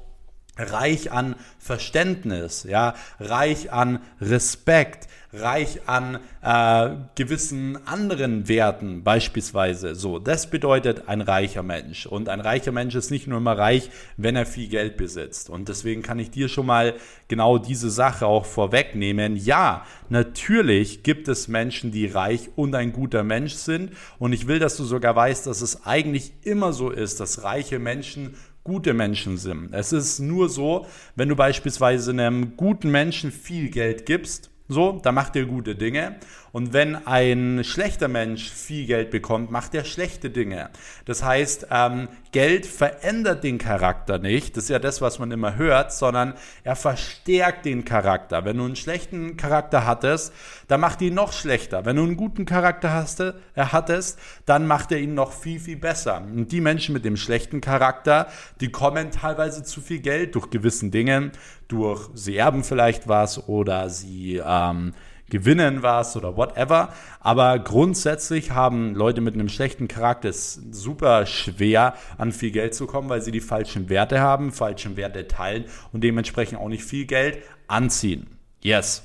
reich 0.58 1.12
an 1.12 1.36
Verständnis, 1.58 2.64
ja, 2.64 2.94
reich 3.20 3.72
an 3.72 4.00
Respekt, 4.20 5.08
reich 5.32 5.80
an 5.86 6.18
äh, 6.42 6.90
gewissen 7.14 7.86
anderen 7.86 8.48
Werten 8.48 9.04
beispielsweise. 9.04 9.94
So, 9.94 10.18
das 10.18 10.48
bedeutet 10.48 11.08
ein 11.08 11.20
reicher 11.20 11.62
Mensch. 11.62 12.06
Und 12.06 12.28
ein 12.28 12.40
reicher 12.40 12.72
Mensch 12.72 12.94
ist 12.94 13.10
nicht 13.10 13.26
nur 13.26 13.38
immer 13.38 13.58
reich, 13.58 13.90
wenn 14.16 14.36
er 14.36 14.46
viel 14.46 14.68
Geld 14.68 14.96
besitzt. 14.96 15.50
Und 15.50 15.68
deswegen 15.68 16.02
kann 16.02 16.18
ich 16.18 16.30
dir 16.30 16.48
schon 16.48 16.66
mal 16.66 16.94
genau 17.28 17.58
diese 17.58 17.90
Sache 17.90 18.26
auch 18.26 18.46
vorwegnehmen. 18.46 19.36
Ja, 19.36 19.86
natürlich 20.08 21.02
gibt 21.02 21.28
es 21.28 21.48
Menschen, 21.48 21.92
die 21.92 22.06
reich 22.06 22.48
und 22.56 22.74
ein 22.74 22.92
guter 22.92 23.22
Mensch 23.22 23.54
sind. 23.54 23.92
Und 24.18 24.32
ich 24.32 24.46
will, 24.46 24.58
dass 24.58 24.76
du 24.76 24.84
sogar 24.84 25.14
weißt, 25.14 25.46
dass 25.46 25.60
es 25.60 25.84
eigentlich 25.84 26.32
immer 26.42 26.72
so 26.72 26.90
ist, 26.90 27.20
dass 27.20 27.42
reiche 27.42 27.78
Menschen 27.78 28.34
gute 28.64 28.92
Menschen 28.92 29.38
sind. 29.38 29.72
Es 29.72 29.92
ist 29.92 30.20
nur 30.20 30.48
so, 30.48 30.86
wenn 31.16 31.28
du 31.28 31.36
beispielsweise 31.36 32.10
einem 32.10 32.56
guten 32.56 32.90
Menschen 32.90 33.32
viel 33.32 33.70
Geld 33.70 34.04
gibst, 34.04 34.50
so, 34.68 35.00
da 35.02 35.12
macht 35.12 35.36
er 35.36 35.46
gute 35.46 35.74
Dinge. 35.74 36.16
Und 36.52 36.72
wenn 36.72 37.06
ein 37.06 37.62
schlechter 37.64 38.08
Mensch 38.08 38.50
viel 38.50 38.86
Geld 38.86 39.10
bekommt, 39.10 39.50
macht 39.50 39.74
er 39.74 39.84
schlechte 39.84 40.30
Dinge. 40.30 40.70
Das 41.04 41.22
heißt, 41.22 41.68
ähm, 41.70 42.08
Geld 42.32 42.66
verändert 42.66 43.44
den 43.44 43.58
Charakter 43.58 44.18
nicht. 44.18 44.56
Das 44.56 44.64
ist 44.64 44.70
ja 44.70 44.78
das, 44.78 45.00
was 45.00 45.18
man 45.18 45.30
immer 45.30 45.56
hört, 45.56 45.92
sondern 45.92 46.34
er 46.64 46.76
verstärkt 46.76 47.64
den 47.64 47.84
Charakter. 47.84 48.44
Wenn 48.44 48.58
du 48.58 48.64
einen 48.64 48.76
schlechten 48.76 49.36
Charakter 49.36 49.86
hattest, 49.86 50.32
dann 50.68 50.80
macht 50.80 51.00
ihn 51.02 51.14
noch 51.14 51.32
schlechter. 51.32 51.84
Wenn 51.84 51.96
du 51.96 52.02
einen 52.02 52.16
guten 52.16 52.44
Charakter 52.44 52.92
hast, 52.92 53.20
äh, 53.20 53.32
hattest, 53.56 54.18
dann 54.46 54.66
macht 54.66 54.92
er 54.92 54.98
ihn 54.98 55.14
noch 55.14 55.32
viel, 55.32 55.60
viel 55.60 55.76
besser. 55.76 56.22
Und 56.22 56.52
die 56.52 56.60
Menschen 56.60 56.92
mit 56.92 57.04
dem 57.04 57.16
schlechten 57.16 57.60
Charakter, 57.60 58.28
die 58.60 58.70
kommen 58.70 59.10
teilweise 59.10 59.62
zu 59.64 59.80
viel 59.80 60.00
Geld 60.00 60.34
durch 60.34 60.50
gewissen 60.50 60.90
Dingen, 60.90 61.32
durch 61.68 62.08
sie 62.14 62.36
erben 62.36 62.64
vielleicht 62.64 63.08
was 63.08 63.48
oder 63.48 63.90
sie 63.90 64.40
ähm, 64.44 64.94
gewinnen 65.30 65.82
was 65.82 66.16
oder 66.16 66.36
whatever. 66.36 66.92
Aber 67.20 67.58
grundsätzlich 67.58 68.52
haben 68.52 68.94
Leute 68.94 69.20
mit 69.20 69.34
einem 69.34 69.48
schlechten 69.48 69.88
Charakter 69.88 70.28
es 70.28 70.60
super 70.70 71.26
schwer, 71.26 71.94
an 72.16 72.32
viel 72.32 72.50
Geld 72.50 72.74
zu 72.74 72.86
kommen, 72.86 73.08
weil 73.08 73.22
sie 73.22 73.32
die 73.32 73.40
falschen 73.40 73.88
Werte 73.88 74.20
haben, 74.20 74.52
falschen 74.52 74.96
Werte 74.96 75.28
teilen 75.28 75.64
und 75.92 76.02
dementsprechend 76.02 76.58
auch 76.58 76.68
nicht 76.68 76.84
viel 76.84 77.06
Geld 77.06 77.38
anziehen. 77.66 78.26
Yes. 78.62 79.04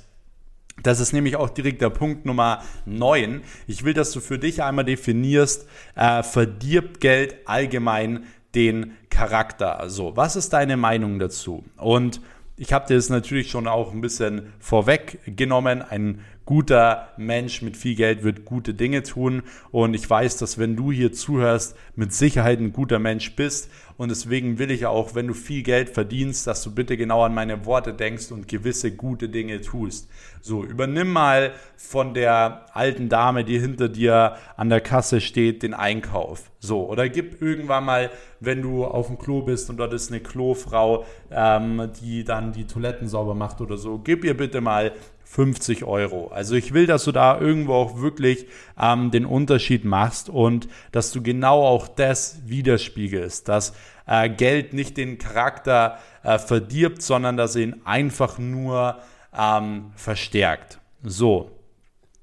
Das 0.81 0.99
ist 0.99 1.13
nämlich 1.13 1.36
auch 1.36 1.49
direkt 1.49 1.81
der 1.81 1.91
Punkt 1.91 2.25
Nummer 2.25 2.63
9. 2.86 3.43
Ich 3.67 3.83
will, 3.83 3.93
dass 3.93 4.12
du 4.12 4.19
für 4.19 4.39
dich 4.39 4.63
einmal 4.63 4.86
definierst, 4.86 5.67
äh, 5.95 6.23
verdirbt 6.23 6.99
Geld 6.99 7.36
allgemein 7.45 8.25
den 8.55 8.93
Charakter. 9.09 9.79
Also, 9.79 10.15
was 10.17 10.36
ist 10.36 10.53
deine 10.53 10.77
Meinung 10.77 11.19
dazu? 11.19 11.63
Und 11.77 12.21
ich 12.55 12.73
habe 12.73 12.87
dir 12.87 12.95
das 12.95 13.09
natürlich 13.09 13.49
schon 13.49 13.67
auch 13.67 13.91
ein 13.91 14.01
bisschen 14.01 14.53
vorweggenommen. 14.59 15.81
Ein 15.81 16.21
guter 16.45 17.10
Mensch 17.17 17.62
mit 17.62 17.77
viel 17.77 17.95
Geld 17.95 18.23
wird 18.23 18.45
gute 18.45 18.73
Dinge 18.73 19.03
tun. 19.03 19.43
Und 19.71 19.93
ich 19.93 20.10
weiß, 20.10 20.38
dass 20.38 20.58
wenn 20.58 20.75
du 20.75 20.91
hier 20.91 21.13
zuhörst, 21.13 21.75
mit 21.95 22.13
Sicherheit 22.13 22.60
ein 22.60 22.73
guter 22.73 22.99
Mensch 22.99 23.36
bist. 23.36 23.69
Und 23.95 24.10
deswegen 24.10 24.58
will 24.58 24.71
ich 24.71 24.86
auch, 24.88 25.13
wenn 25.13 25.27
du 25.27 25.34
viel 25.34 25.62
Geld 25.62 25.89
verdienst, 25.89 26.47
dass 26.47 26.63
du 26.63 26.73
bitte 26.73 26.97
genau 26.97 27.23
an 27.23 27.34
meine 27.34 27.65
Worte 27.65 27.93
denkst 27.93 28.32
und 28.32 28.47
gewisse 28.47 28.91
gute 28.95 29.29
Dinge 29.29 29.62
tust. 29.62 30.10
So, 30.41 30.63
übernimm 30.63 31.12
mal 31.12 31.53
von 31.77 32.13
der 32.13 32.65
alten 32.73 33.08
Dame, 33.08 33.43
die 33.43 33.60
hinter 33.60 33.89
dir 33.89 34.36
an 34.58 34.69
der 34.69 34.82
Kasse 34.82 35.21
steht, 35.21 35.62
den 35.62 35.73
Einkauf. 35.73 36.49
So, 36.60 36.89
oder 36.89 37.08
gib 37.08 37.41
irgendwann 37.41 37.86
mal, 37.86 38.10
wenn 38.39 38.62
du 38.62 38.84
auf 38.84 39.08
dem 39.08 39.19
Klo 39.19 39.41
bist 39.41 39.69
und 39.69 39.77
dort 39.77 39.93
ist 39.93 40.12
eine 40.12 40.21
Klofrau, 40.21 41.06
ähm, 41.32 41.91
die 42.01 42.23
dann 42.23 42.51
die 42.51 42.65
Toiletten 42.65 43.08
sauber 43.08 43.36
macht 43.36 43.62
oder 43.62 43.77
so, 43.77 43.99
gib 43.99 44.23
ihr 44.25 44.36
bitte 44.36 44.60
mal 44.60 44.93
50 45.33 45.83
Euro. 45.85 46.27
Also 46.27 46.53
ich 46.53 46.75
will, 46.75 46.85
dass 46.85 47.05
du 47.05 47.11
da 47.11 47.39
irgendwo 47.39 47.73
auch 47.73 47.99
wirklich 47.99 48.45
ähm, 48.79 49.09
den 49.09 49.25
Unterschied 49.25 49.83
machst 49.83 50.29
und 50.29 50.67
dass 50.91 51.11
du 51.11 51.23
genau 51.23 51.65
auch 51.65 51.87
das 51.87 52.41
widerspiegelst, 52.45 53.49
dass 53.49 53.73
äh, 54.05 54.29
Geld 54.29 54.73
nicht 54.73 54.95
den 54.95 55.17
Charakter 55.17 55.97
äh, 56.21 56.37
verdirbt, 56.37 57.01
sondern 57.01 57.35
dass 57.35 57.55
ihn 57.55 57.81
einfach 57.83 58.37
nur 58.37 58.99
ähm, 59.35 59.91
verstärkt. 59.95 60.79
So. 61.01 61.49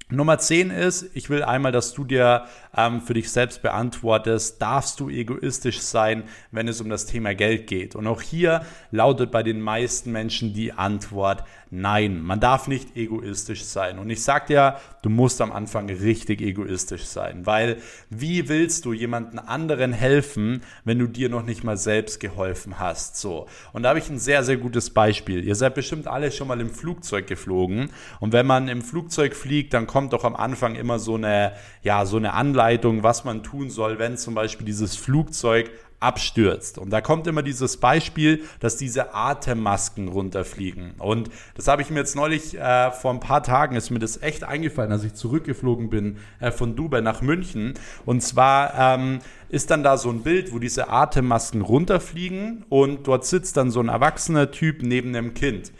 Nummer 0.09 0.37
10 0.37 0.71
ist, 0.71 1.09
ich 1.13 1.29
will 1.29 1.43
einmal, 1.43 1.73
dass 1.73 1.93
du 1.93 2.05
dir 2.05 2.45
ähm, 2.75 3.01
für 3.01 3.13
dich 3.13 3.31
selbst 3.31 3.61
beantwortest, 3.61 4.61
darfst 4.61 4.99
du 4.99 5.09
egoistisch 5.09 5.79
sein, 5.79 6.23
wenn 6.51 6.67
es 6.67 6.81
um 6.81 6.89
das 6.89 7.05
Thema 7.05 7.35
Geld 7.35 7.67
geht? 7.67 7.95
Und 7.95 8.07
auch 8.07 8.21
hier 8.21 8.65
lautet 8.91 9.31
bei 9.31 9.43
den 9.43 9.61
meisten 9.61 10.11
Menschen 10.11 10.53
die 10.53 10.73
Antwort 10.73 11.43
nein. 11.69 12.21
Man 12.21 12.39
darf 12.39 12.67
nicht 12.67 12.95
egoistisch 12.97 13.63
sein. 13.63 13.97
Und 13.97 14.09
ich 14.09 14.23
sag 14.23 14.47
dir, 14.47 14.75
du 15.01 15.09
musst 15.09 15.41
am 15.41 15.51
Anfang 15.51 15.89
richtig 15.89 16.41
egoistisch 16.41 17.05
sein, 17.05 17.45
weil 17.45 17.77
wie 18.09 18.49
willst 18.49 18.85
du 18.85 18.93
jemanden 18.93 19.39
anderen 19.39 19.93
helfen, 19.93 20.63
wenn 20.83 20.99
du 20.99 21.07
dir 21.07 21.29
noch 21.29 21.43
nicht 21.43 21.63
mal 21.63 21.77
selbst 21.77 22.19
geholfen 22.19 22.79
hast? 22.79 23.15
So. 23.15 23.47
Und 23.73 23.83
da 23.83 23.89
habe 23.89 23.99
ich 23.99 24.09
ein 24.09 24.19
sehr, 24.19 24.43
sehr 24.43 24.57
gutes 24.57 24.89
Beispiel. 24.89 25.43
Ihr 25.43 25.55
seid 25.55 25.75
bestimmt 25.75 26.07
alle 26.07 26.31
schon 26.31 26.47
mal 26.49 26.59
im 26.59 26.69
Flugzeug 26.69 27.27
geflogen. 27.27 27.89
Und 28.19 28.33
wenn 28.33 28.45
man 28.45 28.67
im 28.67 28.81
Flugzeug 28.81 29.35
fliegt, 29.35 29.73
dann 29.73 29.87
kommt 29.87 30.13
doch 30.13 30.25
am 30.25 30.35
Anfang 30.35 30.75
immer 30.75 30.99
so 30.99 31.15
eine, 31.15 31.53
ja, 31.83 32.05
so 32.05 32.17
eine 32.17 32.33
Anleitung 32.33 32.60
Anleitung, 32.61 33.01
was 33.01 33.23
man 33.23 33.41
tun 33.41 33.71
soll, 33.71 33.97
wenn 33.97 34.17
zum 34.17 34.35
Beispiel 34.35 34.67
dieses 34.67 34.95
Flugzeug 34.95 35.71
abstürzt. 35.99 36.77
Und 36.77 36.91
da 36.91 37.01
kommt 37.01 37.25
immer 37.25 37.41
dieses 37.41 37.77
Beispiel, 37.77 38.43
dass 38.59 38.77
diese 38.77 39.15
Atemmasken 39.15 40.07
runterfliegen. 40.07 40.93
Und 40.99 41.29
das 41.55 41.67
habe 41.67 41.81
ich 41.81 41.89
mir 41.89 41.99
jetzt 41.99 42.15
neulich 42.15 42.57
äh, 42.57 42.91
vor 42.91 43.11
ein 43.11 43.19
paar 43.19 43.41
Tagen, 43.41 43.75
ist 43.75 43.89
mir 43.89 43.99
das 43.99 44.21
echt 44.21 44.43
eingefallen, 44.43 44.91
als 44.91 45.03
ich 45.03 45.13
zurückgeflogen 45.15 45.89
bin 45.89 46.17
äh, 46.39 46.51
von 46.51 46.75
Dubai 46.75 47.01
nach 47.01 47.21
München. 47.21 47.73
Und 48.05 48.21
zwar 48.21 48.73
ähm, 48.77 49.19
ist 49.49 49.71
dann 49.71 49.83
da 49.83 49.97
so 49.97 50.09
ein 50.09 50.21
Bild, 50.21 50.53
wo 50.53 50.59
diese 50.59 50.89
Atemmasken 50.89 51.61
runterfliegen 51.61 52.63
und 52.69 53.07
dort 53.07 53.25
sitzt 53.25 53.57
dann 53.57 53.71
so 53.71 53.79
ein 53.79 53.89
erwachsener 53.89 54.51
Typ 54.51 54.83
neben 54.83 55.15
einem 55.15 55.33
Kind. 55.33 55.71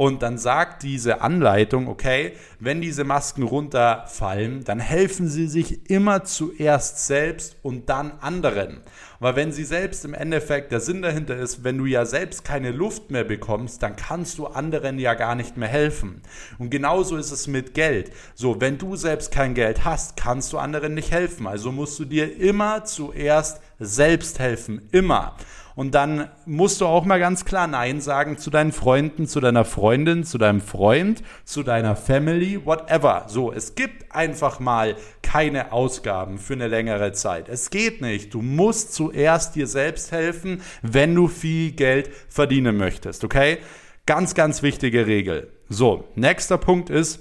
Und 0.00 0.22
dann 0.22 0.38
sagt 0.38 0.82
diese 0.82 1.20
Anleitung, 1.20 1.86
okay, 1.86 2.32
wenn 2.58 2.80
diese 2.80 3.04
Masken 3.04 3.42
runterfallen, 3.42 4.64
dann 4.64 4.80
helfen 4.80 5.28
sie 5.28 5.46
sich 5.46 5.90
immer 5.90 6.24
zuerst 6.24 7.06
selbst 7.06 7.56
und 7.60 7.90
dann 7.90 8.12
anderen. 8.22 8.80
Weil 9.18 9.36
wenn 9.36 9.52
sie 9.52 9.64
selbst 9.64 10.06
im 10.06 10.14
Endeffekt, 10.14 10.72
der 10.72 10.80
Sinn 10.80 11.02
dahinter 11.02 11.36
ist, 11.36 11.64
wenn 11.64 11.76
du 11.76 11.84
ja 11.84 12.06
selbst 12.06 12.46
keine 12.46 12.70
Luft 12.70 13.10
mehr 13.10 13.24
bekommst, 13.24 13.82
dann 13.82 13.94
kannst 13.94 14.38
du 14.38 14.46
anderen 14.46 14.98
ja 14.98 15.12
gar 15.12 15.34
nicht 15.34 15.58
mehr 15.58 15.68
helfen. 15.68 16.22
Und 16.58 16.70
genauso 16.70 17.18
ist 17.18 17.30
es 17.30 17.46
mit 17.46 17.74
Geld. 17.74 18.10
So, 18.34 18.58
wenn 18.58 18.78
du 18.78 18.96
selbst 18.96 19.30
kein 19.30 19.52
Geld 19.52 19.84
hast, 19.84 20.16
kannst 20.16 20.54
du 20.54 20.56
anderen 20.56 20.94
nicht 20.94 21.10
helfen. 21.10 21.46
Also 21.46 21.72
musst 21.72 21.98
du 21.98 22.06
dir 22.06 22.40
immer 22.40 22.86
zuerst 22.86 23.60
selbst 23.78 24.38
helfen. 24.38 24.88
Immer. 24.92 25.36
Und 25.80 25.94
dann 25.94 26.28
musst 26.44 26.82
du 26.82 26.86
auch 26.86 27.06
mal 27.06 27.18
ganz 27.18 27.46
klar 27.46 27.66
Nein 27.66 28.02
sagen 28.02 28.36
zu 28.36 28.50
deinen 28.50 28.70
Freunden, 28.70 29.26
zu 29.26 29.40
deiner 29.40 29.64
Freundin, 29.64 30.24
zu 30.24 30.36
deinem 30.36 30.60
Freund, 30.60 31.22
zu 31.46 31.62
deiner 31.62 31.96
Family, 31.96 32.66
whatever. 32.66 33.24
So, 33.28 33.50
es 33.50 33.76
gibt 33.76 34.14
einfach 34.14 34.60
mal 34.60 34.94
keine 35.22 35.72
Ausgaben 35.72 36.36
für 36.36 36.52
eine 36.52 36.68
längere 36.68 37.12
Zeit. 37.12 37.48
Es 37.48 37.70
geht 37.70 38.02
nicht. 38.02 38.34
Du 38.34 38.42
musst 38.42 38.92
zuerst 38.92 39.56
dir 39.56 39.66
selbst 39.66 40.12
helfen, 40.12 40.60
wenn 40.82 41.14
du 41.14 41.28
viel 41.28 41.72
Geld 41.72 42.10
verdienen 42.28 42.76
möchtest. 42.76 43.24
Okay? 43.24 43.56
Ganz, 44.04 44.34
ganz 44.34 44.62
wichtige 44.62 45.06
Regel. 45.06 45.50
So, 45.70 46.04
nächster 46.14 46.58
Punkt 46.58 46.90
ist, 46.90 47.20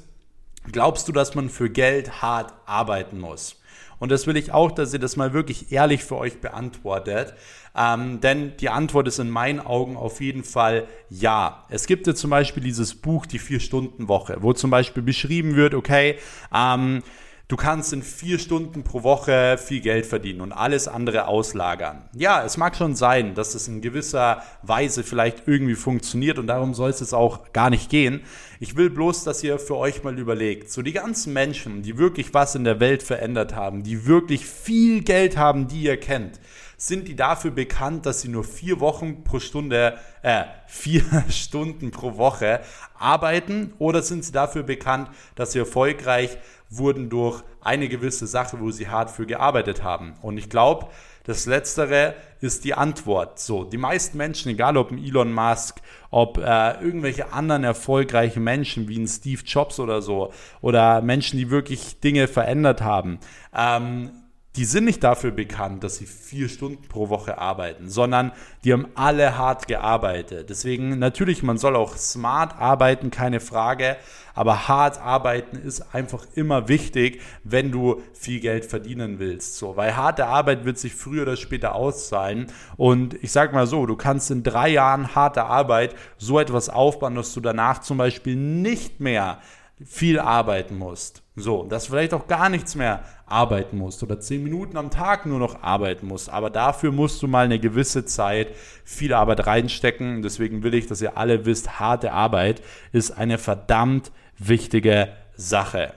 glaubst 0.69 1.07
du, 1.07 1.13
dass 1.13 1.33
man 1.33 1.47
für 1.47 1.69
Geld 1.69 2.21
hart 2.21 2.53
arbeiten 2.65 3.21
muss? 3.21 3.58
Und 3.99 4.09
das 4.11 4.27
will 4.27 4.37
ich 4.37 4.51
auch, 4.51 4.71
dass 4.71 4.93
ihr 4.93 4.99
das 4.99 5.17
mal 5.17 5.33
wirklich 5.33 5.71
ehrlich 5.71 6.03
für 6.03 6.17
euch 6.17 6.39
beantwortet. 6.39 7.33
Ähm, 7.75 8.19
denn 8.21 8.53
die 8.57 8.69
Antwort 8.69 9.07
ist 9.07 9.19
in 9.19 9.29
meinen 9.29 9.59
Augen 9.59 9.95
auf 9.95 10.21
jeden 10.21 10.43
Fall 10.43 10.87
ja. 11.09 11.65
Es 11.69 11.85
gibt 11.85 12.07
ja 12.07 12.15
zum 12.15 12.29
Beispiel 12.29 12.63
dieses 12.63 12.95
Buch, 12.95 13.25
die 13.25 13.39
Vier-Stunden-Woche, 13.39 14.37
wo 14.39 14.53
zum 14.53 14.71
Beispiel 14.71 15.03
beschrieben 15.03 15.55
wird, 15.55 15.73
okay, 15.73 16.17
ähm, 16.53 17.03
du 17.49 17.57
kannst 17.57 17.91
in 17.93 18.03
vier 18.03 18.39
Stunden 18.39 18.83
pro 18.83 19.03
Woche 19.03 19.57
viel 19.57 19.81
Geld 19.81 20.05
verdienen 20.05 20.39
und 20.39 20.53
alles 20.53 20.87
andere 20.87 21.27
auslagern. 21.27 22.07
Ja, 22.15 22.45
es 22.45 22.57
mag 22.57 22.75
schon 22.75 22.95
sein, 22.95 23.33
dass 23.33 23.55
es 23.55 23.67
in 23.67 23.81
gewisser 23.81 24.43
Weise 24.61 25.03
vielleicht 25.03 25.47
irgendwie 25.47 25.75
funktioniert 25.75 26.37
und 26.37 26.47
darum 26.47 26.73
soll 26.73 26.91
es 26.91 27.13
auch 27.13 27.51
gar 27.51 27.71
nicht 27.71 27.89
gehen. 27.89 28.21
Ich 28.59 28.77
will 28.77 28.91
bloß, 28.91 29.23
dass 29.23 29.43
ihr 29.43 29.57
für 29.57 29.75
euch 29.75 30.03
mal 30.03 30.17
überlegt, 30.17 30.71
so 30.71 30.83
die 30.83 30.93
ganzen 30.93 31.33
Menschen, 31.33 31.81
die 31.81 31.97
wirklich 31.97 32.33
was 32.33 32.53
in 32.53 32.63
der 32.63 32.79
Welt 32.79 33.01
verändert 33.01 33.55
haben, 33.55 33.83
die 33.83 34.05
wirklich 34.05 34.45
viel 34.45 35.01
Geld 35.01 35.35
haben, 35.35 35.67
die 35.67 35.81
ihr 35.81 35.99
kennt, 35.99 36.39
sind 36.77 37.09
die 37.09 37.15
dafür 37.15 37.51
bekannt, 37.51 38.05
dass 38.05 38.21
sie 38.21 38.29
nur 38.29 38.45
vier 38.45 38.79
Wochen 38.79 39.25
pro 39.25 39.39
Stunde, 39.39 39.97
äh, 40.21 40.45
vier 40.67 41.03
Stunden 41.29 41.91
pro 41.91 42.15
Woche 42.15 42.61
arbeiten 42.97 43.73
oder 43.79 44.01
sind 44.01 44.23
sie 44.23 44.31
dafür 44.31 44.63
bekannt, 44.63 45.09
dass 45.35 45.51
sie 45.51 45.59
erfolgreich 45.59 46.37
wurden 46.69 47.09
durch 47.09 47.43
eine 47.61 47.89
gewisse 47.89 48.27
Sache, 48.27 48.59
wo 48.59 48.71
sie 48.71 48.87
hart 48.87 49.11
für 49.11 49.25
gearbeitet 49.25 49.83
haben. 49.83 50.15
Und 50.21 50.37
ich 50.37 50.49
glaube, 50.49 50.87
das 51.25 51.45
Letztere 51.45 52.15
ist 52.41 52.63
die 52.63 52.73
Antwort. 52.73 53.39
So, 53.39 53.63
die 53.63 53.77
meisten 53.77 54.17
Menschen, 54.17 54.49
egal 54.51 54.77
ob 54.77 54.91
ein 54.91 55.03
Elon 55.03 55.33
Musk, 55.33 55.79
ob 56.09 56.37
äh, 56.37 56.81
irgendwelche 56.81 57.33
anderen 57.33 57.63
erfolgreichen 57.63 58.43
Menschen 58.43 58.87
wie 58.87 58.97
ein 58.97 59.07
Steve 59.07 59.43
Jobs 59.45 59.79
oder 59.79 60.01
so, 60.01 60.33
oder 60.61 61.01
Menschen, 61.01 61.37
die 61.37 61.51
wirklich 61.51 61.99
Dinge 61.99 62.27
verändert 62.27 62.81
haben, 62.81 63.19
ähm, 63.55 64.11
die 64.55 64.65
sind 64.65 64.85
nicht 64.85 65.03
dafür 65.03 65.29
bekannt, 65.29 65.83
dass 65.83 65.97
sie 65.97 66.07
vier 66.07 66.49
Stunden 66.49 66.87
pro 66.87 67.09
Woche 67.09 67.37
arbeiten, 67.37 67.87
sondern 67.87 68.31
die 68.63 68.73
haben 68.73 68.87
alle 68.95 69.37
hart 69.37 69.67
gearbeitet. 69.67 70.49
Deswegen 70.49 70.97
natürlich, 70.97 71.43
man 71.43 71.59
soll 71.59 71.75
auch 71.75 71.95
smart 71.95 72.59
arbeiten, 72.59 73.11
keine 73.11 73.41
Frage, 73.41 73.95
aber 74.33 74.67
hart 74.67 74.99
arbeiten 74.99 75.55
ist 75.55 75.93
einfach 75.93 76.25
immer 76.33 76.67
wichtig, 76.67 77.21
wenn 77.43 77.71
du 77.71 78.01
viel 78.13 78.39
Geld 78.39 78.65
verdienen 78.65 79.19
willst. 79.19 79.57
So, 79.57 79.77
weil 79.77 79.95
harte 79.95 80.25
Arbeit 80.25 80.65
wird 80.65 80.79
sich 80.79 80.95
früher 80.95 81.23
oder 81.23 81.37
später 81.37 81.75
auszahlen. 81.75 82.47
Und 82.75 83.21
ich 83.23 83.31
sag 83.31 83.53
mal 83.53 83.67
so, 83.67 83.85
du 83.85 83.95
kannst 83.95 84.31
in 84.31 84.41
drei 84.41 84.69
Jahren 84.69 85.13
harte 85.13 85.43
Arbeit 85.43 85.93
so 86.17 86.39
etwas 86.39 86.69
aufbauen, 86.69 87.15
dass 87.15 87.33
du 87.33 87.39
danach 87.39 87.81
zum 87.81 87.97
Beispiel 87.97 88.35
nicht 88.35 88.99
mehr 88.99 89.39
viel 89.83 90.19
arbeiten 90.19 90.77
musst. 90.77 91.23
So, 91.35 91.63
dass 91.63 91.87
vielleicht 91.87 92.13
auch 92.13 92.27
gar 92.27 92.49
nichts 92.49 92.75
mehr 92.75 93.03
arbeiten 93.25 93.77
musst 93.77 94.03
oder 94.03 94.19
zehn 94.19 94.43
Minuten 94.43 94.75
am 94.77 94.91
Tag 94.91 95.25
nur 95.25 95.39
noch 95.39 95.63
arbeiten 95.63 96.07
musst. 96.07 96.29
Aber 96.29 96.49
dafür 96.49 96.91
musst 96.91 97.21
du 97.21 97.27
mal 97.27 97.45
eine 97.45 97.59
gewisse 97.59 98.05
Zeit 98.05 98.49
viel 98.83 99.13
Arbeit 99.13 99.47
reinstecken. 99.47 100.21
Deswegen 100.21 100.63
will 100.63 100.73
ich, 100.73 100.87
dass 100.87 101.01
ihr 101.01 101.17
alle 101.17 101.45
wisst, 101.45 101.79
harte 101.79 102.11
Arbeit 102.11 102.61
ist 102.91 103.11
eine 103.11 103.37
verdammt 103.37 104.11
wichtige 104.37 105.13
Sache. 105.35 105.93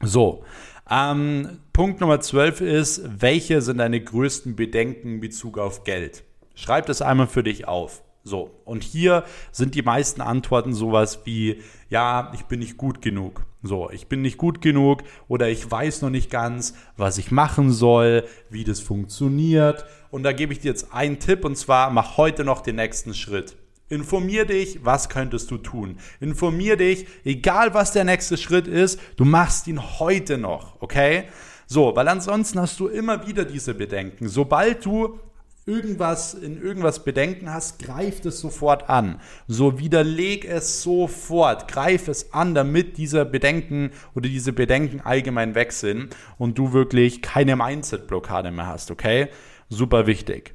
So, 0.00 0.44
ähm, 0.90 1.60
Punkt 1.72 2.00
Nummer 2.00 2.20
12 2.20 2.60
ist, 2.60 3.02
welche 3.20 3.60
sind 3.60 3.78
deine 3.78 4.00
größten 4.00 4.54
Bedenken 4.54 5.14
in 5.14 5.20
Bezug 5.20 5.58
auf 5.58 5.84
Geld? 5.84 6.24
Schreib 6.54 6.86
das 6.86 7.02
einmal 7.02 7.26
für 7.26 7.42
dich 7.42 7.66
auf. 7.66 8.03
So, 8.26 8.58
und 8.64 8.82
hier 8.82 9.24
sind 9.52 9.74
die 9.74 9.82
meisten 9.82 10.22
Antworten 10.22 10.72
sowas 10.72 11.20
wie, 11.24 11.60
ja, 11.90 12.32
ich 12.34 12.44
bin 12.44 12.60
nicht 12.60 12.78
gut 12.78 13.02
genug. 13.02 13.44
So, 13.62 13.90
ich 13.90 14.06
bin 14.08 14.22
nicht 14.22 14.38
gut 14.38 14.62
genug 14.62 15.02
oder 15.28 15.50
ich 15.50 15.70
weiß 15.70 16.00
noch 16.00 16.08
nicht 16.08 16.30
ganz, 16.30 16.74
was 16.96 17.18
ich 17.18 17.30
machen 17.30 17.70
soll, 17.70 18.24
wie 18.48 18.64
das 18.64 18.80
funktioniert. 18.80 19.84
Und 20.10 20.22
da 20.22 20.32
gebe 20.32 20.54
ich 20.54 20.60
dir 20.60 20.68
jetzt 20.68 20.92
einen 20.94 21.18
Tipp 21.18 21.44
und 21.44 21.56
zwar 21.56 21.90
mach 21.90 22.16
heute 22.16 22.44
noch 22.44 22.62
den 22.62 22.76
nächsten 22.76 23.12
Schritt. 23.12 23.56
Informier 23.90 24.46
dich, 24.46 24.82
was 24.82 25.10
könntest 25.10 25.50
du 25.50 25.58
tun. 25.58 25.98
Informier 26.18 26.78
dich, 26.78 27.06
egal 27.24 27.74
was 27.74 27.92
der 27.92 28.04
nächste 28.04 28.38
Schritt 28.38 28.66
ist, 28.66 28.98
du 29.16 29.26
machst 29.26 29.66
ihn 29.66 29.98
heute 29.98 30.38
noch, 30.38 30.80
okay? 30.80 31.24
So, 31.66 31.94
weil 31.94 32.08
ansonsten 32.08 32.58
hast 32.58 32.80
du 32.80 32.88
immer 32.88 33.26
wieder 33.26 33.44
diese 33.44 33.74
Bedenken. 33.74 34.28
Sobald 34.28 34.84
du 34.86 35.20
irgendwas 35.66 36.34
in 36.34 36.60
irgendwas 36.60 37.04
Bedenken 37.04 37.52
hast, 37.52 37.78
greif 37.78 38.24
es 38.24 38.40
sofort 38.40 38.88
an. 38.90 39.20
So 39.46 39.78
widerleg 39.78 40.44
es 40.44 40.82
sofort, 40.82 41.68
greif 41.68 42.08
es 42.08 42.32
an, 42.32 42.54
damit 42.54 42.98
diese 42.98 43.24
Bedenken 43.24 43.90
oder 44.14 44.28
diese 44.28 44.52
Bedenken 44.52 45.00
allgemein 45.00 45.54
weg 45.54 45.72
sind 45.72 46.14
und 46.38 46.58
du 46.58 46.72
wirklich 46.72 47.22
keine 47.22 47.56
Mindset-Blockade 47.56 48.50
mehr 48.50 48.66
hast, 48.66 48.90
okay? 48.90 49.28
Super 49.68 50.06
wichtig. 50.06 50.54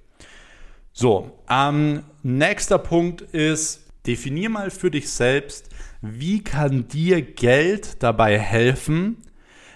So, 0.91 1.39
ähm, 1.49 2.03
nächster 2.23 2.77
Punkt 2.77 3.21
ist, 3.21 3.85
definier 4.05 4.49
mal 4.49 4.69
für 4.69 4.91
dich 4.91 5.09
selbst, 5.09 5.69
wie 6.01 6.43
kann 6.43 6.87
dir 6.87 7.21
Geld 7.21 8.03
dabei 8.03 8.37
helfen, 8.37 9.17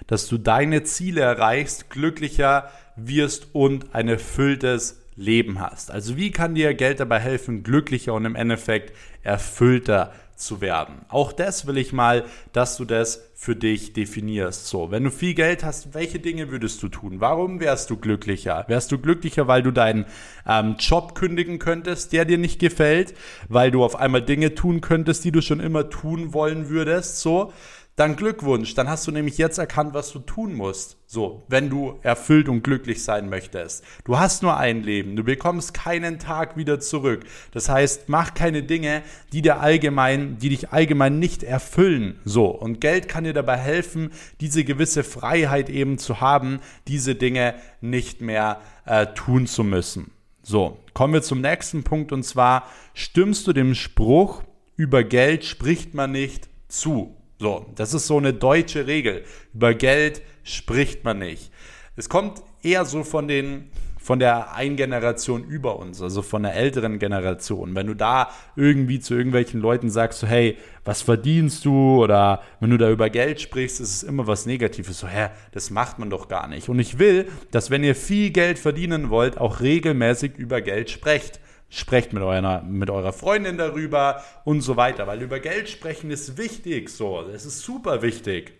dass 0.07 0.27
du 0.27 0.37
deine 0.37 0.83
Ziele 0.83 1.21
erreichst, 1.21 1.89
glücklicher 1.89 2.69
wirst 2.95 3.47
und 3.53 3.93
ein 3.93 4.07
erfülltes 4.07 4.99
Leben 5.15 5.59
hast. 5.59 5.91
Also 5.91 6.17
wie 6.17 6.31
kann 6.31 6.55
dir 6.55 6.73
Geld 6.73 6.99
dabei 6.99 7.19
helfen, 7.19 7.63
glücklicher 7.63 8.13
und 8.13 8.25
im 8.25 8.35
Endeffekt 8.35 8.93
erfüllter 9.21 10.13
zu 10.35 10.61
werden? 10.61 11.05
Auch 11.09 11.31
das 11.31 11.67
will 11.67 11.77
ich 11.77 11.93
mal, 11.93 12.25
dass 12.51 12.77
du 12.77 12.85
das 12.85 13.21
für 13.35 13.55
dich 13.55 13.93
definierst. 13.93 14.67
So, 14.67 14.89
wenn 14.89 15.03
du 15.03 15.11
viel 15.11 15.33
Geld 15.33 15.63
hast, 15.63 15.93
welche 15.93 16.19
Dinge 16.19 16.49
würdest 16.49 16.81
du 16.81 16.87
tun? 16.87 17.19
Warum 17.19 17.59
wärst 17.59 17.89
du 17.89 17.97
glücklicher? 17.97 18.65
Wärst 18.67 18.91
du 18.91 18.97
glücklicher, 18.97 19.47
weil 19.47 19.61
du 19.61 19.71
deinen 19.71 20.05
ähm, 20.47 20.77
Job 20.79 21.13
kündigen 21.13 21.59
könntest, 21.59 22.13
der 22.13 22.25
dir 22.25 22.37
nicht 22.37 22.59
gefällt, 22.59 23.13
weil 23.49 23.69
du 23.69 23.83
auf 23.83 23.95
einmal 23.95 24.21
Dinge 24.21 24.55
tun 24.55 24.81
könntest, 24.81 25.25
die 25.25 25.31
du 25.31 25.41
schon 25.41 25.59
immer 25.59 25.89
tun 25.89 26.33
wollen 26.33 26.69
würdest? 26.69 27.19
So, 27.19 27.53
dann 27.95 28.15
Glückwunsch, 28.15 28.73
dann 28.73 28.89
hast 28.89 29.05
du 29.05 29.11
nämlich 29.11 29.37
jetzt 29.37 29.59
erkannt, 29.59 29.93
was 29.93 30.11
du 30.11 30.19
tun 30.19 30.55
musst. 30.55 30.97
So, 31.05 31.43
wenn 31.47 31.69
du 31.69 31.99
erfüllt 32.01 32.49
und 32.49 32.63
glücklich 32.63 33.03
sein 33.03 33.29
möchtest. 33.29 33.83
Du 34.03 34.17
hast 34.17 34.41
nur 34.41 34.57
ein 34.57 34.81
Leben, 34.81 35.15
du 35.15 35.23
bekommst 35.23 35.75
keinen 35.75 36.17
Tag 36.17 36.57
wieder 36.57 36.79
zurück. 36.79 37.23
Das 37.51 37.69
heißt, 37.69 38.09
mach 38.09 38.33
keine 38.33 38.63
Dinge, 38.63 39.03
die 39.31 39.43
dir 39.43 39.59
allgemein, 39.59 40.39
die 40.39 40.49
dich 40.49 40.71
allgemein 40.71 41.19
nicht 41.19 41.43
erfüllen. 41.43 42.19
So, 42.25 42.47
und 42.47 42.81
Geld 42.81 43.07
kann 43.07 43.25
dir 43.25 43.33
dabei 43.33 43.57
helfen, 43.57 44.11
diese 44.41 44.63
gewisse 44.63 45.03
Freiheit 45.03 45.69
eben 45.69 45.99
zu 45.99 46.19
haben, 46.19 46.61
diese 46.87 47.13
Dinge 47.13 47.53
nicht 47.79 48.21
mehr 48.21 48.59
äh, 48.85 49.05
tun 49.13 49.45
zu 49.45 49.63
müssen. 49.63 50.09
So, 50.41 50.79
kommen 50.95 51.13
wir 51.13 51.21
zum 51.21 51.41
nächsten 51.41 51.83
Punkt 51.83 52.11
und 52.11 52.23
zwar 52.23 52.67
stimmst 52.95 53.45
du 53.45 53.53
dem 53.53 53.75
Spruch, 53.75 54.41
über 54.75 55.03
Geld 55.03 55.45
spricht 55.45 55.93
man 55.93 56.11
nicht 56.11 56.49
zu. 56.67 57.15
So, 57.43 57.65
das 57.75 57.93
ist 57.93 58.07
so 58.07 58.17
eine 58.17 58.33
deutsche 58.33 58.87
Regel. 58.87 59.25
Über 59.53 59.73
Geld 59.73 60.21
spricht 60.43 61.03
man 61.03 61.19
nicht. 61.19 61.51
Es 61.97 62.07
kommt 62.07 62.41
eher 62.61 62.85
so 62.85 63.03
von 63.03 63.27
den 63.27 63.69
von 63.97 64.19
der 64.19 64.53
einen 64.55 64.77
Generation 64.77 65.43
über 65.43 65.77
uns, 65.77 66.01
also 66.01 66.21
von 66.21 66.43
der 66.43 66.55
älteren 66.55 66.99
Generation. 66.99 67.75
Wenn 67.75 67.87
du 67.87 67.95
da 67.95 68.29
irgendwie 68.55 69.01
zu 69.01 69.13
irgendwelchen 69.13 69.59
Leuten 69.59 69.89
sagst, 69.89 70.19
so, 70.19 70.27
hey, 70.27 70.57
was 70.85 71.01
verdienst 71.01 71.65
du? 71.65 72.01
Oder 72.01 72.41
wenn 72.61 72.69
du 72.69 72.77
da 72.77 72.89
über 72.89 73.09
Geld 73.09 73.41
sprichst, 73.41 73.81
ist 73.81 73.93
es 73.93 74.03
immer 74.03 74.25
was 74.25 74.45
Negatives. 74.45 74.99
So, 74.99 75.07
hä, 75.07 75.27
das 75.51 75.69
macht 75.69 75.99
man 75.99 76.09
doch 76.09 76.29
gar 76.29 76.47
nicht. 76.47 76.69
Und 76.69 76.79
ich 76.79 76.97
will, 76.97 77.27
dass 77.51 77.71
wenn 77.71 77.83
ihr 77.83 77.95
viel 77.95 78.31
Geld 78.31 78.57
verdienen 78.57 79.09
wollt, 79.09 79.37
auch 79.37 79.59
regelmäßig 79.59 80.37
über 80.37 80.61
Geld 80.61 80.89
sprecht 80.89 81.41
sprecht 81.73 82.13
mit 82.13 82.21
eurer, 82.21 82.61
mit 82.61 82.89
eurer 82.89 83.13
Freundin 83.13 83.57
darüber 83.57 84.23
und 84.45 84.61
so 84.61 84.77
weiter. 84.77 85.07
Weil 85.07 85.21
über 85.21 85.39
Geld 85.39 85.69
sprechen 85.69 86.11
ist 86.11 86.37
wichtig, 86.37 86.89
so. 86.89 87.21
Es 87.33 87.45
ist 87.45 87.61
super 87.61 88.01
wichtig. 88.01 88.53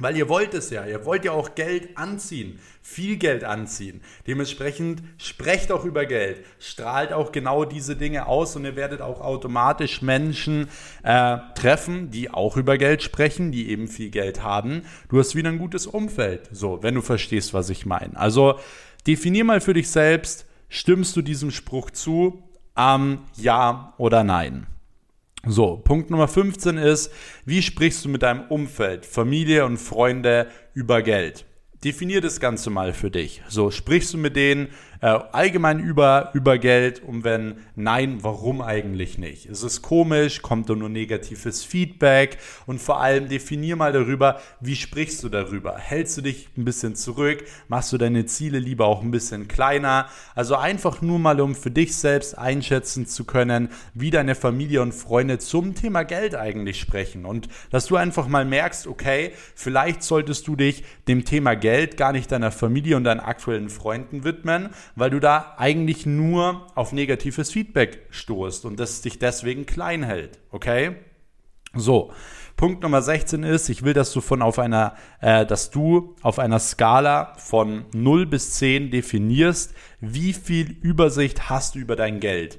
Weil 0.00 0.16
ihr 0.16 0.28
wollt 0.28 0.54
es 0.54 0.70
ja, 0.70 0.86
ihr 0.86 1.04
wollt 1.04 1.24
ja 1.24 1.32
auch 1.32 1.56
Geld 1.56 1.98
anziehen, 1.98 2.60
viel 2.82 3.16
Geld 3.16 3.42
anziehen. 3.42 4.00
Dementsprechend 4.28 5.02
sprecht 5.16 5.72
auch 5.72 5.84
über 5.84 6.06
Geld, 6.06 6.44
strahlt 6.60 7.12
auch 7.12 7.32
genau 7.32 7.64
diese 7.64 7.96
Dinge 7.96 8.26
aus 8.26 8.54
und 8.54 8.64
ihr 8.64 8.76
werdet 8.76 9.02
auch 9.02 9.20
automatisch 9.20 10.00
Menschen 10.00 10.68
äh, 11.02 11.38
treffen, 11.56 12.12
die 12.12 12.30
auch 12.30 12.56
über 12.56 12.78
Geld 12.78 13.02
sprechen, 13.02 13.50
die 13.50 13.70
eben 13.70 13.88
viel 13.88 14.10
Geld 14.10 14.44
haben. 14.44 14.82
Du 15.08 15.18
hast 15.18 15.34
wieder 15.34 15.48
ein 15.48 15.58
gutes 15.58 15.88
Umfeld, 15.88 16.48
so, 16.52 16.80
wenn 16.80 16.94
du 16.94 17.02
verstehst, 17.02 17.52
was 17.52 17.68
ich 17.68 17.84
meine. 17.84 18.16
Also 18.16 18.60
definier 19.04 19.42
mal 19.42 19.60
für 19.60 19.74
dich 19.74 19.90
selbst, 19.90 20.46
Stimmst 20.68 21.16
du 21.16 21.22
diesem 21.22 21.50
Spruch 21.50 21.90
zu? 21.90 22.42
Ähm, 22.76 23.20
ja 23.36 23.94
oder 23.98 24.22
nein? 24.22 24.66
So, 25.46 25.76
Punkt 25.76 26.10
Nummer 26.10 26.28
15 26.28 26.76
ist, 26.76 27.10
wie 27.44 27.62
sprichst 27.62 28.04
du 28.04 28.08
mit 28.08 28.22
deinem 28.22 28.42
Umfeld, 28.48 29.06
Familie 29.06 29.64
und 29.64 29.78
Freunde 29.78 30.48
über 30.74 31.00
Geld? 31.02 31.46
Definier 31.84 32.20
das 32.20 32.40
Ganze 32.40 32.70
mal 32.70 32.92
für 32.92 33.10
dich. 33.10 33.42
So, 33.48 33.70
sprichst 33.70 34.12
du 34.12 34.18
mit 34.18 34.36
denen 34.36 34.68
äh, 35.00 35.06
allgemein 35.06 35.78
über, 35.80 36.30
über 36.34 36.58
Geld 36.58 37.02
und 37.02 37.24
wenn 37.24 37.58
nein, 37.76 38.18
warum 38.22 38.60
eigentlich 38.60 39.18
nicht? 39.18 39.46
Ist 39.46 39.62
es 39.62 39.82
komisch? 39.82 40.42
Kommt 40.42 40.68
da 40.68 40.74
nur 40.74 40.88
negatives 40.88 41.64
Feedback? 41.64 42.38
Und 42.66 42.80
vor 42.80 43.00
allem 43.00 43.28
definier 43.28 43.76
mal 43.76 43.92
darüber, 43.92 44.40
wie 44.60 44.76
sprichst 44.76 45.22
du 45.22 45.28
darüber? 45.28 45.78
Hältst 45.78 46.16
du 46.16 46.22
dich 46.22 46.48
ein 46.56 46.64
bisschen 46.64 46.94
zurück? 46.94 47.44
Machst 47.68 47.92
du 47.92 47.98
deine 47.98 48.26
Ziele 48.26 48.58
lieber 48.58 48.86
auch 48.86 49.02
ein 49.02 49.10
bisschen 49.10 49.48
kleiner? 49.48 50.08
Also 50.34 50.56
einfach 50.56 51.00
nur 51.02 51.18
mal, 51.18 51.40
um 51.40 51.54
für 51.54 51.70
dich 51.70 51.96
selbst 51.96 52.36
einschätzen 52.36 53.06
zu 53.06 53.24
können, 53.24 53.68
wie 53.94 54.10
deine 54.10 54.34
Familie 54.34 54.82
und 54.82 54.92
Freunde 54.92 55.38
zum 55.38 55.74
Thema 55.74 56.02
Geld 56.02 56.34
eigentlich 56.34 56.80
sprechen. 56.80 57.24
Und 57.24 57.48
dass 57.70 57.86
du 57.86 57.96
einfach 57.96 58.28
mal 58.28 58.44
merkst, 58.44 58.86
okay, 58.86 59.32
vielleicht 59.54 60.02
solltest 60.02 60.46
du 60.48 60.56
dich 60.56 60.84
dem 61.06 61.24
Thema 61.24 61.54
Geld 61.54 61.96
gar 61.96 62.12
nicht 62.12 62.32
deiner 62.32 62.50
Familie 62.50 62.96
und 62.96 63.04
deinen 63.04 63.20
aktuellen 63.20 63.70
Freunden 63.70 64.24
widmen, 64.24 64.70
weil 64.98 65.10
du 65.10 65.20
da 65.20 65.54
eigentlich 65.56 66.06
nur 66.06 66.66
auf 66.74 66.92
negatives 66.92 67.50
Feedback 67.50 68.06
stoßt 68.10 68.64
und 68.64 68.80
das 68.80 69.00
dich 69.00 69.18
deswegen 69.18 69.66
klein 69.66 70.02
hält. 70.02 70.40
Okay? 70.50 70.96
So. 71.74 72.12
Punkt 72.56 72.82
Nummer 72.82 73.02
16 73.02 73.44
ist, 73.44 73.68
ich 73.68 73.84
will, 73.84 73.92
dass 73.92 74.12
du 74.12 74.20
von 74.20 74.42
auf 74.42 74.58
einer, 74.58 74.96
äh, 75.20 75.46
dass 75.46 75.70
du 75.70 76.16
auf 76.22 76.40
einer 76.40 76.58
Skala 76.58 77.34
von 77.36 77.84
0 77.94 78.26
bis 78.26 78.54
10 78.54 78.90
definierst, 78.90 79.74
wie 80.00 80.32
viel 80.32 80.72
Übersicht 80.82 81.48
hast 81.48 81.76
du 81.76 81.78
über 81.78 81.94
dein 81.94 82.18
Geld. 82.18 82.58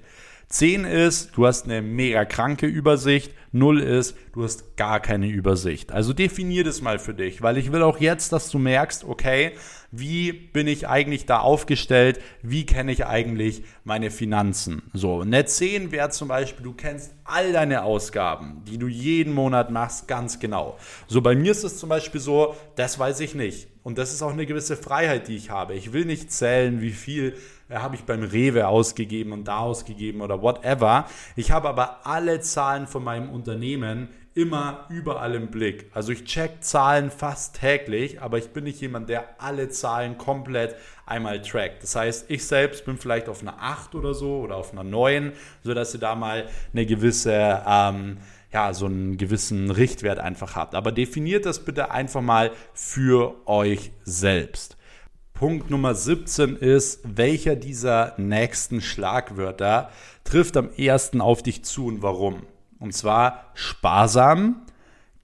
10 0.49 0.83
ist, 0.83 1.37
du 1.37 1.45
hast 1.45 1.65
eine 1.65 1.83
mega 1.83 2.25
kranke 2.25 2.65
Übersicht. 2.65 3.33
0 3.51 3.81
ist, 3.81 4.15
du 4.33 4.43
hast 4.43 4.77
gar 4.77 4.99
keine 4.99 5.27
Übersicht. 5.27 5.91
Also 5.91 6.11
definier 6.11 6.63
das 6.63 6.81
mal 6.81 6.97
für 6.97 7.13
dich, 7.13 7.43
weil 7.43 7.57
ich 7.57 7.71
will 7.71 7.83
auch 7.83 7.99
jetzt, 7.99 8.31
dass 8.33 8.49
du 8.49 8.57
merkst, 8.57 9.03
okay, 9.03 9.51
wie 9.91 10.31
bin 10.31 10.67
ich 10.67 10.87
eigentlich 10.87 11.27
da 11.27 11.39
aufgestellt? 11.39 12.19
Wie 12.41 12.65
kenne 12.65 12.91
ich 12.91 13.05
eigentlich 13.05 13.63
meine 13.83 14.09
Finanzen? 14.09 14.81
So, 14.93 15.23
Net 15.23 15.49
10 15.49 15.91
wäre 15.91 16.09
zum 16.09 16.27
Beispiel, 16.27 16.63
du 16.63 16.73
kennst 16.73 17.11
all 17.25 17.53
deine 17.53 17.83
Ausgaben, 17.83 18.63
die 18.67 18.79
du 18.79 18.87
jeden 18.87 19.33
Monat 19.33 19.69
machst, 19.69 20.07
ganz 20.07 20.39
genau. 20.39 20.77
So, 21.07 21.21
bei 21.21 21.35
mir 21.35 21.51
ist 21.51 21.63
es 21.63 21.77
zum 21.77 21.89
Beispiel 21.89 22.21
so, 22.21 22.55
das 22.75 22.97
weiß 22.97 23.19
ich 23.19 23.35
nicht. 23.35 23.67
Und 23.83 23.97
das 23.97 24.13
ist 24.13 24.21
auch 24.21 24.33
eine 24.33 24.45
gewisse 24.45 24.77
Freiheit, 24.77 25.27
die 25.27 25.35
ich 25.35 25.49
habe. 25.49 25.73
Ich 25.73 25.93
will 25.93 26.05
nicht 26.05 26.31
zählen, 26.31 26.81
wie 26.81 26.91
viel 26.91 27.35
habe 27.69 27.95
ich 27.95 28.03
beim 28.03 28.23
Rewe 28.23 28.67
ausgegeben 28.67 29.31
und 29.31 29.47
da 29.47 29.59
ausgegeben 29.59 30.21
oder 30.21 30.41
whatever. 30.41 31.05
Ich 31.35 31.51
habe 31.51 31.69
aber 31.69 32.05
alle 32.07 32.39
Zahlen 32.41 32.87
von 32.87 33.03
meinem 33.03 33.29
Unternehmen 33.29 34.09
immer 34.33 34.85
überall 34.89 35.35
im 35.35 35.47
Blick. 35.47 35.91
Also 35.93 36.11
ich 36.11 36.23
check 36.23 36.63
Zahlen 36.63 37.11
fast 37.11 37.59
täglich, 37.59 38.21
aber 38.21 38.37
ich 38.37 38.49
bin 38.49 38.63
nicht 38.63 38.79
jemand, 38.79 39.09
der 39.09 39.41
alle 39.41 39.69
Zahlen 39.69 40.17
komplett 40.17 40.75
einmal 41.05 41.41
trackt. 41.41 41.83
Das 41.83 41.95
heißt, 41.95 42.29
ich 42.29 42.45
selbst 42.45 42.85
bin 42.85 42.97
vielleicht 42.97 43.27
auf 43.27 43.41
einer 43.41 43.61
8 43.61 43.95
oder 43.95 44.13
so 44.13 44.39
oder 44.39 44.55
auf 44.55 44.71
einer 44.71 44.83
9, 44.83 45.33
sodass 45.63 45.93
ihr 45.93 45.99
da 45.99 46.15
mal 46.15 46.47
eine 46.73 46.85
gewisse 46.85 47.63
ähm, 47.67 48.17
ja, 48.51 48.73
so 48.73 48.87
einen 48.87 49.17
gewissen 49.17 49.69
Richtwert 49.69 50.19
einfach 50.19 50.55
habt. 50.55 50.73
Aber 50.73 50.91
definiert 50.91 51.45
das 51.45 51.63
bitte 51.63 51.91
einfach 51.91 52.21
mal 52.21 52.51
für 52.73 53.35
euch 53.47 53.91
selbst. 54.03 54.75
Punkt 55.39 55.69
Nummer 55.69 55.95
17 55.95 56.57
ist, 56.57 56.99
welcher 57.05 57.55
dieser 57.55 58.13
nächsten 58.17 58.81
Schlagwörter 58.81 59.89
trifft 60.25 60.57
am 60.57 60.69
ersten 60.73 61.21
auf 61.21 61.41
dich 61.41 61.63
zu 61.63 61.85
und 61.85 62.01
warum? 62.01 62.45
Und 62.77 62.93
zwar 62.93 63.45
sparsam, 63.53 64.63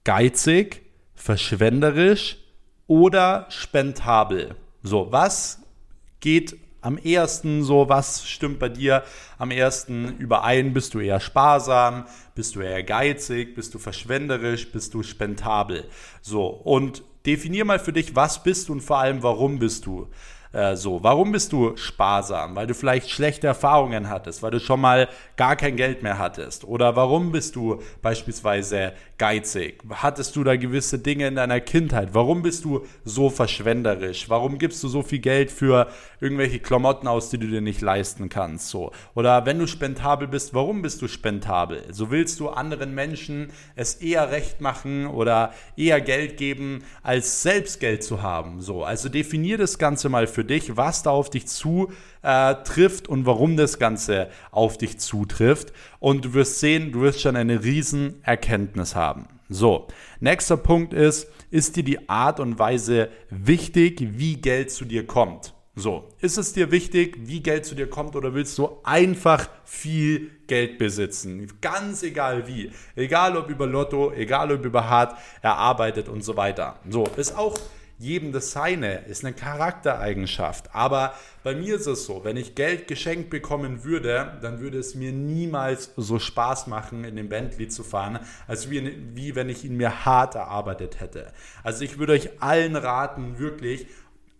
geizig, 0.04 0.80
verschwenderisch 1.14 2.38
oder 2.86 3.44
spendabel. 3.50 4.54
So, 4.82 5.08
was 5.10 5.60
geht 6.20 6.56
am 6.80 6.96
ehesten 6.96 7.62
so, 7.62 7.90
was 7.90 8.26
stimmt 8.26 8.58
bei 8.58 8.70
dir 8.70 9.02
am 9.36 9.50
ersten 9.50 10.16
überein? 10.16 10.72
Bist 10.72 10.94
du 10.94 11.00
eher 11.00 11.20
sparsam? 11.20 12.06
Bist 12.34 12.56
du 12.56 12.60
eher 12.60 12.84
geizig? 12.84 13.54
Bist 13.54 13.74
du 13.74 13.78
verschwenderisch? 13.78 14.72
Bist 14.72 14.94
du 14.94 15.02
spendabel? 15.02 15.84
So, 16.22 16.46
und 16.46 17.02
definier 17.26 17.64
mal 17.64 17.78
für 17.78 17.92
dich, 17.92 18.14
was 18.14 18.42
bist 18.42 18.68
du 18.68 18.72
und 18.72 18.80
vor 18.80 18.98
allem, 18.98 19.22
warum 19.22 19.58
bist 19.58 19.86
du. 19.86 20.08
Äh, 20.56 20.74
so? 20.74 21.02
Warum 21.02 21.32
bist 21.32 21.52
du 21.52 21.76
sparsam? 21.76 22.56
Weil 22.56 22.66
du 22.66 22.74
vielleicht 22.74 23.10
schlechte 23.10 23.46
Erfahrungen 23.46 24.08
hattest, 24.08 24.42
weil 24.42 24.50
du 24.50 24.58
schon 24.58 24.80
mal 24.80 25.08
gar 25.36 25.54
kein 25.54 25.76
Geld 25.76 26.02
mehr 26.02 26.18
hattest. 26.18 26.64
Oder 26.64 26.96
warum 26.96 27.30
bist 27.30 27.56
du 27.56 27.82
beispielsweise 28.00 28.94
geizig? 29.18 29.82
Hattest 29.90 30.34
du 30.34 30.44
da 30.44 30.56
gewisse 30.56 30.98
Dinge 30.98 31.26
in 31.28 31.34
deiner 31.34 31.60
Kindheit? 31.60 32.10
Warum 32.12 32.42
bist 32.42 32.64
du 32.64 32.86
so 33.04 33.28
verschwenderisch? 33.28 34.30
Warum 34.30 34.56
gibst 34.58 34.82
du 34.82 34.88
so 34.88 35.02
viel 35.02 35.18
Geld 35.18 35.50
für 35.50 35.88
irgendwelche 36.20 36.58
Klamotten 36.58 37.06
aus, 37.06 37.28
die 37.28 37.38
du 37.38 37.46
dir 37.46 37.60
nicht 37.60 37.82
leisten 37.82 38.30
kannst? 38.30 38.70
So. 38.70 38.92
Oder 39.14 39.44
wenn 39.44 39.58
du 39.58 39.66
spendabel 39.66 40.26
bist, 40.26 40.54
warum 40.54 40.80
bist 40.80 41.02
du 41.02 41.08
spendabel? 41.08 41.82
So 41.90 42.10
willst 42.10 42.40
du 42.40 42.48
anderen 42.48 42.94
Menschen 42.94 43.50
es 43.74 43.96
eher 43.96 44.30
recht 44.30 44.62
machen 44.62 45.06
oder 45.06 45.52
eher 45.76 46.00
Geld 46.00 46.38
geben, 46.38 46.82
als 47.02 47.42
selbst 47.42 47.78
Geld 47.78 48.02
zu 48.02 48.22
haben. 48.22 48.62
So. 48.62 48.84
Also 48.84 49.10
definier 49.10 49.58
das 49.58 49.76
Ganze 49.76 50.08
mal 50.08 50.26
für 50.26 50.45
dich, 50.46 50.76
was 50.76 51.02
da 51.02 51.10
auf 51.10 51.28
dich 51.28 51.46
zutrifft 51.46 53.08
äh, 53.08 53.10
und 53.10 53.26
warum 53.26 53.56
das 53.56 53.78
Ganze 53.78 54.28
auf 54.50 54.78
dich 54.78 54.98
zutrifft. 54.98 55.72
Und 55.98 56.24
du 56.24 56.34
wirst 56.34 56.60
sehen, 56.60 56.92
du 56.92 57.02
wirst 57.02 57.20
schon 57.20 57.36
eine 57.36 57.62
riesen 57.62 58.22
Erkenntnis 58.22 58.94
haben. 58.94 59.26
So, 59.48 59.86
nächster 60.20 60.56
Punkt 60.56 60.92
ist, 60.92 61.28
ist 61.50 61.76
dir 61.76 61.84
die 61.84 62.08
Art 62.08 62.40
und 62.40 62.58
Weise 62.58 63.10
wichtig, 63.30 64.18
wie 64.18 64.36
Geld 64.36 64.70
zu 64.70 64.84
dir 64.84 65.06
kommt? 65.06 65.54
So, 65.78 66.08
ist 66.22 66.38
es 66.38 66.54
dir 66.54 66.70
wichtig, 66.70 67.18
wie 67.20 67.42
Geld 67.42 67.66
zu 67.66 67.74
dir 67.74 67.88
kommt 67.88 68.16
oder 68.16 68.32
willst 68.32 68.56
du 68.56 68.78
einfach 68.82 69.46
viel 69.64 70.30
Geld 70.46 70.78
besitzen? 70.78 71.52
Ganz 71.60 72.02
egal 72.02 72.48
wie. 72.48 72.72
Egal 72.94 73.36
ob 73.36 73.50
über 73.50 73.66
Lotto, 73.66 74.10
egal 74.12 74.50
ob 74.52 74.64
über 74.64 74.88
hart 74.88 75.18
erarbeitet 75.42 76.08
und 76.08 76.24
so 76.24 76.34
weiter. 76.34 76.80
So, 76.88 77.04
ist 77.18 77.36
auch 77.36 77.58
jedem 77.98 78.32
das 78.32 78.52
Seine, 78.52 79.06
ist 79.06 79.24
eine 79.24 79.34
Charaktereigenschaft. 79.34 80.74
Aber 80.74 81.14
bei 81.42 81.54
mir 81.54 81.76
ist 81.76 81.86
es 81.86 82.04
so, 82.04 82.24
wenn 82.24 82.36
ich 82.36 82.54
Geld 82.54 82.88
geschenkt 82.88 83.30
bekommen 83.30 83.84
würde, 83.84 84.38
dann 84.42 84.60
würde 84.60 84.78
es 84.78 84.94
mir 84.94 85.12
niemals 85.12 85.92
so 85.96 86.18
Spaß 86.18 86.66
machen, 86.66 87.04
in 87.04 87.16
den 87.16 87.28
Bentley 87.28 87.68
zu 87.68 87.84
fahren, 87.84 88.18
als 88.46 88.70
wie, 88.70 89.14
wie 89.14 89.34
wenn 89.34 89.48
ich 89.48 89.64
ihn 89.64 89.76
mir 89.76 90.04
hart 90.04 90.34
erarbeitet 90.34 91.00
hätte. 91.00 91.32
Also 91.62 91.84
ich 91.84 91.98
würde 91.98 92.12
euch 92.12 92.42
allen 92.42 92.76
raten, 92.76 93.38
wirklich 93.38 93.86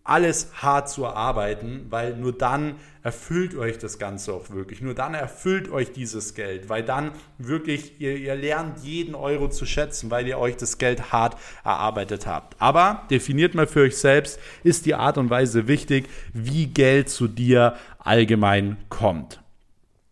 alles 0.09 0.51
hart 0.55 0.89
zu 0.89 1.05
erarbeiten, 1.05 1.87
weil 1.91 2.17
nur 2.17 2.33
dann 2.37 2.77
erfüllt 3.03 3.55
euch 3.57 3.79
das 3.79 3.99
Ganze 3.99 4.33
auch 4.33 4.51
wirklich. 4.51 4.81
Nur 4.81 4.95
dann 4.95 5.15
erfüllt 5.15 5.71
euch 5.71 5.93
dieses 5.93 6.35
Geld, 6.35 6.69
weil 6.69 6.83
dann 6.83 7.13
wirklich 7.39 8.01
ihr, 8.01 8.17
ihr 8.17 8.35
lernt 8.35 8.81
jeden 8.81 9.15
Euro 9.15 9.49
zu 9.49 9.65
schätzen, 9.67 10.11
weil 10.11 10.27
ihr 10.27 10.39
euch 10.39 10.57
das 10.57 10.79
Geld 10.79 11.13
hart 11.13 11.37
erarbeitet 11.65 12.27
habt. 12.27 12.61
Aber 12.61 13.05
definiert 13.11 13.55
mal 13.55 13.67
für 13.67 13.83
euch 13.83 13.97
selbst, 13.97 14.41
ist 14.65 14.87
die 14.87 14.95
Art 14.95 15.19
und 15.19 15.31
Weise 15.31 15.69
wichtig, 15.69 16.09
wie 16.33 16.67
Geld 16.67 17.09
zu 17.09 17.29
dir 17.29 17.77
allgemein 17.99 18.77
kommt. 18.89 19.41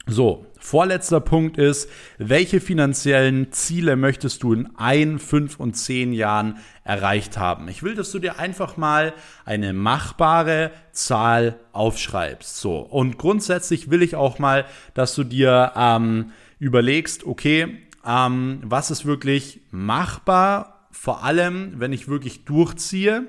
So, 0.07 0.45
vorletzter 0.59 1.21
Punkt 1.21 1.57
ist, 1.57 1.89
welche 2.19 2.61
finanziellen 2.61 3.53
Ziele 3.53 3.97
möchtest 3.97 4.43
du 4.43 4.53
in 4.53 4.69
ein, 4.77 5.19
fünf 5.19 5.59
und 5.59 5.75
zehn 5.75 6.13
Jahren 6.13 6.59
erreicht 6.85 7.39
haben? 7.39 7.69
Ich 7.69 7.83
will, 7.83 7.95
dass 7.95 8.13
du 8.13 8.19
dir 8.19 8.39
einfach 8.39 8.77
mal 8.77 9.15
eine 9.47 9.73
machbare 9.73 10.73
Zahl 10.93 11.59
aufschreibst. 11.73 12.59
So, 12.59 12.81
und 12.81 13.17
grundsätzlich 13.17 13.91
will 13.91 14.03
ich 14.03 14.15
auch 14.15 14.39
mal, 14.39 14.67
dass 14.93 15.15
du 15.15 15.25
dir 15.25 15.73
ähm, 15.75 16.33
überlegst, 16.59 17.25
okay, 17.25 17.79
ähm, 18.07 18.61
was 18.63 18.91
ist 18.91 19.07
wirklich 19.07 19.63
machbar, 19.71 20.87
vor 20.91 21.25
allem, 21.25 21.81
wenn 21.81 21.95
ich 21.95 22.09
wirklich 22.09 22.45
durchziehe 22.45 23.29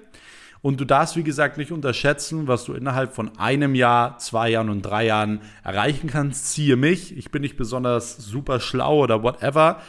und 0.66 0.82
du 0.82 0.86
darfst, 0.86 1.16
wie 1.16 1.22
gesagt, 1.22 1.59
nicht 1.59 1.72
unterschätzen, 1.72 2.47
was 2.47 2.66
du 2.66 2.74
innerhalb 2.74 3.13
von 3.13 3.38
einem 3.38 3.76
Jahr, 3.76 4.18
zwei 4.18 4.49
Jahren 4.49 4.72
und 4.72 4.82
drei 4.82 5.05
Jahren 5.05 5.41
erreichen 5.63 6.09
kannst. 6.09 6.51
Ziehe 6.53 6.76
mich. 6.76 7.16
Ich 7.16 7.30
bin 7.30 7.43
nicht 7.43 7.55
besonders 7.55 8.18
super 8.18 8.59
schlau 8.59 9.03
oder 9.03 9.22
whatever. 9.22 9.80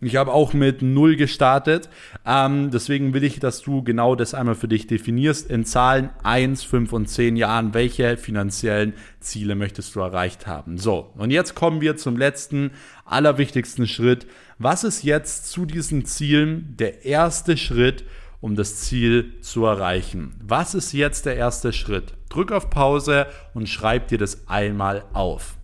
Ich 0.00 0.14
habe 0.14 0.32
auch 0.32 0.52
mit 0.52 0.80
null 0.80 1.16
gestartet. 1.16 1.88
Ähm, 2.24 2.70
deswegen 2.70 3.14
will 3.14 3.24
ich, 3.24 3.40
dass 3.40 3.62
du 3.62 3.82
genau 3.82 4.14
das 4.14 4.32
einmal 4.32 4.54
für 4.54 4.68
dich 4.68 4.86
definierst. 4.86 5.50
In 5.50 5.64
Zahlen 5.64 6.10
1, 6.22 6.62
5 6.62 6.92
und 6.92 7.08
10 7.08 7.34
Jahren, 7.34 7.74
welche 7.74 8.16
finanziellen 8.16 8.94
Ziele 9.18 9.56
möchtest 9.56 9.96
du 9.96 10.00
erreicht 10.00 10.46
haben? 10.46 10.78
So, 10.78 11.10
und 11.16 11.32
jetzt 11.32 11.56
kommen 11.56 11.80
wir 11.80 11.96
zum 11.96 12.16
letzten, 12.16 12.70
allerwichtigsten 13.04 13.88
Schritt. 13.88 14.28
Was 14.56 14.84
ist 14.84 15.02
jetzt 15.02 15.50
zu 15.50 15.66
diesen 15.66 16.04
Zielen 16.04 16.76
der 16.78 17.04
erste 17.04 17.56
Schritt, 17.56 18.04
um 18.44 18.56
das 18.56 18.76
Ziel 18.76 19.40
zu 19.40 19.64
erreichen. 19.64 20.34
Was 20.46 20.74
ist 20.74 20.92
jetzt 20.92 21.24
der 21.24 21.34
erste 21.34 21.72
Schritt? 21.72 22.12
Drück 22.28 22.52
auf 22.52 22.68
Pause 22.68 23.26
und 23.54 23.70
schreib 23.70 24.08
dir 24.08 24.18
das 24.18 24.48
einmal 24.48 25.06
auf. 25.14 25.56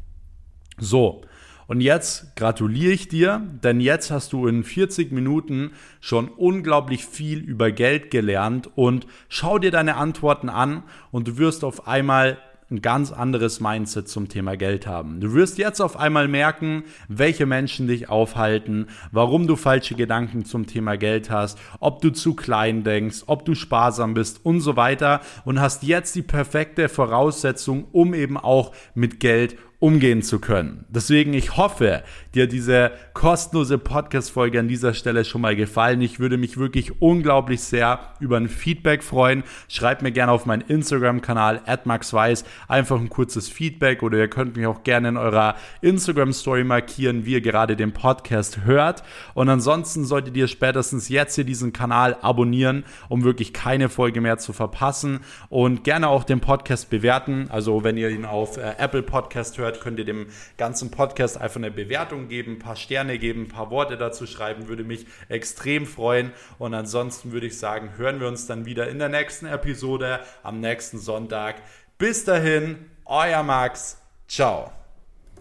So, 0.79 1.21
und 1.67 1.83
jetzt 1.83 2.35
gratuliere 2.37 2.93
ich 2.93 3.07
dir, 3.07 3.47
denn 3.63 3.81
jetzt 3.81 4.11
hast 4.11 4.33
du 4.33 4.47
in 4.47 4.65
40 4.65 5.13
Minuten 5.13 5.73
schon 6.01 6.29
unglaublich 6.31 7.05
viel 7.05 7.41
über 7.41 7.71
Geld 7.71 8.11
gelernt 8.11 8.71
und 8.77 9.07
schau 9.29 9.59
dir 9.59 9.71
deine 9.71 9.97
Antworten 9.97 10.49
an 10.49 10.83
und 11.11 11.29
du 11.29 11.37
wirst 11.37 11.65
auf 11.65 11.87
einmal 11.87 12.39
ein 12.71 12.83
ganz 12.83 13.11
anderes 13.11 13.61
Mindset 13.61 14.09
zum 14.09 14.29
Thema 14.29 14.57
Geld 14.57 14.87
haben. 14.87 15.21
Du 15.21 15.35
wirst 15.35 15.59
jetzt 15.59 15.81
auf 15.81 15.97
einmal 15.97 16.29
merken, 16.29 16.85
welche 17.09 17.47
Menschen 17.47 17.89
dich 17.89 18.09
aufhalten, 18.09 18.87
warum 19.11 19.47
du 19.47 19.57
falsche 19.57 19.95
Gedanken 19.95 20.45
zum 20.45 20.67
Thema 20.67 20.97
Geld 20.97 21.31
hast, 21.31 21.59
ob 21.81 22.01
du 22.01 22.11
zu 22.11 22.35
klein 22.35 22.85
denkst, 22.85 23.25
ob 23.27 23.45
du 23.45 23.55
sparsam 23.55 24.15
bist 24.15 24.45
und 24.45 24.61
so 24.61 24.77
weiter 24.77 25.21
und 25.45 25.61
hast 25.61 25.83
jetzt 25.83 26.15
die 26.15 26.23
perfekte 26.23 26.89
Voraussetzung, 26.89 27.87
um 27.93 28.15
eben 28.15 28.37
auch 28.37 28.73
mit 28.95 29.19
Geld 29.19 29.57
umgehen 29.81 30.23
zu 30.23 30.39
können. 30.39 30.85
Deswegen, 30.91 31.33
ich 31.35 31.57
hoffe, 31.57 32.05
dir 32.35 32.47
diese 32.47 32.91
kostenlose 33.15 33.79
Podcast-Folge 33.79 34.61
an 34.61 34.69
dieser 34.69 34.93
Stelle 34.93 35.25
schon 35.25 35.41
mal 35.41 35.57
gefallen. 35.57 36.03
Ich 36.03 36.21
würde 36.21 36.37
mich 36.37 36.59
wirklich 36.59 37.01
unglaublich 37.01 37.63
sehr 37.63 38.01
über 38.21 38.37
ein 38.37 38.49
Feedback 38.49 39.03
freuen. 39.03 39.45
Schreibt 39.69 40.03
mir 40.03 40.13
gerne 40.13 40.33
auf 40.33 40.45
meinen 40.47 40.63
Instagram-Kanal 40.63 41.63
@maxweiss 41.85 42.45
einfach 42.69 43.01
ein 43.01 43.09
kurzes 43.09 43.49
Feedback 43.49 44.03
oder 44.03 44.19
ihr 44.19 44.29
könnt 44.29 44.57
mich 44.57 44.67
auch 44.67 44.83
gerne 44.83 45.09
in 45.09 45.17
eurer 45.17 45.55
Instagram-Story 45.81 46.65
markieren, 46.65 47.25
wie 47.25 47.33
ihr 47.33 47.41
gerade 47.41 47.77
den 47.77 47.93
Podcast 47.93 48.65
hört. 48.65 49.03
Und 49.35 49.49
ansonsten 49.49 50.05
solltet 50.05 50.37
ihr 50.37 50.49
spätestens 50.49 51.09
jetzt 51.09 51.37
hier 51.37 51.45
diesen 51.45 51.73
Kanal 51.73 52.17
abonnieren, 52.21 52.85
um 53.09 53.25
wirklich 53.25 53.53
keine 53.53 53.89
Folge 53.89 54.21
mehr 54.21 54.39
zu 54.39 54.53
verpassen 54.53 55.21
und 55.49 55.85
gerne 55.85 56.09
auch 56.09 56.25
den 56.25 56.41
Podcast 56.41 56.91
bewerten. 56.91 57.47
Also 57.51 57.83
wenn 57.83 57.97
ihr 57.97 58.11
ihn 58.11 58.25
auf 58.25 58.57
äh, 58.57 58.75
Apple 58.79 59.03
Podcast 59.03 59.59
hört, 59.59 59.71
hört, 59.71 59.81
könnt 59.81 59.99
ihr 59.99 60.05
dem 60.05 60.27
ganzen 60.57 60.91
Podcast 60.91 61.41
einfach 61.41 61.57
eine 61.57 61.71
Bewertung 61.71 62.20
geben, 62.29 62.53
ein 62.53 62.59
paar 62.59 62.77
Sterne 62.77 63.19
geben, 63.19 63.43
ein 63.43 63.49
paar 63.49 63.71
Worte 63.71 63.97
dazu 63.97 64.27
schreiben, 64.27 64.69
würde 64.69 64.85
mich 64.85 65.07
extrem 65.29 65.87
freuen. 65.87 66.33
Und 66.59 66.75
ansonsten 66.75 67.33
würde 67.33 67.47
ich 67.47 67.59
sagen, 67.59 67.97
hören 67.97 68.21
wir 68.21 68.29
uns 68.29 68.47
dann 68.47 68.67
wieder 68.67 68.89
in 68.89 68.99
der 68.99 69.09
nächsten 69.09 69.47
Episode 69.47 70.21
am 70.43 70.61
nächsten 70.61 70.99
Sonntag. 70.99 71.57
Bis 71.99 72.25
dahin, 72.25 72.91
euer 73.05 73.43
Max. 73.43 74.01
Ciao. 74.29 74.80